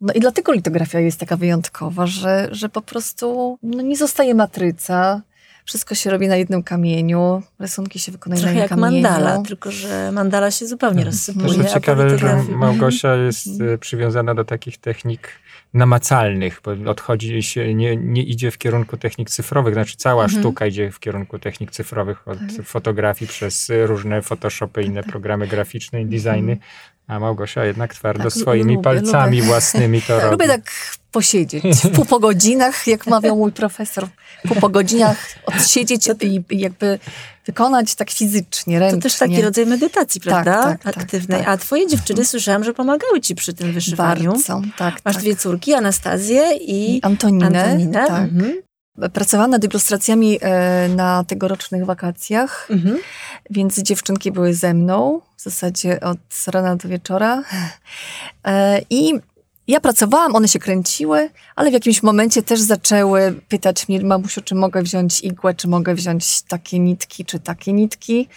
No 0.00 0.12
i 0.12 0.20
dlatego 0.20 0.52
litografia 0.52 1.00
jest 1.00 1.20
taka 1.20 1.36
wyjątkowa, 1.36 2.06
że, 2.06 2.48
że 2.50 2.68
po 2.68 2.82
prostu 2.82 3.58
no, 3.62 3.82
nie 3.82 3.96
zostaje 3.96 4.34
matryca, 4.34 5.22
wszystko 5.70 5.94
się 5.94 6.10
robi 6.10 6.28
na 6.28 6.36
jednym 6.36 6.62
kamieniu, 6.62 7.42
rysunki 7.58 7.98
się 7.98 8.12
wykonuje 8.12 8.40
Trochę 8.40 8.54
na 8.54 8.60
jak 8.60 8.70
jednym 8.70 8.84
kamieniu. 8.86 9.02
mandala, 9.08 9.42
tylko 9.42 9.70
że 9.70 10.12
mandala 10.12 10.50
się 10.50 10.66
zupełnie 10.66 11.04
rozsypuje. 11.04 11.48
Zresztą 11.48 11.62
a 11.62 11.74
po 11.74 11.80
ciekawe, 11.80 12.18
że 12.18 12.42
Małgosia 12.56 13.14
jest 13.14 13.46
e, 13.60 13.78
przywiązana 13.78 14.34
do 14.34 14.44
takich 14.44 14.78
technik 14.78 15.28
namacalnych, 15.74 16.60
bo 16.64 16.90
odchodzi 16.90 17.42
się, 17.42 17.74
nie, 17.74 17.96
nie 17.96 18.22
idzie 18.22 18.50
w 18.50 18.58
kierunku 18.58 18.96
technik 18.96 19.30
cyfrowych, 19.30 19.74
znaczy 19.74 19.96
cała 19.96 20.24
Mhm. 20.24 20.42
sztuka 20.42 20.66
idzie 20.66 20.90
w 20.90 21.00
kierunku 21.00 21.38
technik 21.38 21.70
cyfrowych, 21.70 22.28
od 22.28 22.38
Tak. 22.56 22.66
fotografii 22.66 23.28
przez 23.28 23.70
różne 23.86 24.22
Photoshopy, 24.22 24.82
inne 24.82 25.02
programy 25.02 25.46
graficzne 25.46 26.02
i 26.02 26.06
designy, 26.06 26.58
A 27.10 27.18
Małgosia 27.18 27.64
jednak 27.64 27.94
twardo 27.94 28.24
Tak, 28.24 28.32
swoimi 28.32 28.74
lubię, 28.74 28.84
palcami 28.84 29.36
lubię. 29.36 29.48
własnymi 29.48 30.02
to 30.02 30.16
robi. 30.20 30.30
Lubię 30.32 30.46
tak 30.48 30.60
posiedzieć 31.12 31.64
pół 31.94 32.04
po 32.04 32.18
godzinach, 32.20 32.86
jak 32.86 33.06
mawiał 33.06 33.36
mój 33.36 33.52
profesor, 33.52 34.06
pół 34.48 34.56
po 34.56 34.68
godzinach 34.68 35.16
odsiedzieć 35.46 36.08
i 36.22 36.44
i 36.50 36.60
jakby 36.60 36.98
wykonać 37.46 37.94
tak 37.94 38.10
fizycznie, 38.10 38.76
To 38.78 38.80
ręcznie. 38.80 39.02
też 39.02 39.14
taki 39.16 39.42
rodzaj 39.42 39.66
medytacji, 39.66 40.20
Tak, 40.20 40.30
prawda? 40.30 40.62
tak, 40.62 40.82
tak, 40.82 40.98
Aktywnej. 40.98 41.38
tak. 41.38 41.48
A 41.48 41.56
twoje 41.56 41.86
dziewczyny 41.86 42.24
słyszałam, 42.24 42.64
że 42.64 42.74
pomagały 42.74 43.20
ci 43.20 43.34
przy 43.34 43.54
tym 43.54 43.72
wyszywaniu. 43.72 44.32
Bardzo, 44.32 44.62
tak, 44.78 44.94
Masz 45.04 45.14
tak. 45.14 45.22
dwie 45.24 45.36
córki, 45.36 45.74
Anastazję 45.74 46.56
i, 46.56 46.96
I 46.96 47.02
Antoninę. 47.02 47.64
Antoninę. 47.64 48.06
Tak. 48.06 48.22
Mhm. 48.22 48.52
Pracowałam 49.12 49.50
nad 49.50 49.64
ilustracjami 49.64 50.38
e, 50.40 50.88
na 50.88 51.24
tegorocznych 51.24 51.84
wakacjach, 51.84 52.68
Mhm. 52.70 52.98
więc 53.50 53.78
dziewczynki 53.82 54.32
były 54.32 54.54
ze 54.54 54.74
mną 54.74 55.20
w 55.36 55.42
zasadzie 55.42 56.00
od 56.00 56.18
rana 56.46 56.76
do 56.76 56.88
wieczora. 56.88 57.42
E, 58.46 58.80
I 58.90 59.12
ja 59.68 59.80
pracowałam, 59.80 60.36
one 60.36 60.48
się 60.48 60.58
kręciły, 60.58 61.30
ale 61.56 61.70
w 61.70 61.72
jakimś 61.72 62.02
momencie 62.02 62.42
też 62.42 62.60
zaczęły 62.60 63.40
pytać 63.48 63.88
mnie, 63.88 64.00
mamusiu, 64.04 64.40
czy 64.42 64.54
mogę 64.54 64.82
wziąć 64.82 65.20
igłę, 65.20 65.54
czy 65.54 65.68
mogę 65.68 65.94
wziąć 65.94 66.42
takie 66.42 66.78
nitki, 66.78 67.24
czy 67.24 67.40
takie 67.40 67.72
nitki. 67.72 68.28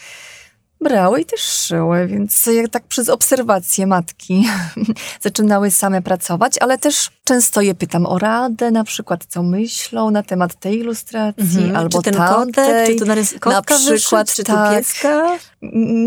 Brały 0.83 1.21
i 1.21 1.25
też 1.25 1.39
szyły, 1.41 2.07
więc 2.07 2.45
jak 2.45 2.69
tak 2.69 2.83
przez 2.83 3.09
obserwację 3.09 3.87
matki 3.87 4.47
zaczynały 5.21 5.71
same 5.71 6.01
pracować, 6.01 6.57
ale 6.59 6.77
też 6.77 7.09
często 7.23 7.61
je 7.61 7.75
pytam 7.75 8.05
o 8.05 8.19
radę, 8.19 8.71
na 8.71 8.83
przykład 8.83 9.25
co 9.29 9.43
myślą 9.43 10.11
na 10.11 10.23
temat 10.23 10.59
tej 10.59 10.77
ilustracji 10.79 11.43
Mhm. 11.43 11.75
albo 11.75 11.97
czy 11.97 12.03
ten 12.03 12.13
tamtej. 12.13 12.65
kotek, 12.65 12.99
czy 12.99 13.05
narys- 13.05 13.39
kotka 13.39 13.49
na 13.49 13.61
przykład, 13.61 14.27
wyszyć, 14.27 14.35
czy 14.35 14.43
tak. 14.43 14.69
tu 14.69 14.75
pieska? 14.77 15.37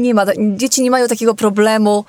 Nie 0.01 0.15
ma, 0.15 0.25
dzieci 0.57 0.83
nie 0.83 0.91
mają 0.91 1.09
takiego 1.09 1.35
problemu, 1.35 2.05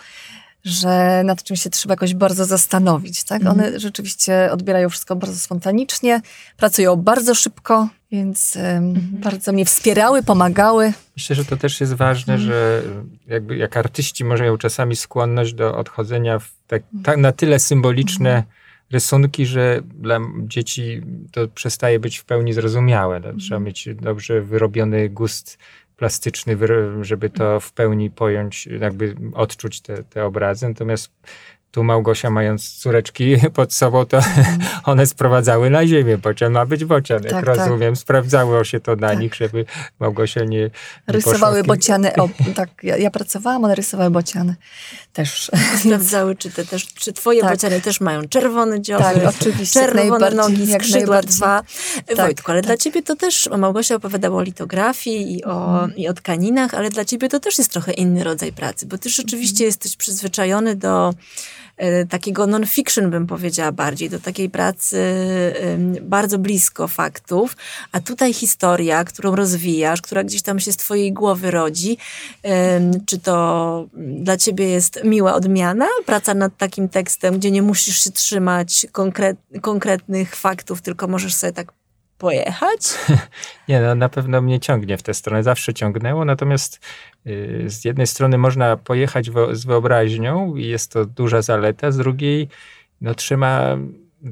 że 0.67 1.21
nad 1.25 1.43
czym 1.43 1.57
się 1.57 1.69
trzeba 1.69 1.93
jakoś 1.93 2.13
bardzo 2.13 2.45
zastanowić. 2.45 3.23
Tak? 3.23 3.41
Mhm. 3.41 3.59
One 3.59 3.79
rzeczywiście 3.79 4.49
odbierają 4.51 4.89
wszystko 4.89 5.15
bardzo 5.15 5.39
spontanicznie, 5.39 6.21
pracują 6.57 6.95
bardzo 6.95 7.35
szybko, 7.35 7.87
więc 8.11 8.55
Mhm. 8.57 9.07
bardzo 9.11 9.51
mnie 9.53 9.65
wspierały, 9.65 10.23
pomagały. 10.23 10.93
Myślę, 11.17 11.35
że 11.35 11.45
to 11.45 11.57
też 11.57 11.81
jest 11.81 11.93
ważne, 11.93 12.33
Mhm. 12.33 12.49
że 12.51 12.81
jakby 13.27 13.57
jak 13.57 13.77
artyści 13.77 14.25
mają 14.25 14.57
czasami 14.57 14.95
skłonność 14.95 15.53
do 15.53 15.77
odchodzenia 15.77 16.39
w 16.39 16.49
tak, 16.67 16.83
tak 17.03 17.17
na 17.17 17.31
tyle 17.31 17.59
symboliczne 17.59 18.29
Mhm. 18.29 18.43
rysunki, 18.91 19.45
że 19.45 19.81
dla 19.99 20.19
dzieci 20.43 21.01
to 21.31 21.47
przestaje 21.47 21.99
być 21.99 22.17
w 22.17 22.25
pełni 22.25 22.53
zrozumiałe. 22.53 23.19
No, 23.19 23.25
Mhm. 23.25 23.39
Trzeba 23.39 23.59
mieć 23.59 23.89
dobrze 24.01 24.41
wyrobiony 24.41 25.09
gust 25.09 25.57
plastyczny, 25.97 26.57
żeby 27.01 27.29
to 27.29 27.59
w 27.59 27.73
pełni 27.73 28.11
pojąć, 28.11 28.67
jakby 28.67 29.15
odczuć 29.33 29.81
te, 29.81 30.03
te 30.03 30.25
obrazy. 30.25 30.67
Natomiast 30.67 31.11
tu 31.71 31.83
Małgosia, 31.83 32.29
mając 32.29 32.73
córeczki 32.79 33.35
pod 33.53 33.73
sobą, 33.73 34.05
to 34.05 34.19
one 34.83 35.07
sprowadzały 35.07 35.69
na 35.69 35.87
ziemię, 35.87 36.17
bocian 36.17 36.51
ma 36.51 36.65
być 36.65 36.85
bocian, 36.85 37.23
jak. 37.23 37.31
Tak, 37.31 37.45
tak. 37.45 37.57
rozumiem. 37.57 37.95
Sprawdzało 37.95 38.63
się 38.63 38.79
to 38.79 38.95
na 38.95 39.13
nich, 39.13 39.35
żeby 39.35 39.65
Małgosia 39.99 40.43
nie, 40.43 40.57
nie 40.59 40.69
Rysowały 41.07 41.63
bociany. 41.63 42.15
O, 42.15 42.29
tak, 42.55 42.69
ja, 42.83 42.97
ja 42.97 43.11
pracowałam, 43.11 43.63
one 43.63 43.75
rysowały 43.75 44.09
bociany 44.09 44.55
też. 45.13 45.51
Sprawdzały, 45.79 46.35
czy, 46.35 46.51
te 46.51 46.65
też, 46.65 46.85
czy 46.85 47.13
twoje 47.13 47.41
Tak. 47.41 47.51
bociany 47.51 47.81
też 47.81 48.01
mają 48.01 48.27
czerwony 48.27 48.81
dzioby, 48.81 49.03
Tak, 49.03 49.17
oczywiście, 49.39 49.79
czerwone 49.79 50.31
nogi, 50.31 50.67
jak 50.67 50.83
skrzydła 50.85 51.21
dwa. 51.21 51.63
Tak, 52.05 52.17
Wojtku, 52.17 52.51
ale 52.51 52.61
tak. 52.61 52.67
dla 52.67 52.77
ciebie 52.77 53.03
to 53.03 53.15
też, 53.15 53.49
Małgosia 53.57 53.95
opowiadała 53.95 54.37
o 54.37 54.41
litografii 54.41 55.35
i 55.37 55.43
o, 55.43 55.67
Mhm. 55.67 55.95
i 55.95 56.07
o 56.07 56.13
tkaninach, 56.13 56.73
ale 56.73 56.89
dla 56.89 57.05
ciebie 57.05 57.29
to 57.29 57.39
też 57.39 57.57
jest 57.57 57.71
trochę 57.71 57.91
inny 57.91 58.23
rodzaj 58.23 58.53
pracy, 58.53 58.85
bo 58.85 58.97
ty 58.97 59.09
rzeczywiście 59.09 59.63
jesteś 59.63 59.95
przyzwyczajony 59.95 60.75
do 60.75 61.13
takiego 62.09 62.47
non-fiction, 62.47 63.09
bym 63.09 63.27
powiedziała 63.27 63.71
bardziej, 63.71 64.09
do 64.09 64.19
takiej 64.19 64.49
pracy 64.49 64.97
bardzo 66.01 66.37
blisko 66.39 66.87
faktów, 66.87 67.57
a 67.91 67.99
tutaj 67.99 68.33
historia, 68.33 69.03
którą 69.03 69.35
rozwijasz, 69.35 70.01
która 70.01 70.23
gdzieś 70.23 70.41
tam 70.41 70.59
się 70.59 70.71
z 70.71 70.77
twojej 70.77 71.13
głowy 71.13 71.51
rodzi, 71.51 71.97
czy 73.05 73.19
to 73.19 73.87
dla 73.97 74.37
ciebie 74.37 74.69
jest 74.69 75.03
miła 75.03 75.33
odmiana, 75.33 75.87
praca 76.05 76.33
nad 76.33 76.57
takim 76.57 76.89
tekstem, 76.89 77.39
gdzie 77.39 77.51
nie 77.51 77.61
musisz 77.61 78.03
się 78.03 78.11
trzymać 78.11 78.87
konkret, 78.91 79.37
konkretnych 79.61 80.35
faktów, 80.35 80.81
tylko 80.81 81.07
możesz 81.07 81.35
sobie 81.35 81.53
tak 81.53 81.73
pojechać? 82.17 82.81
Nie, 83.69 83.81
no, 83.81 83.95
na 83.95 84.09
pewno 84.09 84.41
mnie 84.41 84.59
ciągnie 84.59 84.97
w 84.97 85.03
tę 85.03 85.13
stronę, 85.13 85.43
zawsze 85.43 85.73
ciągnęło, 85.73 86.25
natomiast 86.25 86.79
z 87.67 87.85
jednej 87.85 88.07
strony 88.07 88.37
można 88.37 88.77
pojechać 88.77 89.29
z 89.51 89.65
wyobraźnią 89.65 90.55
i 90.55 90.65
jest 90.65 90.91
to 90.91 91.05
duża 91.05 91.41
zaleta, 91.41 91.91
z 91.91 91.97
drugiej 91.97 92.49
no, 93.01 93.15
trzeba 93.15 93.77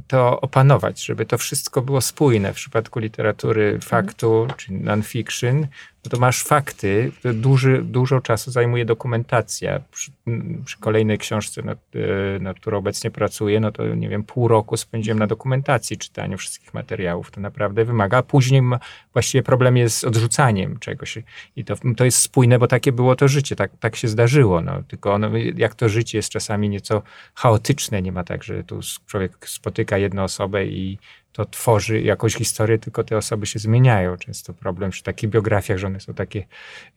to 0.08 0.42
opanować, 0.42 1.06
żeby 1.06 1.26
to 1.26 1.38
wszystko 1.38 1.82
było 1.82 2.02
spójne. 2.02 2.54
W 2.54 2.56
przypadku 2.56 3.00
literatury 3.00 3.80
faktu, 3.82 4.48
czy 4.58 4.74
non-fiction, 4.74 5.68
to 6.10 6.20
masz 6.20 6.44
fakty, 6.44 7.12
duży, 7.34 7.82
dużo 7.84 8.22
czasu 8.22 8.52
zajmuje 8.52 8.86
dokumentacja. 8.86 9.82
Przy, 9.92 10.12
przy 10.66 10.80
kolejnej 10.80 11.18
książce, 11.18 11.62
nad, 11.62 11.80
e, 11.96 12.40
nad 12.40 12.60
którą 12.60 12.78
obecnie 12.78 13.12
pracuję, 13.12 13.60
no 13.60 13.72
to 13.72 13.96
nie 13.96 14.10
wiem, 14.10 14.24
pół 14.24 14.48
roku 14.48 14.78
spędziłem 14.78 15.20
na 15.20 15.28
dokumentacji, 15.28 15.98
czytaniu 15.98 16.38
wszystkich 16.38 16.74
materiałów. 16.74 17.32
To 17.32 17.42
naprawdę 17.42 17.86
wymaga. 17.86 18.24
Później 18.24 18.62
właściwie 19.14 19.44
problem 19.44 19.78
jest 19.78 19.98
z 19.98 20.04
odrzucaniem 20.04 20.80
czegoś. 20.80 21.18
I 21.56 21.66
to, 21.66 21.76
to 21.98 22.06
jest 22.06 22.18
spójne, 22.18 22.60
bo 22.60 22.68
takie 22.68 22.92
było 22.92 23.16
to 23.16 23.28
życie, 23.28 23.56
tak, 23.56 23.72
tak 23.80 23.96
się 23.96 24.08
zdarzyło. 24.08 24.62
No. 24.62 24.84
Tylko 24.88 25.14
ono, 25.14 25.30
jak 25.56 25.76
to 25.76 25.90
życie 25.90 26.18
jest 26.18 26.30
czasami 26.30 26.70
nieco 26.70 27.02
chaotyczne, 27.34 28.02
nie 28.02 28.12
ma 28.12 28.24
tak, 28.24 28.44
że 28.44 28.64
tu 28.64 28.80
człowiek 29.08 29.50
spotyka 29.50 29.98
jedną 29.98 30.24
osobę 30.24 30.66
i 30.66 30.98
to 31.36 31.46
tworzy 31.46 32.02
jakąś 32.02 32.36
historię, 32.36 32.78
tylko 32.78 33.04
te 33.04 33.18
osoby 33.18 33.46
się 33.46 33.60
zmieniają. 33.60 34.18
Często 34.18 34.54
problem 34.54 34.92
przy 34.92 35.04
takich 35.04 35.30
biografiach, 35.30 35.78
że 35.78 35.88
one 35.88 36.00
są 36.00 36.14
takie 36.14 36.46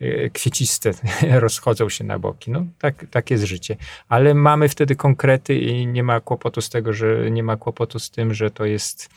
e, 0.01 0.31
kwieciste, 0.31 0.90
rozchodzą 1.46 1.88
się 1.88 2.05
na 2.05 2.18
boki. 2.18 2.51
No, 2.51 2.64
tak, 2.79 3.07
tak 3.11 3.31
jest 3.31 3.44
życie. 3.44 3.77
Ale 4.09 4.35
mamy 4.35 4.68
wtedy 4.68 4.96
konkrety 4.96 5.59
i 5.59 5.87
nie 5.87 6.03
ma 6.03 6.20
kłopotu 6.20 6.61
z 6.61 6.70
tego, 6.70 6.92
że 6.92 7.31
nie 7.31 7.42
ma 7.42 7.57
kłopotu 7.57 7.98
z 7.98 8.11
tym, 8.11 8.35
że 8.35 8.51
to 8.51 8.64
jest 8.64 9.11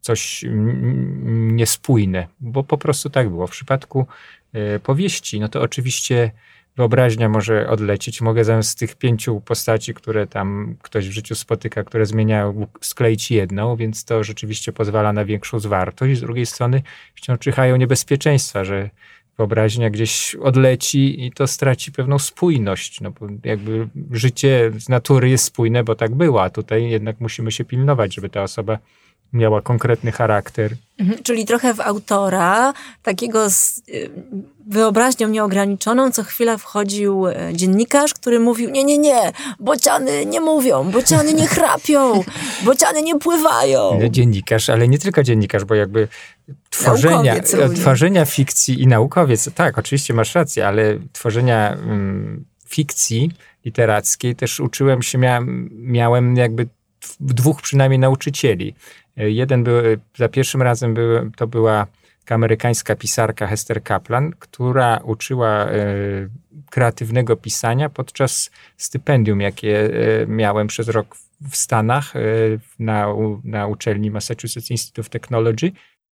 coś 0.00 0.44
niespójne, 1.52 2.26
bo 2.40 2.64
po 2.64 2.78
prostu 2.78 3.10
tak 3.10 3.28
było. 3.28 3.46
W 3.46 3.50
przypadku 3.50 4.06
e, 4.52 4.78
powieści, 4.78 5.40
no 5.40 5.48
to 5.48 5.60
oczywiście 5.60 6.30
wyobraźnia 6.76 7.28
może 7.28 7.68
odlecieć. 7.68 8.20
Mogę 8.20 8.44
zamiast 8.44 8.78
tych 8.78 8.94
pięciu 8.94 9.40
postaci, 9.40 9.94
które 9.94 10.26
tam 10.26 10.76
ktoś 10.82 11.08
w 11.08 11.12
życiu 11.12 11.34
spotyka, 11.34 11.84
które 11.84 12.06
zmieniają, 12.06 12.66
skleić 12.80 13.30
jedną, 13.30 13.76
więc 13.76 14.04
to 14.04 14.24
rzeczywiście 14.24 14.72
pozwala 14.72 15.12
na 15.12 15.24
większą 15.24 15.60
zwartość. 15.60 16.18
Z 16.18 16.20
drugiej 16.20 16.46
strony 16.46 16.82
wciąż 17.14 17.38
czyhają 17.38 17.76
niebezpieczeństwa, 17.76 18.64
że 18.64 18.90
wyobraźnia 19.38 19.90
gdzieś 19.90 20.34
odleci 20.34 21.26
i 21.26 21.32
to 21.32 21.46
straci 21.46 21.92
pewną 21.92 22.18
spójność, 22.18 23.00
no 23.00 23.10
bo 23.10 23.26
jakby 23.44 23.88
życie 24.10 24.72
z 24.78 24.88
natury 24.88 25.28
jest 25.28 25.44
spójne, 25.44 25.84
bo 25.84 25.94
tak 25.94 26.14
było, 26.14 26.42
a 26.42 26.50
tutaj 26.50 26.90
jednak 26.90 27.20
musimy 27.20 27.52
się 27.52 27.64
pilnować, 27.64 28.14
żeby 28.14 28.28
ta 28.28 28.42
osoba 28.42 28.78
miała 29.32 29.62
konkretny 29.62 30.12
charakter. 30.12 30.76
Mhm, 30.98 31.22
Czyli 31.22 31.44
trochę 31.44 31.74
w 31.74 31.80
autora, 31.80 32.72
takiego 33.02 33.50
z 33.50 33.78
y, 33.88 34.10
wyobraźnią 34.66 35.28
nieograniczoną, 35.28 36.10
co 36.10 36.22
chwila 36.22 36.56
wchodził 36.58 37.26
e, 37.26 37.34
dziennikarz, 37.52 38.14
który 38.14 38.40
mówił, 38.40 38.70
nie, 38.70 38.84
nie, 38.84 38.98
nie, 38.98 39.32
bociany 39.60 40.26
nie 40.26 40.40
mówią, 40.40 40.90
bociany 40.90 41.34
nie 41.34 41.46
chrapią, 41.46 42.24
bociany 42.64 43.02
nie 43.02 43.18
pływają. 43.18 44.00
Dziennikarz, 44.10 44.70
ale 44.70 44.88
nie 44.88 44.98
tylko 44.98 45.22
dziennikarz, 45.22 45.64
bo 45.64 45.74
jakby 45.74 46.08
tworzenia, 46.70 47.34
tworzenia 47.76 48.24
fikcji 48.24 48.82
i 48.82 48.86
naukowiec, 48.86 49.50
tak, 49.54 49.78
oczywiście 49.78 50.14
masz 50.14 50.34
rację, 50.34 50.66
ale 50.66 50.98
tworzenia 51.12 51.72
mm, 51.72 52.44
fikcji 52.68 53.30
literackiej 53.64 54.36
też 54.36 54.60
uczyłem 54.60 55.02
się, 55.02 55.18
miałem, 55.18 55.70
miałem 55.72 56.36
jakby 56.36 56.68
dwóch 57.20 57.62
przynajmniej 57.62 57.98
nauczycieli. 57.98 58.74
Jeden 59.16 59.64
był, 59.64 59.74
za 60.16 60.28
pierwszym 60.28 60.62
razem 60.62 60.94
był, 60.94 61.30
to 61.36 61.46
była 61.46 61.86
amerykańska 62.32 62.96
pisarka 62.96 63.46
Hester 63.46 63.82
Kaplan, 63.82 64.32
która 64.38 65.00
uczyła 65.04 65.48
e, 65.48 65.76
kreatywnego 66.70 67.36
pisania 67.36 67.88
podczas 67.88 68.50
stypendium, 68.76 69.40
jakie 69.40 69.90
e, 70.22 70.26
miałem 70.26 70.66
przez 70.66 70.88
rok 70.88 71.16
w 71.50 71.56
Stanach 71.56 72.16
e, 72.16 72.20
na, 72.78 73.06
na 73.44 73.66
uczelni 73.66 74.10
Massachusetts 74.10 74.70
Institute 74.70 75.00
of 75.00 75.08
Technology. 75.08 75.72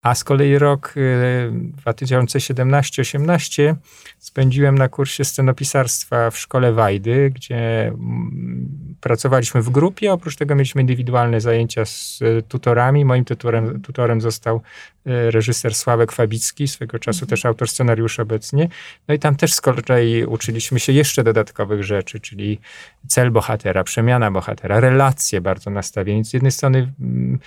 A 0.03 0.15
z 0.15 0.23
kolei 0.23 0.57
rok 0.57 0.93
e, 0.97 1.51
2017-18 1.91 3.75
spędziłem 4.19 4.77
na 4.77 4.89
kursie 4.89 5.25
scenopisarstwa 5.25 6.31
w 6.31 6.37
szkole 6.37 6.73
Wajdy, 6.73 7.31
gdzie 7.35 7.87
mm, 7.87 8.95
pracowaliśmy 9.01 9.61
w 9.61 9.69
grupie, 9.69 10.13
oprócz 10.13 10.35
tego 10.35 10.55
mieliśmy 10.55 10.81
indywidualne 10.81 11.41
zajęcia 11.41 11.85
z 11.85 12.19
e, 12.21 12.41
tutorami. 12.41 13.05
Moim 13.05 13.25
tutorem, 13.25 13.81
tutorem 13.81 14.21
został 14.21 14.61
e, 15.05 15.31
reżyser 15.31 15.75
Sławek 15.75 16.11
Fabicki, 16.11 16.67
swego 16.67 16.99
czasu 16.99 17.17
mhm. 17.17 17.29
też 17.29 17.45
autor 17.45 17.69
scenariuszy 17.69 18.21
obecnie. 18.21 18.69
No 19.07 19.13
i 19.13 19.19
tam 19.19 19.35
też 19.35 19.53
z 19.53 19.61
kolei 19.61 20.25
uczyliśmy 20.25 20.79
się 20.79 20.93
jeszcze 20.93 21.23
dodatkowych 21.23 21.83
rzeczy, 21.83 22.19
czyli 22.19 22.59
cel 23.07 23.31
bohatera, 23.31 23.83
przemiana 23.83 24.31
bohatera, 24.31 24.79
relacje 24.79 25.41
bardzo 25.41 25.69
nastawienie. 25.69 26.25
Z 26.25 26.33
jednej 26.33 26.51
strony 26.51 26.93
mm, 26.99 27.39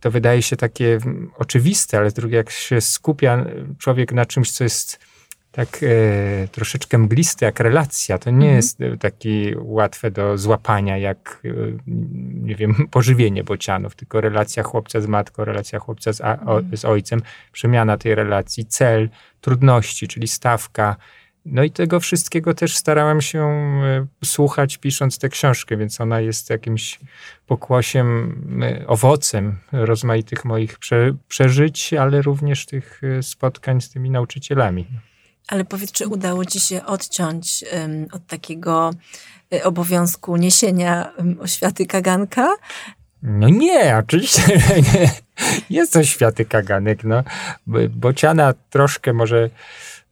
to 0.00 0.10
wydaje 0.10 0.42
się 0.42 0.56
takie 0.56 0.94
mm, 0.94 1.30
oczywiste, 1.38 1.98
ale 1.98 2.10
z 2.10 2.14
drugiej 2.14 2.36
jak 2.36 2.50
się 2.50 2.80
skupia 2.80 3.44
człowiek 3.78 4.12
na 4.12 4.26
czymś, 4.26 4.50
co 4.50 4.64
jest 4.64 4.98
tak 5.52 5.80
e, 5.82 6.48
troszeczkę 6.48 6.98
mglisty 6.98 7.44
jak 7.44 7.60
relacja. 7.60 8.18
To 8.18 8.30
nie 8.30 8.36
mhm. 8.36 8.56
jest 8.56 8.78
taki 9.00 9.54
łatwe 9.58 10.10
do 10.10 10.38
złapania 10.38 10.98
jak, 10.98 11.40
e, 11.44 11.48
nie 12.42 12.54
wiem, 12.54 12.74
pożywienie 12.90 13.44
bocianów, 13.44 13.94
tylko 13.94 14.20
relacja 14.20 14.62
chłopca 14.62 15.00
z 15.00 15.06
matką, 15.06 15.44
relacja 15.44 15.78
chłopca 15.78 16.12
z, 16.12 16.20
a, 16.20 16.38
o, 16.46 16.58
mhm. 16.58 16.76
z 16.76 16.84
ojcem, 16.84 17.22
przemiana 17.52 17.96
tej 17.98 18.14
relacji, 18.14 18.66
cel, 18.66 19.08
trudności, 19.40 20.08
czyli 20.08 20.28
stawka. 20.28 20.96
No 21.46 21.62
i 21.62 21.70
tego 21.70 22.00
wszystkiego 22.00 22.54
też 22.54 22.76
starałem 22.76 23.20
się 23.20 23.40
e, 23.42 24.06
słuchać, 24.24 24.78
pisząc 24.78 25.18
tę 25.18 25.28
książkę, 25.28 25.76
więc 25.76 26.00
ona 26.00 26.20
jest 26.20 26.50
jakimś 26.50 27.00
pokłosiem, 27.46 28.36
e, 28.62 28.86
owocem 28.86 29.58
rozmaitych 29.72 30.44
moich 30.44 30.78
prze, 30.78 31.14
przeżyć, 31.28 31.94
ale 31.94 32.22
również 32.22 32.66
tych 32.66 33.00
spotkań 33.22 33.80
z 33.80 33.90
tymi 33.90 34.10
nauczycielami. 34.10 34.86
Ale 35.48 35.64
powiedz, 35.64 35.92
czy 35.92 36.08
udało 36.08 36.44
ci 36.44 36.60
się 36.60 36.86
odciąć 36.86 37.64
um, 37.72 38.06
od 38.12 38.26
takiego 38.26 38.90
obowiązku 39.64 40.36
niesienia 40.36 41.12
um, 41.18 41.40
oświaty 41.40 41.86
kaganka? 41.86 42.48
No 43.22 43.48
nie, 43.48 43.96
oczywiście 43.98 44.42
nie. 44.92 45.10
Jest 45.70 45.92
to 45.92 46.04
światy 46.04 46.44
kaganek. 46.44 47.04
No. 47.04 47.22
Bociana 47.90 48.54
troszkę 48.70 49.12
może 49.12 49.50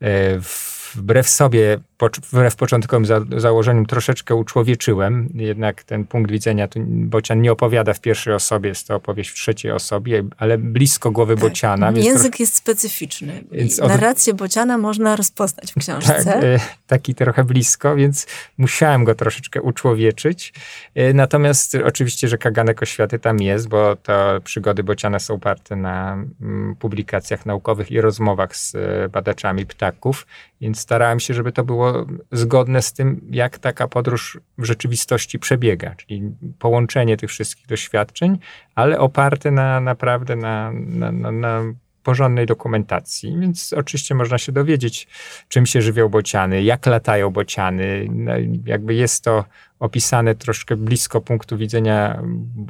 e, 0.01 0.41
w 0.41 0.80
wbrew 0.95 1.29
sobie, 1.29 1.81
wbrew 2.09 2.57
początkowym 2.57 3.07
za, 3.07 3.21
założeniom 3.37 3.87
troszeczkę 3.87 4.35
uczłowieczyłem. 4.35 5.29
Jednak 5.35 5.85
ten 5.85 6.05
punkt 6.05 6.31
widzenia, 6.31 6.69
tu 6.69 6.81
Bocian 6.87 7.43
nie 7.43 7.53
opowiada 7.53 7.95
w 7.95 8.01
pierwszej 8.01 8.35
osobie, 8.35 8.69
jest 8.69 8.89
to 8.89 8.95
opowieść 8.95 9.31
w 9.31 9.35
trzeciej 9.35 9.73
osobie, 9.73 10.25
ale 10.39 10.59
blisko 10.59 11.11
głowy 11.11 11.35
tak, 11.35 11.45
Bociana. 11.45 11.91
Język 11.91 12.41
jest 12.41 12.55
specyficzny. 12.55 13.45
Więc 13.53 13.81
od... 13.81 13.89
Narrację 13.89 14.35
Bociana 14.35 14.79
można 14.79 15.17
rozpoznać 15.17 15.73
w 15.73 15.79
książce. 15.81 16.25
Tak, 16.25 16.45
e, 16.45 16.61
taki 16.87 17.15
trochę 17.15 17.45
blisko, 17.45 17.97
więc 17.97 18.27
musiałem 18.59 19.05
go 19.05 19.15
troszeczkę 19.15 19.63
uczłowieczyć. 19.63 20.53
E, 20.95 21.13
natomiast 21.13 21.77
oczywiście, 21.85 22.29
że 22.29 22.39
kaganek 22.39 22.83
oświaty 22.83 23.19
tam 23.19 23.41
jest, 23.41 23.69
bo 23.69 23.97
to 23.97 24.41
przygody 24.45 24.83
Bociana 24.83 25.19
są 25.19 25.35
oparte 25.35 25.77
na 25.77 26.13
mm, 26.41 26.77
publikacjach 26.77 27.47
naukowych 27.47 27.91
i 27.91 28.01
rozmowach 28.01 28.57
z 28.57 28.75
e, 28.75 29.09
badaczami 29.09 29.67
ptaków, 29.67 30.27
więc 30.61 30.81
starałem 30.81 31.21
się, 31.21 31.35
żeby 31.35 31.53
to 31.53 31.65
było 31.65 31.90
zgodne 32.33 32.83
z 32.83 32.93
tym, 32.93 33.21
jak 33.31 33.59
taka 33.59 33.89
podróż 33.89 34.41
w 34.59 34.65
rzeczywistości 34.65 35.39
przebiega, 35.39 35.95
czyli 35.95 36.23
połączenie 36.59 37.17
tych 37.17 37.31
wszystkich 37.31 37.67
doświadczeń, 37.67 38.39
ale 38.75 38.99
oparte 38.99 39.51
na 39.51 39.81
naprawdę 39.81 40.37
na, 40.37 40.73
na, 40.73 41.13
na, 41.13 41.33
na 41.33 41.63
porządnej 42.03 42.47
dokumentacji. 42.47 43.37
Więc 43.41 43.73
oczywiście 43.73 44.15
można 44.15 44.39
się 44.39 44.53
dowiedzieć, 44.53 45.09
czym 45.49 45.67
się 45.67 45.83
żywią 45.83 46.09
bociany, 46.09 46.63
jak 46.63 46.87
latają 46.87 47.31
bociany. 47.31 48.07
No, 48.11 48.33
jakby 48.67 48.95
jest 48.95 49.25
to 49.25 49.45
opisane 49.79 50.35
troszkę 50.35 50.77
blisko 50.77 51.21
punktu 51.21 51.57
widzenia 51.57 52.23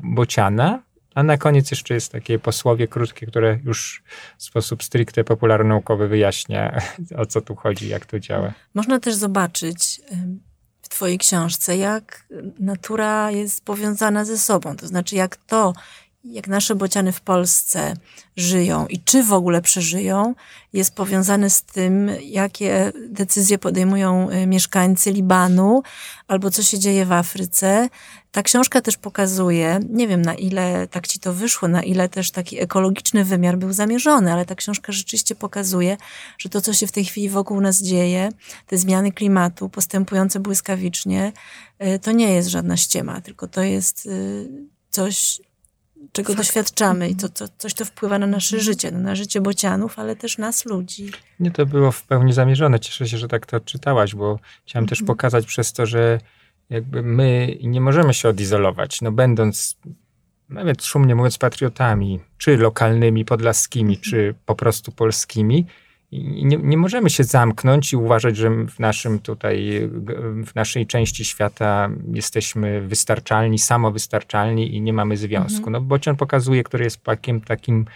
bociana, 0.03 0.83
a 1.15 1.23
na 1.23 1.37
koniec 1.37 1.71
jeszcze 1.71 1.95
jest 1.95 2.13
takie 2.13 2.39
posłowie 2.39 2.89
krótkie, 2.89 3.27
które 3.27 3.59
już 3.65 4.03
w 4.39 4.43
sposób 4.43 4.83
stricte 4.83 5.25
popularnaukowy 5.25 6.09
wyjaśnia, 6.09 6.81
o 7.23 7.27
co 7.27 7.41
tu 7.41 7.55
chodzi, 7.55 7.89
jak 7.89 8.07
to 8.07 8.21
działa. 8.21 8.53
Można 8.75 9.01
też 9.01 9.15
zobaczyć 9.15 10.01
w 10.83 10.89
Twojej 10.89 11.19
książce, 11.19 11.77
jak 11.77 12.27
natura 12.61 13.31
jest 13.31 13.65
powiązana 13.65 14.25
ze 14.25 14.39
sobą. 14.39 14.77
To 14.77 14.87
znaczy, 14.87 15.17
jak 15.17 15.37
to, 15.37 15.73
jak 16.25 16.49
nasze 16.49 16.75
bociany 16.75 17.13
w 17.13 17.21
Polsce 17.21 17.95
żyją 18.37 18.87
i 18.87 19.01
czy 19.01 19.23
w 19.23 19.33
ogóle 19.33 19.63
przeżyją, 19.63 20.35
jest 20.73 20.95
powiązane 20.95 21.51
z 21.51 21.63
tym, 21.63 22.11
jakie 22.25 22.93
decyzje 23.09 23.59
podejmują 23.59 24.31
y, 24.31 24.47
mieszkańcy 24.47 25.13
Libanu 25.13 25.83
albo 26.29 26.51
co 26.51 26.63
się 26.63 26.79
dzieje 26.79 27.07
w 27.07 27.13
Afryce. 27.13 27.89
Ta 28.33 28.43
książka 28.43 28.81
też 28.81 28.97
pokazuje, 28.97 29.81
nie 29.91 30.09
wiem 30.09 30.23
na 30.23 30.35
ile 30.35 30.87
tak 30.89 31.09
ci 31.09 31.21
to 31.21 31.33
wyszło, 31.33 31.69
na 31.69 31.83
ile 31.83 32.09
też 32.09 32.31
taki 32.31 32.61
ekologiczny 32.61 33.25
wymiar 33.25 33.59
był 33.59 33.73
zamierzony, 33.73 34.33
ale 34.33 34.47
ta 34.47 34.55
książka 34.55 34.93
rzeczywiście 34.93 35.35
pokazuje, 35.35 35.97
że 36.39 36.49
to, 36.49 36.61
co 36.61 36.73
się 36.73 36.87
w 36.87 36.93
tej 36.93 37.05
chwili 37.05 37.29
wokół 37.29 37.61
nas 37.61 37.83
dzieje, 37.83 38.29
te 38.67 38.79
zmiany 38.79 39.13
klimatu 39.13 39.69
postępujące 39.69 40.41
błyskawicznie, 40.41 41.33
y, 41.83 41.99
to 41.99 42.13
nie 42.13 42.33
jest 42.33 42.49
żadna 42.49 42.77
ściema, 42.77 43.21
tylko 43.21 43.49
to 43.49 43.63
jest 43.63 44.07
y, 44.07 44.49
coś, 44.91 45.41
czego 46.13 46.33
Fakt. 46.33 46.39
doświadczamy 46.39 47.09
i 47.09 47.17
to, 47.17 47.29
to, 47.29 47.45
coś, 47.59 47.75
to 47.75 47.85
wpływa 47.85 48.19
na 48.19 48.27
nasze 48.27 48.61
życie, 48.61 48.91
na 48.91 49.15
życie 49.15 49.41
bocianów, 49.41 49.99
ale 49.99 50.17
też 50.17 50.39
nas, 50.39 50.67
ludzi. 50.67 51.11
Nie, 51.41 51.51
to 51.51 51.67
było 51.67 51.93
w 51.93 52.03
pełni 52.03 52.33
zamierzone. 52.33 52.81
Cieszę 52.81 53.09
się, 53.09 53.19
że 53.19 53.29
tak 53.29 53.47
to 53.47 53.61
czytałaś, 53.61 54.15
bo 54.15 54.39
chciałem 54.67 54.87
też 54.87 55.01
mhm. 55.01 55.07
pokazać 55.07 55.47
przez 55.47 55.73
to, 55.73 55.87
że 55.87 56.21
jakby 56.71 57.03
my 57.03 57.59
nie 57.63 57.81
możemy 57.81 58.15
się 58.15 58.29
odizolować, 58.29 59.01
no 59.01 59.13
będąc 59.13 59.77
nawet 60.49 60.85
szumnie 60.85 61.15
mówiąc 61.15 61.39
patriotami, 61.39 62.21
czy 62.39 62.57
lokalnymi, 62.57 63.25
podlaskimi, 63.25 63.99
czy 63.99 64.35
po 64.47 64.55
prostu 64.55 64.93
polskimi, 64.93 65.67
nie, 66.13 66.57
nie 66.57 66.77
możemy 66.77 67.11
się 67.11 67.25
zamknąć 67.25 67.93
i 67.93 67.97
uważać, 67.97 68.37
że 68.37 68.51
w 68.51 68.79
naszym 68.79 69.19
tutaj, 69.19 69.89
w 70.47 70.55
naszej 70.55 70.87
części 70.87 71.25
świata 71.25 71.91
jesteśmy 72.13 72.81
wystarczalni, 72.81 73.59
samowystarczalni 73.59 74.77
i 74.77 74.81
nie 74.81 74.93
mamy 74.93 75.17
związku. 75.17 75.59
Mhm. 75.59 75.73
No 75.73 75.81
Bocian 75.81 76.17
pokazuje, 76.17 76.63
który 76.63 76.85
jest 76.85 77.03
takim, 77.03 77.41
takim 77.41 77.87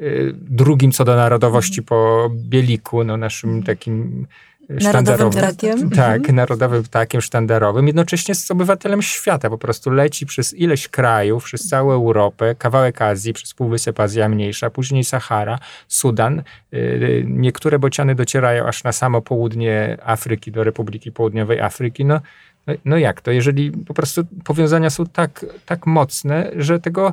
y, 0.00 0.34
drugim 0.34 0.92
co 0.92 1.04
do 1.04 1.16
narodowości 1.16 1.80
mhm. 1.80 1.86
po 1.86 2.30
Bieliku, 2.34 3.04
no 3.04 3.16
naszym 3.16 3.50
mhm. 3.50 3.66
takim 3.66 4.26
Narodowym 4.68 5.30
ptakiem. 5.30 5.90
Tak, 5.90 6.16
mhm. 6.16 6.36
narodowym 6.36 6.82
ptakiem 6.82 7.20
sztandarowym. 7.20 7.86
Jednocześnie 7.86 8.32
jest 8.32 8.50
obywatelem 8.50 9.02
świata. 9.02 9.50
Po 9.50 9.58
prostu 9.58 9.90
leci 9.90 10.26
przez 10.26 10.54
ileś 10.54 10.88
krajów, 10.88 11.44
przez 11.44 11.68
całą 11.68 11.92
Europę, 11.92 12.54
kawałek 12.54 13.02
Azji, 13.02 13.32
przez 13.32 13.54
Półwysep 13.54 14.00
Azja 14.00 14.28
Mniejsza, 14.28 14.70
później 14.70 15.04
Sahara, 15.04 15.58
Sudan. 15.88 16.42
Y, 16.74 17.24
niektóre 17.28 17.78
bociany 17.78 18.14
docierają 18.14 18.66
aż 18.66 18.84
na 18.84 18.92
samo 18.92 19.22
południe 19.22 19.98
Afryki, 20.04 20.52
do 20.52 20.64
Republiki 20.64 21.12
Południowej 21.12 21.60
Afryki. 21.60 22.04
No, 22.04 22.20
no, 22.66 22.74
no 22.84 22.98
jak 22.98 23.20
to? 23.20 23.30
Jeżeli 23.30 23.70
po 23.70 23.94
prostu 23.94 24.24
powiązania 24.44 24.90
są 24.90 25.06
tak, 25.06 25.46
tak 25.66 25.86
mocne, 25.86 26.50
że 26.56 26.80
tego 26.80 27.12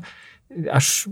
aż 0.71 1.09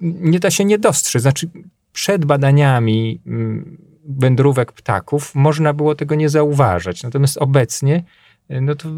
nie 0.00 0.40
da 0.40 0.50
się 0.50 0.64
nie 0.64 0.78
dostrzec. 0.78 1.22
Znaczy 1.22 1.48
przed 1.92 2.24
badaniami 2.24 3.20
mm, 3.26 3.78
wędrówek 4.18 4.72
ptaków, 4.72 5.34
można 5.34 5.72
było 5.72 5.94
tego 5.94 6.14
nie 6.14 6.28
zauważać. 6.28 7.02
Natomiast 7.02 7.38
obecnie 7.38 8.04
e, 8.48 8.60
no 8.60 8.74
to 8.74 8.88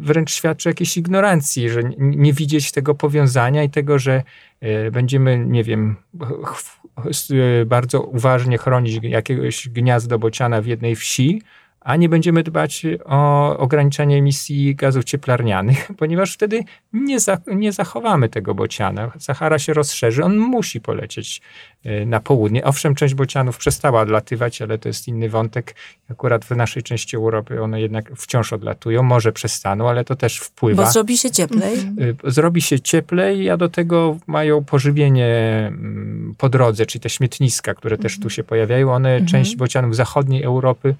wręcz 0.00 0.32
świadczy 0.32 0.68
jakiejś 0.68 0.96
ignorancji, 0.96 1.70
że 1.70 1.82
nie 1.98 2.32
widzieć 2.32 2.72
tego 2.72 2.94
powiązania 2.94 3.62
i 3.62 3.70
tego, 3.70 3.98
że 3.98 4.22
e, 4.60 4.90
będziemy, 4.90 5.38
nie 5.38 5.64
wiem, 5.64 5.96
e, 7.60 7.64
bardzo 7.66 8.02
uważnie 8.02 8.58
chronić 8.58 8.98
jakiegoś 9.02 9.68
gniazdo 9.68 10.18
bociana 10.18 10.62
w 10.62 10.66
jednej 10.66 10.96
wsi, 10.96 11.42
a 11.84 11.96
nie 11.96 12.08
będziemy 12.08 12.42
dbać 12.42 12.86
o 13.04 13.56
ograniczenie 13.58 14.16
emisji 14.16 14.74
gazów 14.74 15.04
cieplarnianych, 15.04 15.90
ponieważ 15.98 16.34
wtedy 16.34 16.64
nie, 16.92 17.20
za, 17.20 17.38
nie 17.46 17.72
zachowamy 17.72 18.28
tego 18.28 18.54
bociana. 18.54 19.12
Sahara 19.18 19.58
się 19.58 19.74
rozszerzy, 19.74 20.24
on 20.24 20.36
musi 20.36 20.80
polecieć 20.80 21.42
e, 21.84 22.06
na 22.06 22.20
południe. 22.20 22.64
Owszem, 22.64 22.94
część 22.94 23.14
bocianów 23.14 23.58
przestała 23.58 24.00
odlatywać, 24.00 24.62
ale 24.62 24.78
to 24.78 24.88
jest 24.88 25.08
inny 25.08 25.28
wątek. 25.28 25.74
Akurat 26.10 26.44
w 26.44 26.50
naszej 26.50 26.82
części 26.82 27.16
Europy 27.16 27.62
one 27.62 27.80
jednak 27.80 28.12
wciąż 28.16 28.52
odlatują, 28.52 29.02
może 29.02 29.32
przestaną, 29.32 29.88
ale 29.88 30.04
to 30.04 30.16
też 30.16 30.38
wpływa. 30.38 30.84
Bo 30.84 30.90
zrobi 30.90 31.18
się 31.18 31.30
cieplej. 31.30 31.78
E, 32.24 32.30
zrobi 32.30 32.62
się 32.62 32.80
cieplej, 32.80 33.50
a 33.50 33.56
do 33.56 33.68
tego 33.68 34.18
mają 34.26 34.64
pożywienie 34.64 35.26
mm, 35.66 36.34
po 36.38 36.48
drodze, 36.48 36.86
czyli 36.86 37.02
te 37.02 37.10
śmietniska, 37.10 37.74
które 37.74 37.98
też 37.98 38.12
tu 38.12 38.18
mhm. 38.18 38.30
się 38.30 38.44
pojawiają. 38.44 38.92
One, 38.92 39.10
mhm. 39.10 39.26
część 39.26 39.56
bocianów 39.56 39.96
zachodniej 39.96 40.42
Europy 40.42 40.94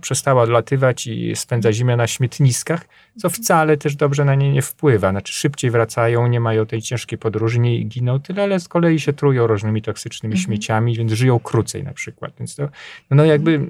przestała 0.00 0.42
odlatywać 0.42 1.06
i 1.06 1.36
spędza 1.36 1.72
zimę 1.72 1.96
na 1.96 2.06
śmietniskach, 2.06 2.88
co 3.18 3.30
wcale 3.30 3.76
też 3.76 3.96
dobrze 3.96 4.24
na 4.24 4.34
nie 4.34 4.52
nie 4.52 4.62
wpływa. 4.62 5.10
Znaczy 5.10 5.32
szybciej 5.32 5.70
wracają, 5.70 6.26
nie 6.26 6.40
mają 6.40 6.66
tej 6.66 6.82
ciężkiej 6.82 7.18
podróży, 7.18 7.60
nie 7.60 7.84
giną 7.84 8.20
tyle, 8.20 8.42
ale 8.42 8.60
z 8.60 8.68
kolei 8.68 9.00
się 9.00 9.12
trują 9.12 9.46
różnymi 9.46 9.82
toksycznymi 9.82 10.34
mhm. 10.34 10.44
śmieciami, 10.44 10.96
więc 10.96 11.12
żyją 11.12 11.38
krócej 11.38 11.84
na 11.84 11.92
przykład. 11.92 12.32
Więc 12.38 12.56
to, 12.56 12.68
no 13.10 13.24
jakby 13.24 13.60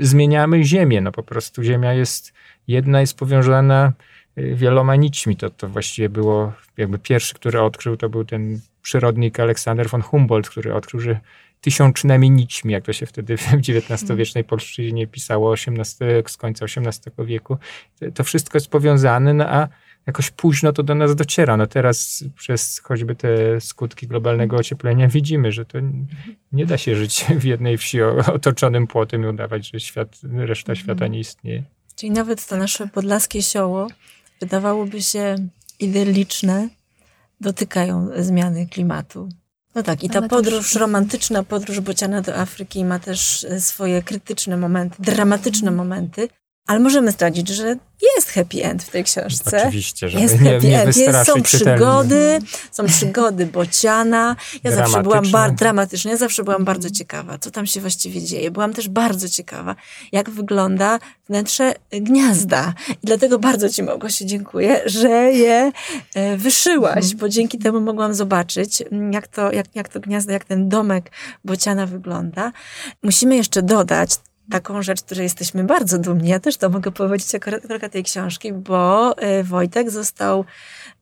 zmieniamy 0.00 0.64
ziemię, 0.64 1.00
no 1.00 1.12
po 1.12 1.22
prostu 1.22 1.62
ziemia 1.62 1.92
jest, 1.92 2.32
jedna 2.68 3.00
jest 3.00 3.18
powiązana 3.18 3.92
y, 4.38 4.54
wieloma 4.54 4.96
nićmi. 4.96 5.36
To, 5.36 5.50
to 5.50 5.68
właściwie 5.68 6.08
było, 6.08 6.52
jakby 6.76 6.98
pierwszy, 6.98 7.34
który 7.34 7.60
odkrył, 7.60 7.96
to 7.96 8.08
był 8.08 8.24
ten 8.24 8.60
przyrodnik 8.82 9.40
Aleksander 9.40 9.88
von 9.88 10.02
Humboldt, 10.02 10.48
który 10.48 10.74
odkrył, 10.74 11.00
że 11.00 11.20
tysiącznymi 11.60 12.30
nićmi, 12.30 12.72
jak 12.72 12.84
to 12.84 12.92
się 12.92 13.06
wtedy 13.06 13.36
w 13.36 13.54
XIX-wiecznej 13.54 14.44
polszczyźnie 14.44 15.06
pisało 15.06 15.50
18, 15.50 16.22
z 16.26 16.36
końca 16.36 16.64
XVIII 16.64 17.26
wieku. 17.26 17.56
To 18.14 18.24
wszystko 18.24 18.56
jest 18.56 18.68
powiązane, 18.68 19.34
no 19.34 19.44
a 19.48 19.68
jakoś 20.06 20.30
późno 20.30 20.72
to 20.72 20.82
do 20.82 20.94
nas 20.94 21.16
dociera. 21.16 21.56
No 21.56 21.66
teraz 21.66 22.24
przez 22.36 22.78
choćby 22.78 23.14
te 23.14 23.60
skutki 23.60 24.06
globalnego 24.06 24.56
ocieplenia 24.56 25.08
widzimy, 25.08 25.52
że 25.52 25.64
to 25.64 25.78
nie 26.52 26.66
da 26.66 26.78
się 26.78 26.96
żyć 26.96 27.24
w 27.38 27.44
jednej 27.44 27.78
wsi 27.78 28.02
otoczonym 28.02 28.86
płotem 28.86 29.24
i 29.24 29.26
udawać, 29.26 29.70
że 29.70 29.80
świat, 29.80 30.18
reszta 30.32 30.74
świata 30.74 30.92
mhm. 30.92 31.12
nie 31.12 31.20
istnieje. 31.20 31.62
Czyli 31.96 32.10
nawet 32.10 32.46
to 32.46 32.56
nasze 32.56 32.88
podlaskie 32.88 33.42
sioło 33.42 33.86
wydawałoby 34.40 35.02
się 35.02 35.36
idylliczne, 35.78 36.68
dotykają 37.40 38.08
zmiany 38.16 38.66
klimatu. 38.66 39.28
No 39.74 39.82
tak, 39.82 40.04
i 40.04 40.10
ta 40.10 40.22
podróż, 40.22 40.74
romantyczna 40.74 41.42
podróż 41.42 41.80
Bociana 41.80 42.22
do 42.22 42.36
Afryki 42.36 42.84
ma 42.84 42.98
też 42.98 43.46
swoje 43.58 44.02
krytyczne 44.02 44.56
momenty, 44.56 44.96
dramatyczne 45.02 45.70
momenty, 45.70 46.28
ale 46.66 46.80
możemy 46.80 47.10
zdradzić, 47.10 47.48
że 47.48 47.76
jest 48.16 48.30
happy 48.30 48.64
end 48.64 48.82
w 48.82 48.90
tej 48.90 49.04
książce. 49.04 49.62
Oczywiście, 49.66 50.08
że 50.08 50.20
jest 50.20 50.40
nie, 50.40 50.52
happy 50.52 50.66
nie 50.66 50.82
end. 50.82 50.96
Jest, 50.96 51.26
są 51.26 51.42
przygody, 51.42 52.38
są 52.70 52.86
przygody 52.86 53.46
Bociana. 53.46 54.36
Ja 54.64 54.70
zawsze 54.70 55.02
byłam 55.02 55.30
bardzo 55.30 55.56
dramatycznie, 55.56 56.10
ja 56.10 56.16
zawsze 56.16 56.44
byłam 56.44 56.64
bardzo 56.64 56.90
ciekawa, 56.90 57.38
co 57.38 57.50
tam 57.50 57.66
się 57.66 57.80
właściwie 57.80 58.22
dzieje. 58.22 58.50
Byłam 58.50 58.72
też 58.74 58.88
bardzo 58.88 59.28
ciekawa, 59.28 59.76
jak 60.12 60.30
wygląda 60.30 60.98
wnętrze 61.28 61.74
gniazda. 61.92 62.74
I 62.88 63.06
dlatego 63.06 63.38
bardzo 63.38 63.68
Ci, 63.68 63.82
Małgosiu, 63.82 64.24
dziękuję, 64.24 64.80
że 64.86 65.08
je 65.32 65.72
e, 66.14 66.36
wyszyłaś, 66.36 67.04
mhm. 67.04 67.18
bo 67.18 67.28
dzięki 67.28 67.58
temu 67.58 67.80
mogłam 67.80 68.14
zobaczyć, 68.14 68.82
jak 69.10 69.28
to, 69.28 69.52
jak, 69.52 69.66
jak 69.74 69.88
to 69.88 70.00
gniazdo, 70.00 70.32
jak 70.32 70.44
ten 70.44 70.68
domek 70.68 71.10
Bociana 71.44 71.86
wygląda. 71.86 72.52
Musimy 73.02 73.36
jeszcze 73.36 73.62
dodać, 73.62 74.10
taką 74.50 74.82
rzecz, 74.82 75.02
której 75.02 75.22
jesteśmy 75.22 75.64
bardzo 75.64 75.98
dumni. 75.98 76.28
Ja 76.28 76.40
też 76.40 76.56
to 76.56 76.70
mogę 76.70 76.92
powiedzieć 76.92 77.32
jako 77.32 77.50
redaktorka 77.50 77.88
tej 77.88 78.04
książki, 78.04 78.52
bo 78.52 79.14
e, 79.18 79.44
Wojtek 79.44 79.90
został 79.90 80.44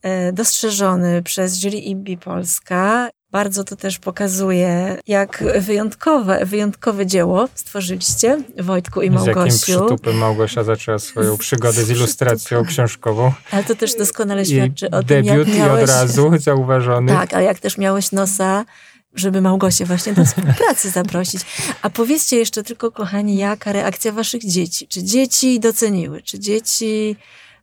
e, 0.02 0.32
dostrzeżony 0.32 1.22
przez 1.22 1.60
jury 1.60 1.78
IBI 1.78 2.16
Polska. 2.16 3.10
Bardzo 3.30 3.64
to 3.64 3.76
też 3.76 3.98
pokazuje, 3.98 4.98
jak 5.06 5.44
wyjątkowe, 5.60 6.44
wyjątkowe 6.44 7.06
dzieło 7.06 7.48
stworzyliście, 7.54 8.42
Wojtku 8.58 9.02
i 9.02 9.10
Małgosiu. 9.10 9.34
Z 9.34 9.68
jakim 9.68 9.86
przytupem 9.86 10.16
Małgosia 10.16 10.64
zaczęła 10.64 10.98
swoją 10.98 11.36
przygodę 11.36 11.84
z 11.84 11.90
ilustracją 11.90 12.64
książkową. 12.64 13.32
Ale 13.50 13.64
to 13.64 13.74
też 13.74 13.94
doskonale 13.94 14.44
świadczy 14.44 14.90
o 14.90 15.02
tym, 15.02 15.24
jak 15.24 15.46
miałeś... 15.46 15.48
i 15.48 15.82
od 15.82 15.90
razu 15.90 16.30
zauważony. 16.38 17.12
Tak, 17.12 17.34
ale 17.34 17.44
jak 17.44 17.58
też 17.58 17.78
miałeś 17.78 18.12
nosa 18.12 18.64
żeby 19.14 19.40
Małgosię 19.40 19.84
właśnie 19.84 20.12
do 20.12 20.24
współpracy 20.24 20.90
zaprosić. 21.00 21.40
A 21.82 21.90
powiedzcie 21.90 22.36
jeszcze 22.36 22.62
tylko, 22.62 22.90
kochani, 22.90 23.36
jaka 23.36 23.72
reakcja 23.72 24.12
waszych 24.12 24.44
dzieci? 24.44 24.88
Czy 24.88 25.02
dzieci 25.02 25.60
doceniły? 25.60 26.22
Czy 26.22 26.38
dzieci 26.38 27.16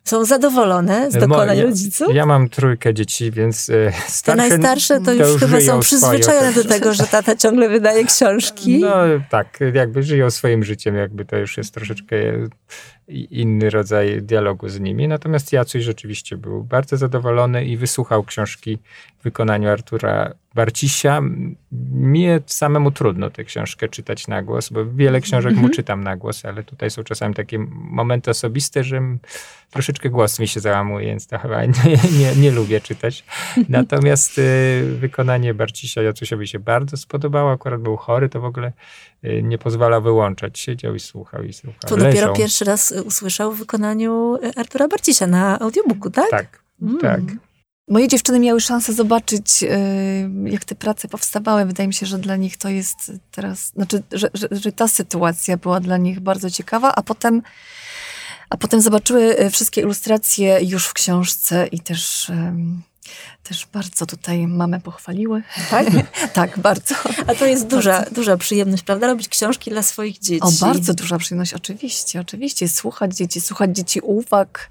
są 0.04 0.26
zadowolone 0.26 1.12
z 1.12 1.14
dokonań 1.14 1.62
rodziców? 1.62 2.16
Ja 2.16 2.26
mam 2.26 2.50
trójkę 2.50 2.94
dzieci, 2.94 3.32
więc 3.32 3.70
e, 3.70 3.92
starsze... 4.08 4.24
Te 4.24 4.36
najstarsze 4.36 5.02
to 5.02 5.14
już, 5.14 5.22
to 5.22 5.28
już 5.28 5.42
chyba 5.42 5.62
są 5.62 5.80
przyzwyczajone 5.80 6.52
swoje. 6.52 6.64
do 6.64 6.70
tego, 6.70 6.94
że 6.94 7.04
tata 7.04 7.36
ciągle 7.36 7.70
wydaje 7.70 8.06
książki. 8.06 8.80
No 8.80 8.96
tak, 9.30 9.60
jakby 9.74 10.04
żyją 10.04 10.32
swoim 10.32 10.64
życiem, 10.64 10.96
jakby 10.96 11.26
to 11.26 11.38
już 11.38 11.58
jest 11.58 11.74
troszeczkę 11.74 12.16
inny 13.08 13.70
rodzaj 13.70 14.22
dialogu 14.22 14.70
z 14.70 14.80
nimi. 14.80 15.08
Natomiast 15.08 15.54
Jacuś 15.54 15.84
rzeczywiście 15.84 16.38
był 16.38 16.64
bardzo 16.64 16.98
zadowolony 16.98 17.66
i 17.66 17.78
wysłuchał 17.78 18.24
książki 18.24 18.78
w 19.20 19.24
wykonaniu 19.24 19.70
Artura 19.70 20.34
Barcisia. 20.56 21.22
Mnie 21.92 22.40
samemu 22.46 22.92
trudno 22.92 23.30
tę 23.30 23.44
książkę 23.44 23.90
czytać 23.90 24.28
na 24.28 24.42
głos, 24.42 24.70
bo 24.70 24.86
wiele 24.86 25.22
książek 25.22 25.52
mu 25.52 25.58
mhm. 25.58 25.74
czytam 25.74 26.04
na 26.04 26.18
głos, 26.18 26.46
ale 26.46 26.64
tutaj 26.64 26.92
są 26.92 27.04
czasami 27.04 27.36
takie 27.36 27.60
momenty 27.72 28.32
osobiste, 28.32 28.84
że 28.84 29.02
troszeczkę 29.72 30.10
głos 30.10 30.40
mi 30.40 30.48
się 30.48 30.60
załamuje, 30.60 31.08
więc 31.08 31.28
to 31.28 31.40
chyba 31.40 31.66
nie, 31.66 31.98
nie, 32.20 32.36
nie 32.36 32.52
lubię 32.52 32.82
czytać. 32.82 33.24
Natomiast 33.70 34.38
y, 34.38 34.98
wykonanie 35.00 35.54
Barcisia 35.54 36.02
Jacusiowi 36.02 36.48
się 36.48 36.60
bardzo 36.60 36.98
spodobało. 36.98 37.52
Akurat 37.52 37.82
był 37.82 37.98
chory, 37.98 38.30
to 38.30 38.42
w 38.42 38.46
ogóle 38.46 38.72
nie 39.44 39.58
pozwala 39.58 40.02
wyłączać. 40.02 40.60
Siedział 40.60 40.96
i 40.96 41.00
słuchał 41.00 41.44
i 41.44 41.54
słuchał. 41.54 41.80
To 41.88 41.96
Leżał. 41.96 42.12
dopiero 42.12 42.34
pierwszy 42.34 42.66
raz 42.66 42.94
usłyszał 43.06 43.52
w 43.52 43.58
wykonaniu 43.58 44.38
Artura 44.56 44.88
Barcisia 44.88 45.28
na 45.28 45.60
audiobooku, 45.60 46.10
tak? 46.10 46.30
Tak, 46.30 46.64
mm. 46.82 46.98
tak. 46.98 47.22
Moje 47.88 48.08
dziewczyny 48.08 48.40
miały 48.40 48.62
szansę 48.62 48.94
zobaczyć, 48.94 49.64
y, 49.64 49.70
jak 50.44 50.66
te 50.66 50.76
prace 50.76 51.08
powstawały. 51.08 51.66
Wydaje 51.66 51.88
mi 51.88 51.94
się, 51.94 52.06
że 52.06 52.18
dla 52.18 52.36
nich 52.36 52.58
to 52.58 52.70
jest 52.70 53.12
teraz, 53.32 53.68
znaczy, 53.68 54.04
że, 54.12 54.30
że, 54.34 54.48
że 54.52 54.72
ta 54.72 54.88
sytuacja 54.88 55.58
była 55.58 55.80
dla 55.80 55.98
nich 55.98 56.20
bardzo 56.20 56.50
ciekawa, 56.50 56.96
a 56.96 57.04
potem, 57.04 57.42
a 58.50 58.58
potem 58.58 58.82
zobaczyły 58.82 59.40
y, 59.40 59.50
wszystkie 59.50 59.82
ilustracje 59.82 60.60
już 60.62 60.88
w 60.88 60.94
książce 60.94 61.68
i 61.68 61.80
też. 61.80 62.32
Też 63.44 63.68
bardzo 63.74 64.06
tutaj 64.06 64.48
mamę 64.48 64.80
pochwaliły. 64.80 65.44
Tak? 65.70 65.88
tak, 66.34 66.60
bardzo. 66.60 66.96
A 67.28 67.36
to 67.36 67.46
jest 67.46 67.68
duża, 67.68 67.92
bardzo. 67.92 68.16
duża 68.16 68.38
przyjemność, 68.38 68.84
prawda? 68.84 69.08
Robić 69.08 69.30
książki 69.30 69.72
dla 69.72 69.84
swoich 69.84 70.20
dzieci. 70.20 70.42
O, 70.42 70.52
bardzo 70.62 70.94
duża 70.94 71.18
przyjemność, 71.18 71.54
oczywiście, 71.54 72.20
oczywiście. 72.20 72.70
Słuchać 72.70 73.16
dzieci, 73.16 73.42
słuchać 73.42 73.76
dzieci 73.76 74.00
uwag, 74.04 74.70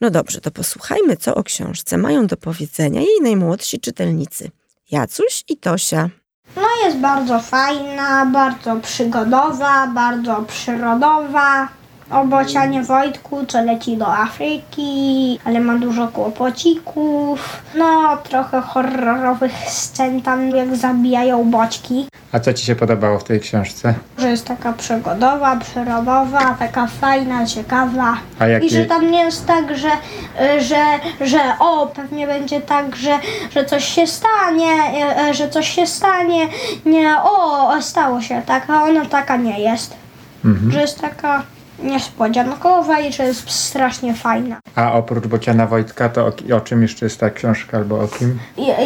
no 0.00 0.10
dobrze, 0.10 0.40
to 0.40 0.50
posłuchajmy, 0.50 1.16
co 1.16 1.34
o 1.34 1.42
książce 1.42 1.98
mają 1.98 2.26
do 2.26 2.36
powiedzenia 2.36 3.00
jej 3.00 3.20
najmłodsi 3.22 3.80
czytelnicy. 3.80 4.50
Jacuś 4.90 5.44
i 5.48 5.56
Tosia. 5.56 6.10
No 6.56 6.68
jest 6.84 6.98
bardzo 6.98 7.40
fajna, 7.40 8.26
bardzo 8.26 8.76
przygodowa, 8.76 9.86
bardzo 9.86 10.42
przyrodowa 10.42 11.68
o 12.10 12.24
Bocianie 12.24 12.82
Wojtku, 12.82 13.46
co 13.46 13.62
leci 13.62 13.96
do 13.96 14.16
Afryki, 14.16 15.38
ale 15.44 15.60
ma 15.60 15.78
dużo 15.78 16.08
kłopocików. 16.08 17.62
No, 17.74 18.16
trochę 18.16 18.60
horrorowych 18.60 19.52
scen 19.68 20.22
tam, 20.22 20.50
jak 20.50 20.76
zabijają 20.76 21.50
boćki. 21.50 22.06
A 22.32 22.40
co 22.40 22.52
ci 22.52 22.66
się 22.66 22.76
podobało 22.76 23.18
w 23.18 23.24
tej 23.24 23.40
książce? 23.40 23.94
Że 24.18 24.30
jest 24.30 24.46
taka 24.46 24.72
przygodowa, 24.72 25.56
przyrodowa, 25.56 26.56
taka 26.58 26.86
fajna, 26.86 27.46
ciekawa. 27.46 28.16
A 28.38 28.48
I 28.48 28.70
że 28.70 28.84
tam 28.84 29.10
nie 29.10 29.20
jest 29.20 29.46
tak, 29.46 29.76
że, 29.76 29.90
że, 30.60 30.84
że 31.20 31.38
o, 31.60 31.86
pewnie 31.86 32.26
będzie 32.26 32.60
tak, 32.60 32.96
że, 32.96 33.18
że 33.50 33.64
coś 33.64 33.84
się 33.84 34.06
stanie, 34.06 34.72
e, 35.18 35.34
że 35.34 35.48
coś 35.48 35.68
się 35.68 35.86
stanie. 35.86 36.48
Nie, 36.86 37.16
o, 37.22 37.82
stało 37.82 38.20
się 38.20 38.42
tak, 38.46 38.70
a 38.70 38.82
ona 38.82 39.04
taka 39.04 39.36
nie 39.36 39.60
jest. 39.60 39.96
Mhm. 40.44 40.72
Że 40.72 40.80
jest 40.80 41.00
taka 41.00 41.42
niespodziankowa 41.82 43.00
i 43.00 43.12
że 43.12 43.24
jest 43.24 43.50
strasznie 43.50 44.14
fajna. 44.14 44.56
A 44.74 44.92
oprócz 44.92 45.26
Bociana 45.26 45.66
Wojtka, 45.66 46.08
to 46.08 46.26
o, 46.26 46.56
o, 46.56 46.60
czym 46.60 46.82
jeszcze 46.82 47.06
jest 47.06 47.20
ta 47.20 47.30
książka 47.30 47.76
albo 47.76 48.00
o 48.00 48.08
kim? 48.08 48.38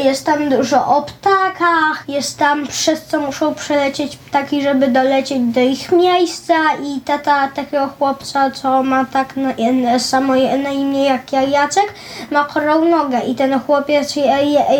Jest 0.04 0.26
tam 0.26 0.48
dużo 0.48 0.86
o 0.96 1.02
ptakach, 1.02 2.04
jest 2.08 2.38
tam 2.38 2.66
przez 2.66 3.04
co 3.04 3.20
muszą 3.20 3.54
przelecieć 3.54 4.16
ptaki, 4.16 4.62
żeby 4.62 4.88
dolecieć 4.88 5.40
do 5.40 5.60
ich 5.60 5.92
miejsca 5.92 6.54
i 6.82 7.00
tata 7.00 7.48
takiego 7.48 7.88
chłopca, 7.98 8.50
co 8.50 8.82
ma 8.82 9.04
tak 9.04 9.34
na, 9.36 9.98
samo 9.98 10.34
na 10.62 10.70
imię 10.70 11.04
jak 11.04 11.32
ja, 11.32 11.42
Jacek, 11.42 11.94
ma 12.30 12.44
chorą 12.44 12.84
nogę 12.84 13.20
i 13.20 13.34
ten 13.34 13.60
chłopiec 13.60 14.14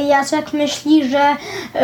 Jacek 0.08 0.52
myśli, 0.52 1.10
że, 1.10 1.36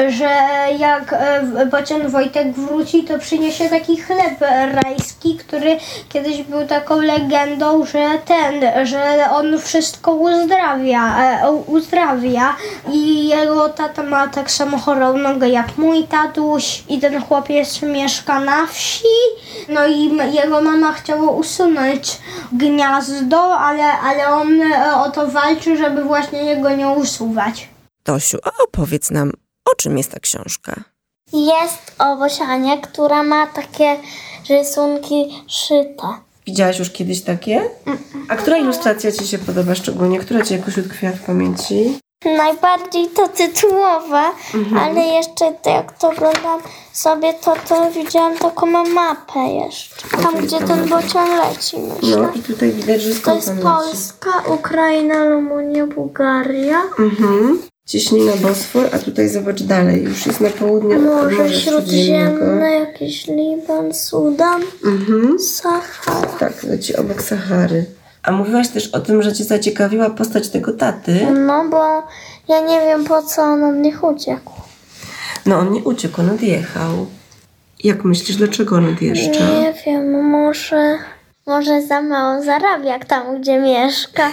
że 0.08 0.38
jak 0.78 1.12
e, 1.12 1.66
Bocian 1.66 2.08
Wojtek 2.08 2.52
wróci, 2.52 3.04
to 3.04 3.18
przyniesie 3.18 3.68
taki 3.68 3.96
chleb 3.96 4.40
rajski, 4.72 5.36
który 5.36 5.76
kiedyś 6.16 6.42
był 6.42 6.66
taką 6.66 7.00
legendą, 7.00 7.86
że 7.86 8.18
ten, 8.24 8.86
że 8.86 9.30
on 9.30 9.58
wszystko 9.58 10.14
uzdrawia, 10.14 11.02
e, 11.42 11.50
uzdrawia 11.50 12.56
i 12.92 13.28
jego 13.28 13.68
tata 13.68 14.02
ma 14.02 14.28
tak 14.28 14.50
samo 14.50 14.78
chorą 14.78 15.18
nogę 15.18 15.48
jak 15.48 15.78
mój 15.78 16.04
tatuś 16.04 16.84
i 16.88 17.00
ten 17.00 17.22
chłopiec 17.22 17.82
mieszka 17.82 18.40
na 18.40 18.66
wsi, 18.66 19.16
no 19.68 19.86
i 19.86 20.16
jego 20.32 20.60
mama 20.60 20.92
chciała 20.92 21.30
usunąć 21.30 22.18
gniazdo, 22.52 23.58
ale, 23.58 23.92
ale 23.92 24.28
on 24.28 24.62
e, 24.62 24.94
o 24.94 25.10
to 25.10 25.26
walczy, 25.26 25.76
żeby 25.76 26.04
właśnie 26.04 26.44
jego 26.44 26.70
nie 26.70 26.88
usuwać. 26.88 27.68
Tosiu, 28.02 28.38
a 28.44 28.62
opowiedz 28.62 29.10
nam, 29.10 29.32
o 29.72 29.74
czym 29.74 29.98
jest 29.98 30.10
ta 30.10 30.20
książka? 30.20 30.95
Jest 31.32 31.92
o 31.98 32.16
Bosianie, 32.16 32.80
która 32.80 33.22
ma 33.22 33.46
takie 33.46 33.96
rysunki 34.48 35.44
szyte. 35.48 36.06
Widziałaś 36.46 36.78
już 36.78 36.90
kiedyś 36.90 37.22
takie? 37.22 37.70
A 38.28 38.36
która 38.36 38.56
ilustracja 38.56 39.12
Ci 39.12 39.26
się 39.26 39.38
podoba 39.38 39.74
szczególnie? 39.74 40.18
Która 40.18 40.42
Ci 40.42 40.54
jakoś 40.54 40.78
utkwiła 40.78 41.12
w 41.12 41.20
pamięci? 41.26 41.98
Najbardziej 42.24 43.06
to 43.08 43.28
tytułowe, 43.28 44.22
ale 44.80 45.00
jeszcze 45.00 45.44
jak 45.66 45.98
to 45.98 46.08
oglądam 46.10 46.60
sobie, 46.92 47.34
to, 47.34 47.54
to 47.68 47.90
widziałam 47.90 48.38
taką 48.38 48.66
mapę 48.84 49.40
jeszcze. 49.40 50.08
Tam, 50.22 50.36
gdzie 50.36 50.58
ten 50.58 50.88
bocian 50.88 51.28
leci, 51.38 51.76
myślę. 51.78 52.16
No 52.16 52.32
i 52.34 52.42
tutaj 52.42 52.72
widać, 52.72 53.02
że 53.02 53.14
To 53.14 53.34
jest 53.34 53.48
on 53.48 53.54
leci. 53.54 53.66
Polska, 53.68 54.30
Ukraina, 54.54 55.24
Rumunia, 55.24 55.86
Bułgaria. 55.86 56.82
Mhm. 56.98 57.62
Ciśnina 57.86 58.32
Bosfor, 58.36 58.88
a 58.92 58.98
tutaj 58.98 59.28
zobacz 59.28 59.62
dalej. 59.62 60.02
Już 60.04 60.26
jest 60.26 60.40
na 60.40 60.50
południu 60.50 61.00
Morze 61.02 61.54
Śródziemne, 61.54 62.70
jakiś 62.70 63.26
Liban, 63.26 63.94
Sudan, 63.94 64.62
Mhm. 64.84 65.38
Sahara. 65.38 66.26
Tak, 66.40 66.62
leci 66.62 66.96
obok 66.96 67.22
Sahary. 67.22 67.84
A 68.22 68.32
mówiłaś 68.32 68.68
też 68.68 68.88
o 68.88 69.00
tym, 69.00 69.22
że 69.22 69.32
cię 69.32 69.44
zaciekawiła 69.44 70.10
postać 70.10 70.48
tego 70.48 70.72
taty. 70.72 71.26
No 71.46 71.64
bo 71.70 72.02
ja 72.48 72.60
nie 72.60 72.80
wiem 72.80 73.04
po 73.04 73.22
co 73.22 73.42
on 73.42 73.64
od 73.64 73.76
nich 73.76 74.04
uciekł. 74.04 74.52
No 75.46 75.58
on 75.58 75.72
nie 75.72 75.84
uciekł, 75.84 76.20
on 76.20 76.30
odjechał. 76.30 77.06
Jak 77.84 78.04
myślisz, 78.04 78.36
dlaczego 78.36 78.76
on 78.76 78.88
odjeżdża? 78.88 79.50
Nie 79.60 79.74
wiem, 79.86 80.24
może... 80.30 80.98
Może 81.46 81.82
za 81.82 82.02
mało 82.02 82.42
zarabia 82.42 82.98
tam, 82.98 83.40
gdzie 83.40 83.60
mieszka. 83.60 84.30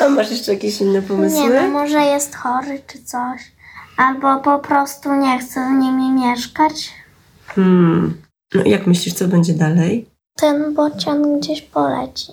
A 0.00 0.08
masz 0.08 0.30
jeszcze 0.30 0.52
jakieś 0.54 0.80
inne 0.80 1.02
pomysły? 1.02 1.40
Nie 1.40 1.62
no, 1.62 1.68
może 1.68 2.00
jest 2.00 2.34
chory 2.34 2.82
czy 2.86 3.04
coś. 3.04 3.40
Albo 3.96 4.40
po 4.40 4.58
prostu 4.58 5.14
nie 5.14 5.38
chce 5.38 5.68
z 5.68 5.82
nimi 5.82 6.10
mieszkać. 6.10 6.92
Hmm. 7.46 8.22
No 8.54 8.62
i 8.62 8.70
jak 8.70 8.86
myślisz, 8.86 9.14
co 9.14 9.28
będzie 9.28 9.52
dalej? 9.52 10.06
Ten 10.36 10.74
bocian 10.74 11.40
gdzieś 11.40 11.62
poleci. 11.62 12.32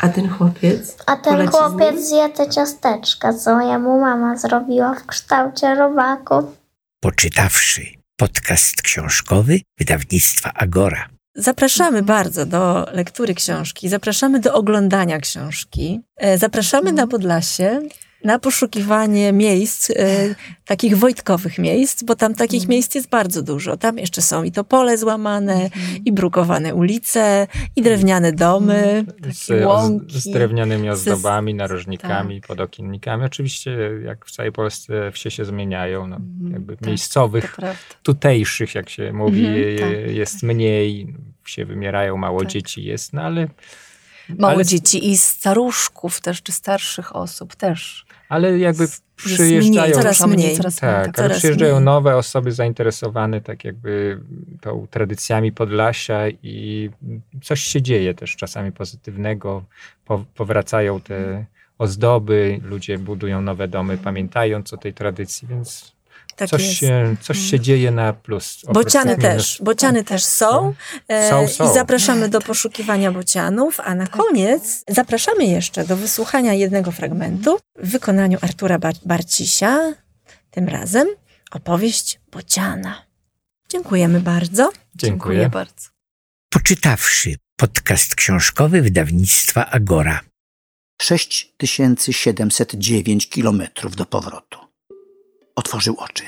A 0.00 0.08
ten 0.08 0.28
chłopiec? 0.28 0.96
A 1.06 1.16
ten 1.16 1.48
chłopiec 1.48 2.08
zje 2.08 2.28
te 2.28 2.50
ciasteczka, 2.50 3.32
co 3.32 3.60
jemu 3.60 4.00
mama 4.00 4.36
zrobiła 4.36 4.94
w 4.94 5.06
kształcie 5.06 5.74
robaku. 5.74 6.34
Poczytawszy 7.00 7.86
podcast 8.16 8.82
książkowy 8.82 9.60
wydawnictwa 9.78 10.52
Agora. 10.54 11.13
Zapraszamy 11.36 12.02
bardzo 12.02 12.46
do 12.46 12.86
lektury 12.92 13.34
książki, 13.34 13.88
zapraszamy 13.88 14.40
do 14.40 14.54
oglądania 14.54 15.18
książki, 15.18 16.00
e, 16.16 16.38
zapraszamy 16.38 16.92
na 16.92 17.06
Podlasie 17.06 17.80
na 18.24 18.38
poszukiwanie 18.38 19.32
miejsc, 19.32 19.90
e, 19.90 20.34
takich 20.64 20.98
wojtkowych 20.98 21.58
miejsc, 21.58 22.02
bo 22.02 22.16
tam 22.16 22.34
takich 22.34 22.68
miejsc 22.68 22.94
jest 22.94 23.08
bardzo 23.08 23.42
dużo. 23.42 23.76
Tam 23.76 23.98
jeszcze 23.98 24.22
są 24.22 24.42
i 24.42 24.52
topole 24.52 24.98
złamane, 24.98 25.70
i 26.04 26.12
brukowane 26.12 26.74
ulice, 26.74 27.46
i 27.76 27.82
drewniane 27.82 28.32
domy, 28.32 29.04
z, 29.32 29.46
takie 29.46 29.66
łąki. 29.66 30.20
z 30.20 30.30
drewnianymi 30.30 30.88
z- 30.88 30.90
ozdobami, 30.90 31.54
narożnikami, 31.54 32.40
podokiennikami. 32.40 33.24
Oczywiście, 33.24 33.78
jak 34.04 34.26
w 34.26 34.30
całej 34.30 34.52
Polsce 34.52 35.12
wsie 35.12 35.30
się 35.30 35.44
zmieniają, 35.44 36.06
no, 36.06 36.18
jakby 36.52 36.76
tak, 36.76 36.86
miejscowych, 36.86 37.56
To 37.60 37.66
tutejszych, 38.02 38.74
jak 38.74 38.90
się 38.90 39.12
mówi, 39.12 39.46
Mhm, 39.46 39.78
tak. 40.04 40.14
jest 40.14 40.42
mniej, 40.42 41.14
wsie 41.44 41.64
wymierają, 41.64 42.16
mało 42.16 42.40
Tak. 42.40 42.48
dzieci 42.48 42.84
jest, 42.84 43.12
no 43.12 43.22
ale, 43.22 43.48
Mało 44.38 44.54
Ale- 44.54 44.64
dzieci 44.64 45.10
i 45.10 45.16
staruszków 45.16 46.20
też, 46.20 46.42
czy 46.42 46.52
starszych 46.52 47.16
osób 47.16 47.54
też. 47.56 48.06
Ale 48.28 48.58
jakby 48.58 48.86
przyjeżdżają... 49.16 49.86
mniej, 49.86 49.92
coraz 49.94 50.26
mniej. 50.26 50.56
coraz 50.56 50.82
mniej. 50.82 50.92
Tak, 50.92 51.04
ale 51.04 51.12
coraz 51.12 51.38
przyjeżdżają 51.38 51.74
mniej. 51.74 51.84
nowe 51.84 52.16
osoby 52.16 52.52
zainteresowane 52.52 53.40
tak 53.40 53.64
jakby 53.64 54.20
tą 54.60 54.86
tradycjami 54.90 55.52
Podlasia 55.52 56.28
i 56.28 56.90
coś 57.42 57.60
się 57.60 57.82
dzieje 57.82 58.14
też 58.14 58.36
czasami 58.36 58.72
pozytywnego. 58.72 59.64
Po, 60.04 60.24
powracają 60.34 61.00
te 61.00 61.44
ozdoby, 61.78 62.60
ludzie 62.62 62.98
budują 62.98 63.42
nowe 63.42 63.68
domy, 63.68 63.98
pamiętając 63.98 64.72
o 64.72 64.76
tej 64.76 64.94
tradycji, 64.94 65.48
więc 65.48 65.93
Tak 66.36 66.50
coś, 66.50 66.62
jest. 66.62 66.74
się, 66.74 67.16
coś 67.20 67.38
się 67.38 67.60
dzieje 67.60 67.90
na 67.90 68.12
plus. 68.12 68.60
Bociany 68.72 69.16
też, 69.16 69.60
minus. 69.60 69.66
bociany 69.66 70.04
też 70.04 70.24
są. 70.24 70.74
E, 71.08 71.30
Są, 71.30 71.48
są. 71.48 71.70
I 71.70 71.74
zapraszamy 71.74 72.28
do 72.28 72.40
poszukiwania 72.40 73.12
bocianów, 73.12 73.80
a 73.80 73.94
na 73.94 74.06
koniec 74.06 74.84
zapraszamy 74.88 75.44
jeszcze 75.44 75.84
do 75.84 75.96
wysłuchania 75.96 76.54
jednego 76.54 76.92
fragmentu 76.92 77.58
w 77.78 77.90
wykonaniu 77.90 78.38
Artura 78.40 78.78
Bar- 78.78 78.94
Barcisia, 79.04 79.94
tym 80.50 80.68
razem 80.68 81.08
opowieść 81.50 82.20
bociana. 82.32 83.02
Dziękujemy 83.68 84.20
bardzo. 84.20 84.70
Dziękuję. 84.94 85.48
bardzo. 85.48 85.88
Poczytawszy 86.50 87.36
podcast 87.56 88.14
książkowy 88.14 88.82
wydawnictwa 88.82 89.66
Agora. 89.70 90.20
6709 91.02 93.28
kilometrów 93.28 93.96
do 93.96 94.06
powrotu. 94.06 94.58
Otworzył 95.56 95.96
oczy. 95.98 96.24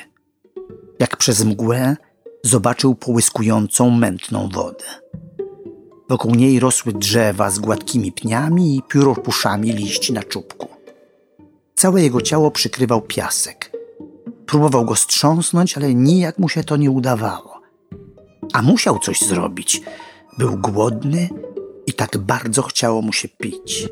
Jak 0.99 1.16
przez 1.16 1.45
mgłę 1.45 1.97
zobaczył 2.45 2.95
połyskującą 2.95 3.91
mętną 3.91 4.49
wodę. 4.49 4.85
Wokół 6.09 6.35
niej 6.35 6.61
rosły 6.61 6.93
drzewa 6.93 7.51
z 7.51 7.59
gładkimi 7.59 8.12
pniami 8.12 8.77
i 8.77 8.83
pióropuszami 8.83 9.72
liści 9.72 10.12
na 10.12 10.22
czubku. 10.22 10.68
Całe 11.74 12.03
jego 12.03 12.20
ciało 12.20 12.51
przykrywał 12.51 13.03
piasek. 13.03 13.72
Próbował 14.47 14.85
go 14.85 14.97
strząsnąć, 14.97 15.77
ale 15.77 15.95
nijak 15.95 16.39
mu 16.39 16.49
się 16.49 16.64
to 16.64 16.77
nie 16.77 16.91
udawało. 16.91 17.61
A 18.53 18.62
musiał 18.62 18.99
coś 18.99 19.20
zrobić. 19.20 19.83
Był 20.39 20.59
głodny 20.59 21.29
i 21.87 21.93
tak 21.93 22.18
bardzo 22.18 22.62
chciało 22.62 23.03
mu 23.03 23.12
się 23.12 23.29
pić. 23.29 23.89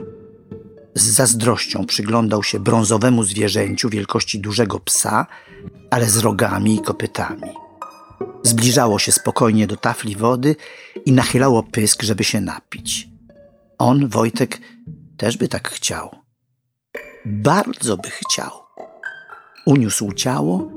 Z 0.94 1.02
zazdrością 1.02 1.86
przyglądał 1.86 2.42
się 2.42 2.60
brązowemu 2.60 3.24
zwierzęciu 3.24 3.88
wielkości 3.88 4.40
dużego 4.40 4.80
psa, 4.80 5.26
ale 5.90 6.10
z 6.10 6.16
rogami 6.16 6.74
i 6.74 6.80
kopytami. 6.80 7.50
Zbliżało 8.42 8.98
się 8.98 9.12
spokojnie 9.12 9.66
do 9.66 9.76
tafli 9.76 10.16
wody 10.16 10.56
i 11.06 11.12
nachylało 11.12 11.62
pysk, 11.62 12.02
żeby 12.02 12.24
się 12.24 12.40
napić. 12.40 13.08
On, 13.78 14.08
Wojtek, 14.08 14.60
też 15.16 15.36
by 15.36 15.48
tak 15.48 15.68
chciał. 15.68 16.10
Bardzo 17.24 17.96
by 17.96 18.10
chciał. 18.10 18.50
Uniósł 19.66 20.12
ciało 20.12 20.70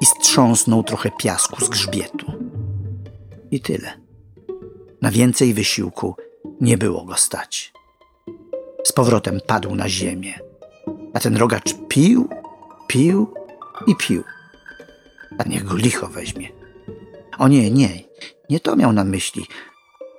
i 0.00 0.06
strząsnął 0.06 0.82
trochę 0.82 1.10
piasku 1.10 1.64
z 1.64 1.68
grzbietu. 1.68 2.32
I 3.50 3.60
tyle. 3.60 4.00
Na 5.02 5.10
więcej 5.10 5.54
wysiłku 5.54 6.16
nie 6.60 6.78
było 6.78 7.04
go 7.04 7.14
stać. 7.14 7.73
Z 8.84 8.92
powrotem 8.92 9.40
padł 9.46 9.74
na 9.74 9.88
ziemię, 9.88 10.38
a 11.14 11.20
ten 11.20 11.36
rogacz 11.36 11.74
pił, 11.88 12.28
pił 12.86 13.34
i 13.86 13.96
pił. 13.96 14.24
A 15.38 15.48
niech 15.48 15.64
go 15.64 15.76
licho 15.76 16.08
weźmie. 16.08 16.48
O 17.38 17.48
nie, 17.48 17.70
nie, 17.70 17.88
nie 18.50 18.60
to 18.60 18.76
miał 18.76 18.92
na 18.92 19.04
myśli. 19.04 19.46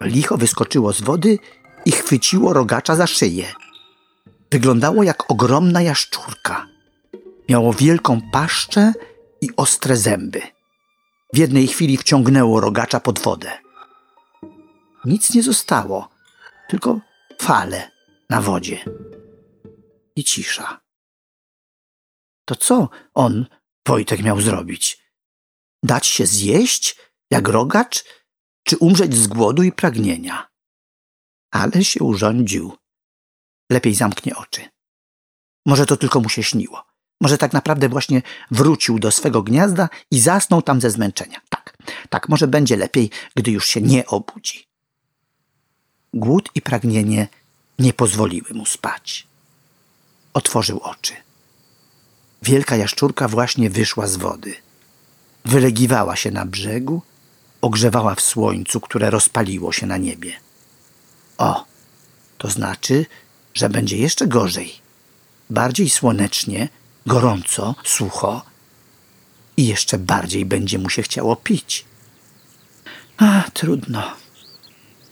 Licho 0.01 0.37
wyskoczyło 0.37 0.93
z 0.93 1.01
wody 1.01 1.39
i 1.85 1.91
chwyciło 1.91 2.53
rogacza 2.53 2.95
za 2.95 3.07
szyję. 3.07 3.45
Wyglądało 4.51 5.03
jak 5.03 5.31
ogromna 5.31 5.81
jaszczurka. 5.81 6.67
Miało 7.49 7.73
wielką 7.73 8.21
paszczę 8.31 8.93
i 9.41 9.49
ostre 9.57 9.97
zęby. 9.97 10.41
W 11.33 11.37
jednej 11.37 11.67
chwili 11.67 11.97
wciągnęło 11.97 12.59
rogacza 12.59 12.99
pod 12.99 13.19
wodę. 13.19 13.51
Nic 15.05 15.33
nie 15.33 15.43
zostało, 15.43 16.09
tylko 16.69 16.99
fale 17.41 17.94
na 18.29 18.41
wodzie. 18.41 18.85
I 20.15 20.23
cisza. 20.23 20.81
To 22.45 22.55
co 22.55 22.89
on, 23.13 23.45
Wojtek, 23.87 24.23
miał 24.23 24.41
zrobić? 24.41 25.05
Dać 25.83 26.07
się 26.07 26.25
zjeść, 26.25 26.97
jak 27.31 27.47
rogacz, 27.47 28.03
czy 28.63 28.77
umrzeć 28.77 29.15
z 29.15 29.27
głodu 29.27 29.63
i 29.63 29.71
pragnienia? 29.71 30.49
Ale 31.51 31.83
się 31.83 32.03
urządził. 32.03 32.77
Lepiej 33.71 33.95
zamknie 33.95 34.35
oczy. 34.35 34.61
Może 35.65 35.85
to 35.85 35.97
tylko 35.97 36.19
mu 36.19 36.29
się 36.29 36.43
śniło. 36.43 36.83
Może 37.21 37.37
tak 37.37 37.53
naprawdę 37.53 37.89
właśnie 37.89 38.21
wrócił 38.51 38.99
do 38.99 39.11
swego 39.11 39.43
gniazda 39.43 39.89
i 40.11 40.19
zasnął 40.19 40.61
tam 40.61 40.81
ze 40.81 40.91
zmęczenia. 40.91 41.41
Tak, 41.49 41.77
tak, 42.09 42.29
może 42.29 42.47
będzie 42.47 42.77
lepiej, 42.77 43.09
gdy 43.35 43.51
już 43.51 43.65
się 43.65 43.81
nie 43.81 44.05
obudzi. 44.05 44.67
Głód 46.13 46.49
i 46.55 46.61
pragnienie 46.61 47.27
nie 47.79 47.93
pozwoliły 47.93 48.53
mu 48.53 48.65
spać. 48.65 49.27
Otworzył 50.33 50.79
oczy. 50.79 51.13
Wielka 52.41 52.75
jaszczurka 52.75 53.27
właśnie 53.27 53.69
wyszła 53.69 54.07
z 54.07 54.15
wody. 54.15 54.55
Wylegiwała 55.45 56.15
się 56.15 56.31
na 56.31 56.45
brzegu, 56.45 57.01
ogrzewała 57.61 58.15
w 58.15 58.21
słońcu, 58.21 58.79
które 58.79 59.09
rozpaliło 59.09 59.71
się 59.71 59.85
na 59.85 59.97
niebie. 59.97 60.33
O, 61.37 61.65
to 62.37 62.49
znaczy, 62.49 63.05
że 63.53 63.69
będzie 63.69 63.97
jeszcze 63.97 64.27
gorzej. 64.27 64.73
Bardziej 65.49 65.89
słonecznie, 65.89 66.69
gorąco, 67.05 67.75
sucho 67.83 68.45
i 69.57 69.67
jeszcze 69.67 69.97
bardziej 69.97 70.45
będzie 70.45 70.79
mu 70.79 70.89
się 70.89 71.01
chciało 71.01 71.35
pić. 71.35 71.85
A, 73.17 73.43
trudno. 73.53 74.24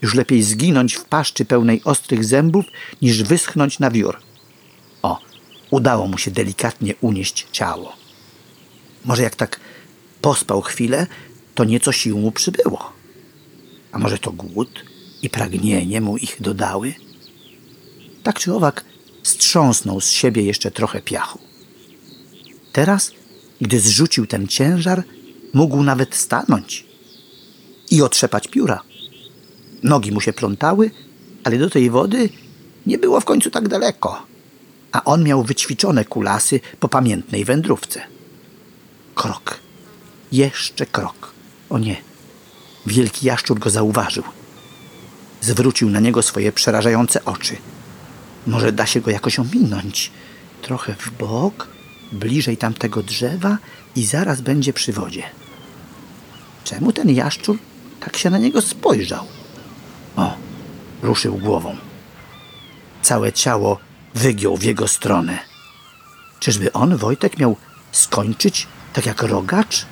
Już 0.03 0.13
lepiej 0.13 0.43
zginąć 0.43 0.93
w 0.93 1.05
paszczy 1.05 1.45
pełnej 1.45 1.81
ostrych 1.83 2.25
zębów, 2.25 2.65
niż 3.01 3.23
wyschnąć 3.23 3.79
na 3.79 3.91
wiór. 3.91 4.17
O, 5.01 5.19
Udało 5.71 6.07
mu 6.07 6.17
się 6.17 6.31
delikatnie 6.31 6.95
unieść 7.01 7.47
ciało. 7.51 7.95
Może 9.05 9.23
jak 9.23 9.35
tak 9.35 9.59
pospał 10.21 10.61
chwilę, 10.61 11.07
to 11.55 11.63
nieco 11.63 11.91
sił 11.91 12.17
mu 12.17 12.31
przybyło. 12.31 12.93
A 13.91 13.99
może 13.99 14.17
to 14.17 14.31
głód 14.31 14.85
i 15.21 15.29
pragnienie 15.29 16.01
mu 16.01 16.17
ich 16.17 16.37
dodały? 16.41 16.93
Tak 18.23 18.39
czy 18.39 18.53
owak, 18.53 18.85
strząsnął 19.23 20.01
z 20.01 20.09
siebie 20.09 20.41
jeszcze 20.41 20.71
trochę 20.71 21.01
piachu. 21.01 21.39
Teraz, 22.71 23.11
gdy 23.61 23.79
zrzucił 23.79 24.27
ten 24.27 24.47
ciężar, 24.47 25.03
mógł 25.53 25.83
nawet 25.83 26.15
stanąć 26.15 26.85
i 27.91 28.01
otrzepać 28.01 28.47
pióra. 28.47 28.92
Nogi 29.83 30.11
mu 30.11 30.21
się 30.21 30.33
plątały, 30.33 30.91
ale 31.43 31.57
do 31.57 31.69
tej 31.69 31.89
wody 31.89 32.29
nie 32.85 32.97
było 32.97 33.21
w 33.21 33.25
końcu 33.25 33.49
tak 33.49 33.67
daleko, 33.67 34.25
a 34.91 35.03
on 35.03 35.23
miał 35.23 35.43
wyćwiczone 35.43 36.05
kulasy 36.05 36.59
po 36.79 36.89
pamiętnej 36.89 37.45
wędrówce. 37.45 38.01
Krok. 39.15 39.59
Jeszcze 40.31 40.85
krok. 40.85 41.33
O 41.69 41.79
nie. 41.79 41.95
Wielki 42.85 43.25
jaszczur 43.25 43.59
go 43.59 43.69
zauważył. 43.69 44.23
Zwrócił 45.41 45.89
na 45.89 45.99
niego 45.99 46.21
swoje 46.21 46.51
przerażające 46.51 47.25
oczy. 47.25 47.57
Może 48.47 48.71
da 48.71 48.85
się 48.85 49.01
go 49.01 49.11
jakoś 49.11 49.39
ominąć. 49.39 50.11
Trochę 50.61 50.95
w 50.95 51.11
bok, 51.11 51.67
bliżej 52.11 52.57
tamtego 52.57 53.03
drzewa 53.03 53.57
i 53.95 54.05
zaraz 54.05 54.41
będzie 54.41 54.73
przy 54.73 54.93
wodzie. 54.93 55.23
Czemu 56.63 56.91
ten 56.91 57.09
jaszczur 57.09 57.57
tak 57.99 58.17
się 58.17 58.29
na 58.29 58.37
niego 58.37 58.61
spojrzał? 58.61 59.25
O, 60.15 60.33
ruszył 61.01 61.37
głową. 61.37 61.77
Całe 63.01 63.33
ciało 63.33 63.79
wygiął 64.15 64.57
w 64.57 64.63
jego 64.63 64.87
stronę. 64.87 65.39
Czyżby 66.39 66.73
on, 66.73 66.97
Wojtek, 66.97 67.37
miał 67.37 67.57
skończyć 67.91 68.67
tak 68.93 69.05
jak 69.05 69.21
rogacz? 69.21 69.85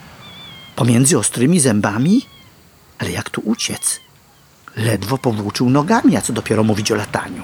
Pomiędzy 0.76 1.20
ostrymi 1.20 1.60
zębami? 1.60 2.26
Ale 3.00 3.12
jak 3.12 3.30
tu 3.30 3.42
uciec? 3.46 4.00
Ledwo 4.76 5.18
powłóczył 5.18 5.70
nogami, 5.70 6.18
a 6.18 6.22
co 6.22 6.34
dopiero 6.34 6.64
mówić 6.64 6.92
o 6.92 6.96
lataniu. 6.96 7.44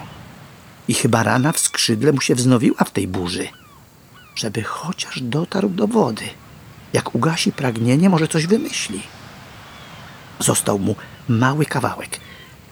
I 0.88 0.93
chyba 0.93 1.23
rana 1.23 1.51
w 1.51 1.59
skrzydle 1.59 2.11
mu 2.11 2.21
się 2.21 2.36
wznowiła 2.36 2.84
w 2.84 2.91
tej 2.91 3.07
burzy. 3.07 3.47
Żeby 4.36 4.63
chociaż 4.63 5.21
dotarł 5.21 5.69
do 5.69 5.88
wody. 5.88 6.25
Jak 6.93 7.15
ugasi 7.15 7.51
pragnienie, 7.51 8.09
może 8.09 8.28
coś 8.28 8.47
wymyśli. 8.47 9.01
Został 10.39 10.80
mu 10.80 10.95
mały 11.28 11.65
kawałek. 11.65 12.19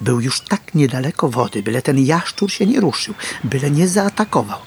Był 0.02 0.22
już 0.22 0.42
tak 0.42 0.76
niedaleko 0.76 1.30
wody, 1.30 1.64
byle 1.64 1.82
ten 1.82 2.06
jaszczur 2.06 2.52
się 2.52 2.66
nie 2.66 2.80
ruszył, 2.80 3.14
byle 3.44 3.72
nie 3.72 3.88
zaatakował. 3.88 4.60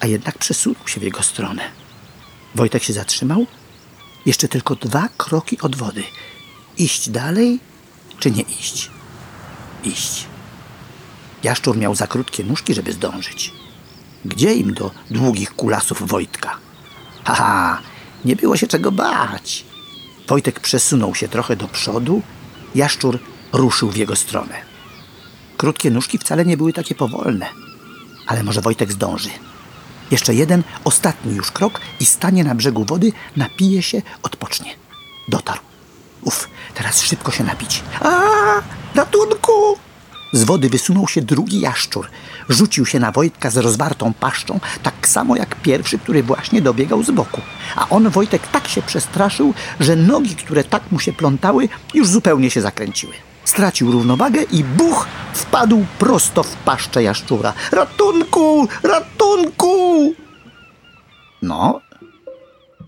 A 0.00 0.06
jednak 0.06 0.38
przesunął 0.38 0.88
się 0.88 1.00
w 1.00 1.02
jego 1.02 1.22
stronę. 1.22 1.62
Wojtek 2.54 2.82
się 2.82 2.92
zatrzymał. 2.92 3.46
Jeszcze 4.26 4.48
tylko 4.48 4.76
dwa 4.76 5.08
kroki 5.16 5.60
od 5.60 5.76
wody. 5.76 6.02
Iść 6.78 7.08
dalej, 7.08 7.60
czy 8.18 8.30
nie 8.30 8.42
iść? 8.42 8.90
Iść. 9.84 10.26
Jaszczur 11.42 11.76
miał 11.76 11.94
za 11.94 12.06
krótkie 12.06 12.44
nóżki, 12.44 12.74
żeby 12.74 12.92
zdążyć. 12.92 13.52
Gdzie 14.24 14.54
im 14.54 14.74
do 14.74 14.90
długich 15.10 15.54
kulasów 15.54 16.08
Wojtka? 16.08 16.56
Haha, 17.24 17.80
nie 18.24 18.36
było 18.36 18.56
się 18.56 18.66
czego 18.66 18.92
bać. 18.92 19.64
Wojtek 20.28 20.60
przesunął 20.60 21.14
się 21.14 21.28
trochę 21.28 21.56
do 21.56 21.68
przodu, 21.68 22.22
jaszczur 22.74 23.18
ruszył 23.52 23.90
w 23.90 23.96
jego 23.96 24.16
stronę. 24.16 24.54
Krótkie 25.56 25.90
nóżki 25.90 26.18
wcale 26.18 26.44
nie 26.44 26.56
były 26.56 26.72
takie 26.72 26.94
powolne, 26.94 27.46
ale 28.26 28.42
może 28.42 28.60
Wojtek 28.60 28.92
zdąży. 28.92 29.30
Jeszcze 30.10 30.34
jeden, 30.34 30.62
ostatni 30.84 31.36
już 31.36 31.50
krok 31.50 31.80
i 32.00 32.06
stanie 32.06 32.44
na 32.44 32.54
brzegu 32.54 32.84
wody, 32.84 33.12
napije 33.36 33.82
się, 33.82 34.02
odpocznie. 34.22 34.74
Dotarł. 35.28 35.60
Uf, 36.22 36.48
teraz 36.74 37.02
szybko 37.02 37.30
się 37.30 37.44
napić. 37.44 37.82
A, 38.00 38.20
ratunku! 38.94 39.52
Z 40.32 40.44
wody 40.44 40.68
wysunął 40.68 41.08
się 41.08 41.22
drugi 41.22 41.60
jaszczur. 41.60 42.06
Rzucił 42.48 42.86
się 42.86 43.00
na 43.00 43.12
Wojtka 43.12 43.50
z 43.50 43.56
rozwartą 43.56 44.14
paszczą, 44.14 44.60
tak 44.82 45.08
samo 45.08 45.36
jak 45.36 45.54
pierwszy, 45.54 45.98
który 45.98 46.22
właśnie 46.22 46.62
dobiegał 46.62 47.02
z 47.02 47.10
boku. 47.10 47.40
A 47.76 47.88
on, 47.88 48.10
Wojtek, 48.10 48.46
tak 48.46 48.68
się 48.68 48.82
przestraszył, 48.82 49.54
że 49.80 49.96
nogi, 49.96 50.36
które 50.36 50.64
tak 50.64 50.92
mu 50.92 51.00
się 51.00 51.12
plątały, 51.12 51.68
już 51.94 52.08
zupełnie 52.08 52.50
się 52.50 52.60
zakręciły. 52.60 53.12
Stracił 53.44 53.92
równowagę 53.92 54.42
i 54.42 54.64
buch 54.64 55.08
wpadł 55.34 55.84
prosto 55.98 56.42
w 56.42 56.56
paszczę 56.56 57.02
jaszczura. 57.02 57.52
Ratunku! 57.72 58.68
Ratunku! 58.82 60.14
No, 61.42 61.80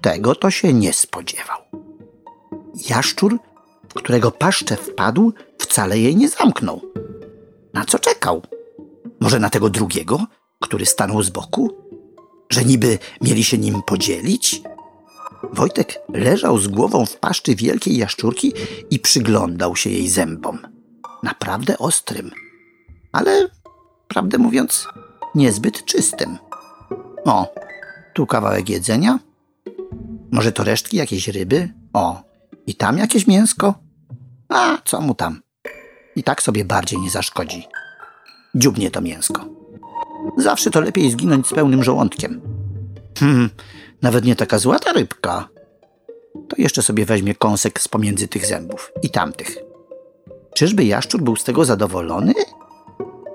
tego 0.00 0.34
to 0.34 0.50
się 0.50 0.72
nie 0.72 0.92
spodziewał. 0.92 1.58
Jaszczur, 2.88 3.38
w 3.88 3.94
którego 3.94 4.30
paszczę 4.30 4.76
wpadł, 4.76 5.32
wcale 5.58 5.98
jej 5.98 6.16
nie 6.16 6.28
zamknął. 6.28 6.82
Na 7.74 7.84
co 7.84 7.98
czekał? 7.98 8.42
Może 9.20 9.38
na 9.38 9.50
tego 9.50 9.70
drugiego, 9.70 10.26
który 10.60 10.86
stanął 10.86 11.22
z 11.22 11.30
boku? 11.30 11.70
Że 12.50 12.64
niby 12.64 12.98
mieli 13.20 13.44
się 13.44 13.58
nim 13.58 13.82
podzielić? 13.82 14.62
Wojtek 15.52 15.94
leżał 16.08 16.58
z 16.58 16.68
głową 16.68 17.06
w 17.06 17.16
paszczy 17.16 17.54
wielkiej 17.54 17.96
jaszczurki 17.96 18.52
i 18.90 18.98
przyglądał 18.98 19.76
się 19.76 19.90
jej 19.90 20.08
zębom. 20.08 20.58
Naprawdę 21.22 21.78
ostrym, 21.78 22.30
ale, 23.12 23.48
prawdę 24.08 24.38
mówiąc, 24.38 24.88
niezbyt 25.34 25.84
czystym. 25.84 26.38
O, 27.24 27.54
tu 28.14 28.26
kawałek 28.26 28.68
jedzenia. 28.68 29.18
Może 30.30 30.52
to 30.52 30.64
resztki 30.64 30.96
jakiejś 30.96 31.28
ryby? 31.28 31.72
O, 31.92 32.22
i 32.66 32.74
tam 32.74 32.98
jakieś 32.98 33.26
mięsko? 33.26 33.74
A, 34.48 34.78
co 34.84 35.00
mu 35.00 35.14
tam? 35.14 35.40
I 36.16 36.22
tak 36.22 36.42
sobie 36.42 36.64
bardziej 36.64 36.98
nie 37.00 37.10
zaszkodzi. 37.10 37.66
Dziubnie 38.54 38.90
to 38.90 39.00
mięsko. 39.00 39.44
Zawsze 40.36 40.70
to 40.70 40.80
lepiej 40.80 41.10
zginąć 41.10 41.46
z 41.46 41.54
pełnym 41.54 41.84
żołądkiem. 41.84 42.40
Hmm, 43.18 43.50
nawet 44.04 44.24
nie 44.24 44.36
taka 44.36 44.58
złata 44.58 44.92
rybka. 44.92 45.48
To 46.48 46.56
jeszcze 46.58 46.82
sobie 46.82 47.04
weźmie 47.04 47.34
kąsek 47.34 47.80
z 47.80 47.88
pomiędzy 47.88 48.28
tych 48.28 48.46
zębów 48.46 48.92
i 49.02 49.10
tamtych. 49.10 49.56
Czyżby 50.54 50.84
jaszczur 50.84 51.22
był 51.22 51.36
z 51.36 51.44
tego 51.44 51.64
zadowolony? 51.64 52.34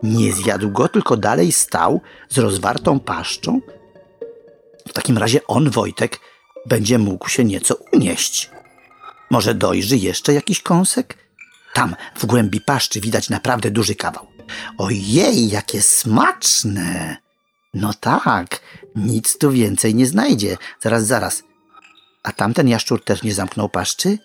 Nie 0.04 0.34
zjadł 0.34 0.72
go, 0.72 0.88
tylko 0.88 1.18
dalej 1.18 1.52
stał 1.52 2.02
z 2.30 2.38
rozwartą 2.38 3.00
paszczą? 3.00 3.62
W 4.88 4.94
takim 4.94 5.18
razie 5.18 5.48
on, 5.48 5.70
Wojtek, 5.70 6.20
będzie 6.66 6.98
mógł 6.98 7.30
się 7.30 7.44
nieco 7.44 7.76
unieść. 7.94 8.50
Może 9.30 9.56
dojrzy 9.56 9.98
jeszcze 9.98 10.34
jakiś 10.34 10.62
kąsek? 10.62 11.18
Tam, 11.74 11.96
w 12.16 12.26
głębi 12.26 12.62
paszczy, 12.62 13.02
widać 13.02 13.30
naprawdę 13.30 13.72
duży 13.72 13.96
kawał. 13.96 14.28
Ojej, 14.78 15.50
jakie 15.50 15.82
smaczne! 15.82 17.29
No 17.74 17.94
tak, 17.94 18.62
nic 18.96 19.38
tu 19.38 19.52
więcej 19.52 19.96
nie 19.96 20.06
znajdzie. 20.06 20.58
Zaraz, 20.82 21.06
zaraz. 21.06 21.44
A 22.24 22.32
tamten 22.32 22.68
jaszczur 22.68 23.04
też 23.04 23.24
nie 23.24 23.34
zamknął 23.34 23.70
paszczy? 23.70 24.18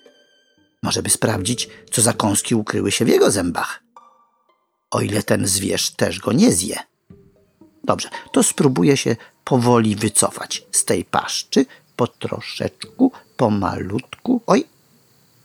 Może 0.83 1.03
by 1.03 1.11
sprawdzić, 1.11 1.69
co 1.91 2.03
za 2.03 2.13
kąski 2.13 2.55
ukryły 2.55 2.93
się 2.93 3.05
w 3.05 3.09
jego 3.09 3.31
zębach. 3.31 3.83
O 4.91 5.01
ile 5.01 5.23
ten 5.23 5.47
zwierz 5.47 5.91
też 5.91 6.21
go 6.21 6.33
nie 6.33 6.53
zje. 6.53 6.79
Dobrze, 7.85 8.09
to 8.33 8.43
spróbuję 8.43 8.97
się 8.97 9.17
powoli 9.45 9.97
wycofać 9.97 10.67
z 10.73 10.85
tej 10.85 11.05
paszczy, 11.05 11.67
po 11.97 12.07
troszeczku, 12.07 13.13
pomalutku. 13.37 14.41
Oj, 14.47 14.65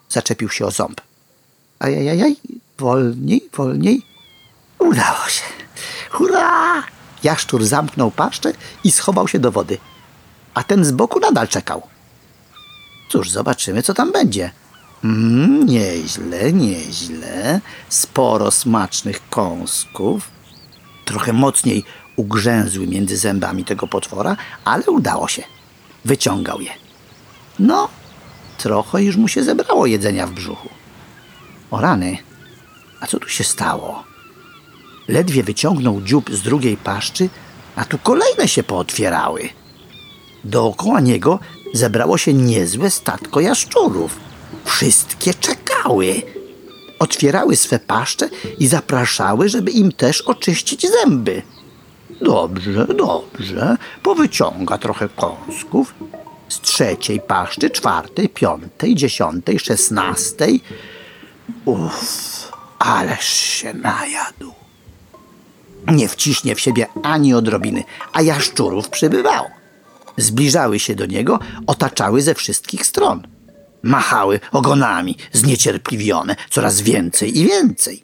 zaczepił 0.10 0.50
się 0.50 0.66
o 0.66 0.72
ząb. 0.72 1.02
Ajajajaj, 1.80 2.36
wolniej, 2.78 3.50
wolniej. 3.54 4.02
Udało 4.80 5.28
się. 5.28 5.44
Hurra! 6.10 6.99
Jaszczur 7.24 7.66
zamknął 7.66 8.12
paszczę 8.12 8.54
i 8.84 8.92
schował 8.92 9.28
się 9.28 9.40
do 9.40 9.52
wody. 9.52 9.78
A 10.54 10.64
ten 10.64 10.86
z 10.86 10.92
boku 10.92 11.20
nadal 11.20 11.48
czekał. 11.48 11.82
Cóż, 13.10 13.32
zobaczymy, 13.32 13.84
co 13.84 13.94
tam 13.94 14.12
będzie. 14.12 14.52
Mm, 15.04 15.66
nieźle, 15.66 16.54
nieźle. 16.54 17.62
Sporo 17.90 18.52
smacznych 18.52 19.30
kąsków. 19.30 20.32
Trochę 21.06 21.34
mocniej 21.34 21.84
ugrzęzły 22.16 22.88
między 22.88 23.18
zębami 23.18 23.66
tego 23.66 23.88
potwora, 23.88 24.38
ale 24.66 24.84
udało 24.86 25.28
się. 25.28 25.44
Wyciągał 26.06 26.62
je. 26.62 26.72
No, 27.60 27.90
trochę 28.58 29.04
już 29.04 29.16
mu 29.16 29.28
się 29.28 29.44
zebrało 29.44 29.86
jedzenia 29.86 30.28
w 30.28 30.32
brzuchu. 30.32 30.70
O 31.72 31.82
rany, 31.82 32.18
a 33.02 33.08
co 33.08 33.20
tu 33.20 33.30
się 33.30 33.44
stało? 33.44 34.09
Ledwie 35.10 35.44
wyciągnął 35.44 36.02
dziób 36.02 36.30
z 36.36 36.42
drugiej 36.42 36.78
paszczy, 36.78 37.30
a 37.76 37.86
tu 37.86 37.98
kolejne 37.98 38.48
się 38.48 38.64
pootwierały. 38.64 39.50
Dookoła 40.44 41.00
niego 41.00 41.40
zebrało 41.74 42.18
się 42.18 42.34
niezłe 42.34 42.92
statko 42.92 43.40
jaszczurów. 43.40 44.20
Wszystkie 44.66 45.34
czekały. 45.34 46.22
Otwierały 47.00 47.56
swe 47.56 47.80
paszcze 47.80 48.30
i 48.60 48.68
zapraszały, 48.68 49.50
żeby 49.50 49.72
im 49.72 49.92
też 49.92 50.22
oczyścić 50.22 50.86
zęby. 50.90 51.42
Dobrze, 52.22 52.88
dobrze. 52.88 53.78
Powyciąga 54.04 54.78
trochę 54.78 55.10
kąsków. 55.10 55.94
Z 56.50 56.60
trzeciej 56.62 57.22
paszczy, 57.22 57.70
czwartej, 57.70 58.30
piątej, 58.30 58.96
dziesiątej, 58.96 59.60
szesnastej. 59.60 60.62
Uff, 61.66 62.52
ależ 62.80 63.26
się 63.26 63.74
najadł. 63.74 64.59
Nie 65.88 66.08
wciśnie 66.08 66.56
w 66.56 66.60
siebie 66.60 66.88
ani 67.04 67.34
odrobiny, 67.34 67.84
a 68.14 68.22
jaszczurów 68.22 68.90
przybywało. 68.90 69.50
Zbliżały 70.18 70.80
się 70.80 70.96
do 70.96 71.06
niego, 71.06 71.40
otaczały 71.68 72.22
ze 72.22 72.36
wszystkich 72.36 72.86
stron. 72.86 73.28
Machały 73.84 74.40
ogonami, 74.52 75.18
zniecierpliwione, 75.34 76.36
coraz 76.50 76.82
więcej 76.82 77.38
i 77.38 77.46
więcej. 77.48 78.04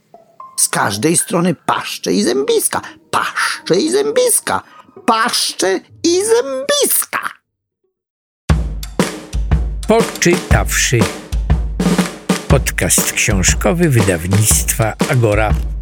Z 0.58 0.70
każdej 0.70 1.18
strony 1.18 1.56
paszcze 1.66 2.14
i 2.14 2.24
zębiska, 2.24 2.82
paszcze 3.12 3.76
i 3.76 3.92
zębiska, 3.92 4.62
paszcze 5.06 5.80
i 6.04 6.20
zębiska. 6.26 7.30
Poczytawszy. 9.88 11.00
Podcast 12.48 13.12
książkowy 13.12 13.90
wydawnictwa 13.90 14.94
Agora. 15.12 15.75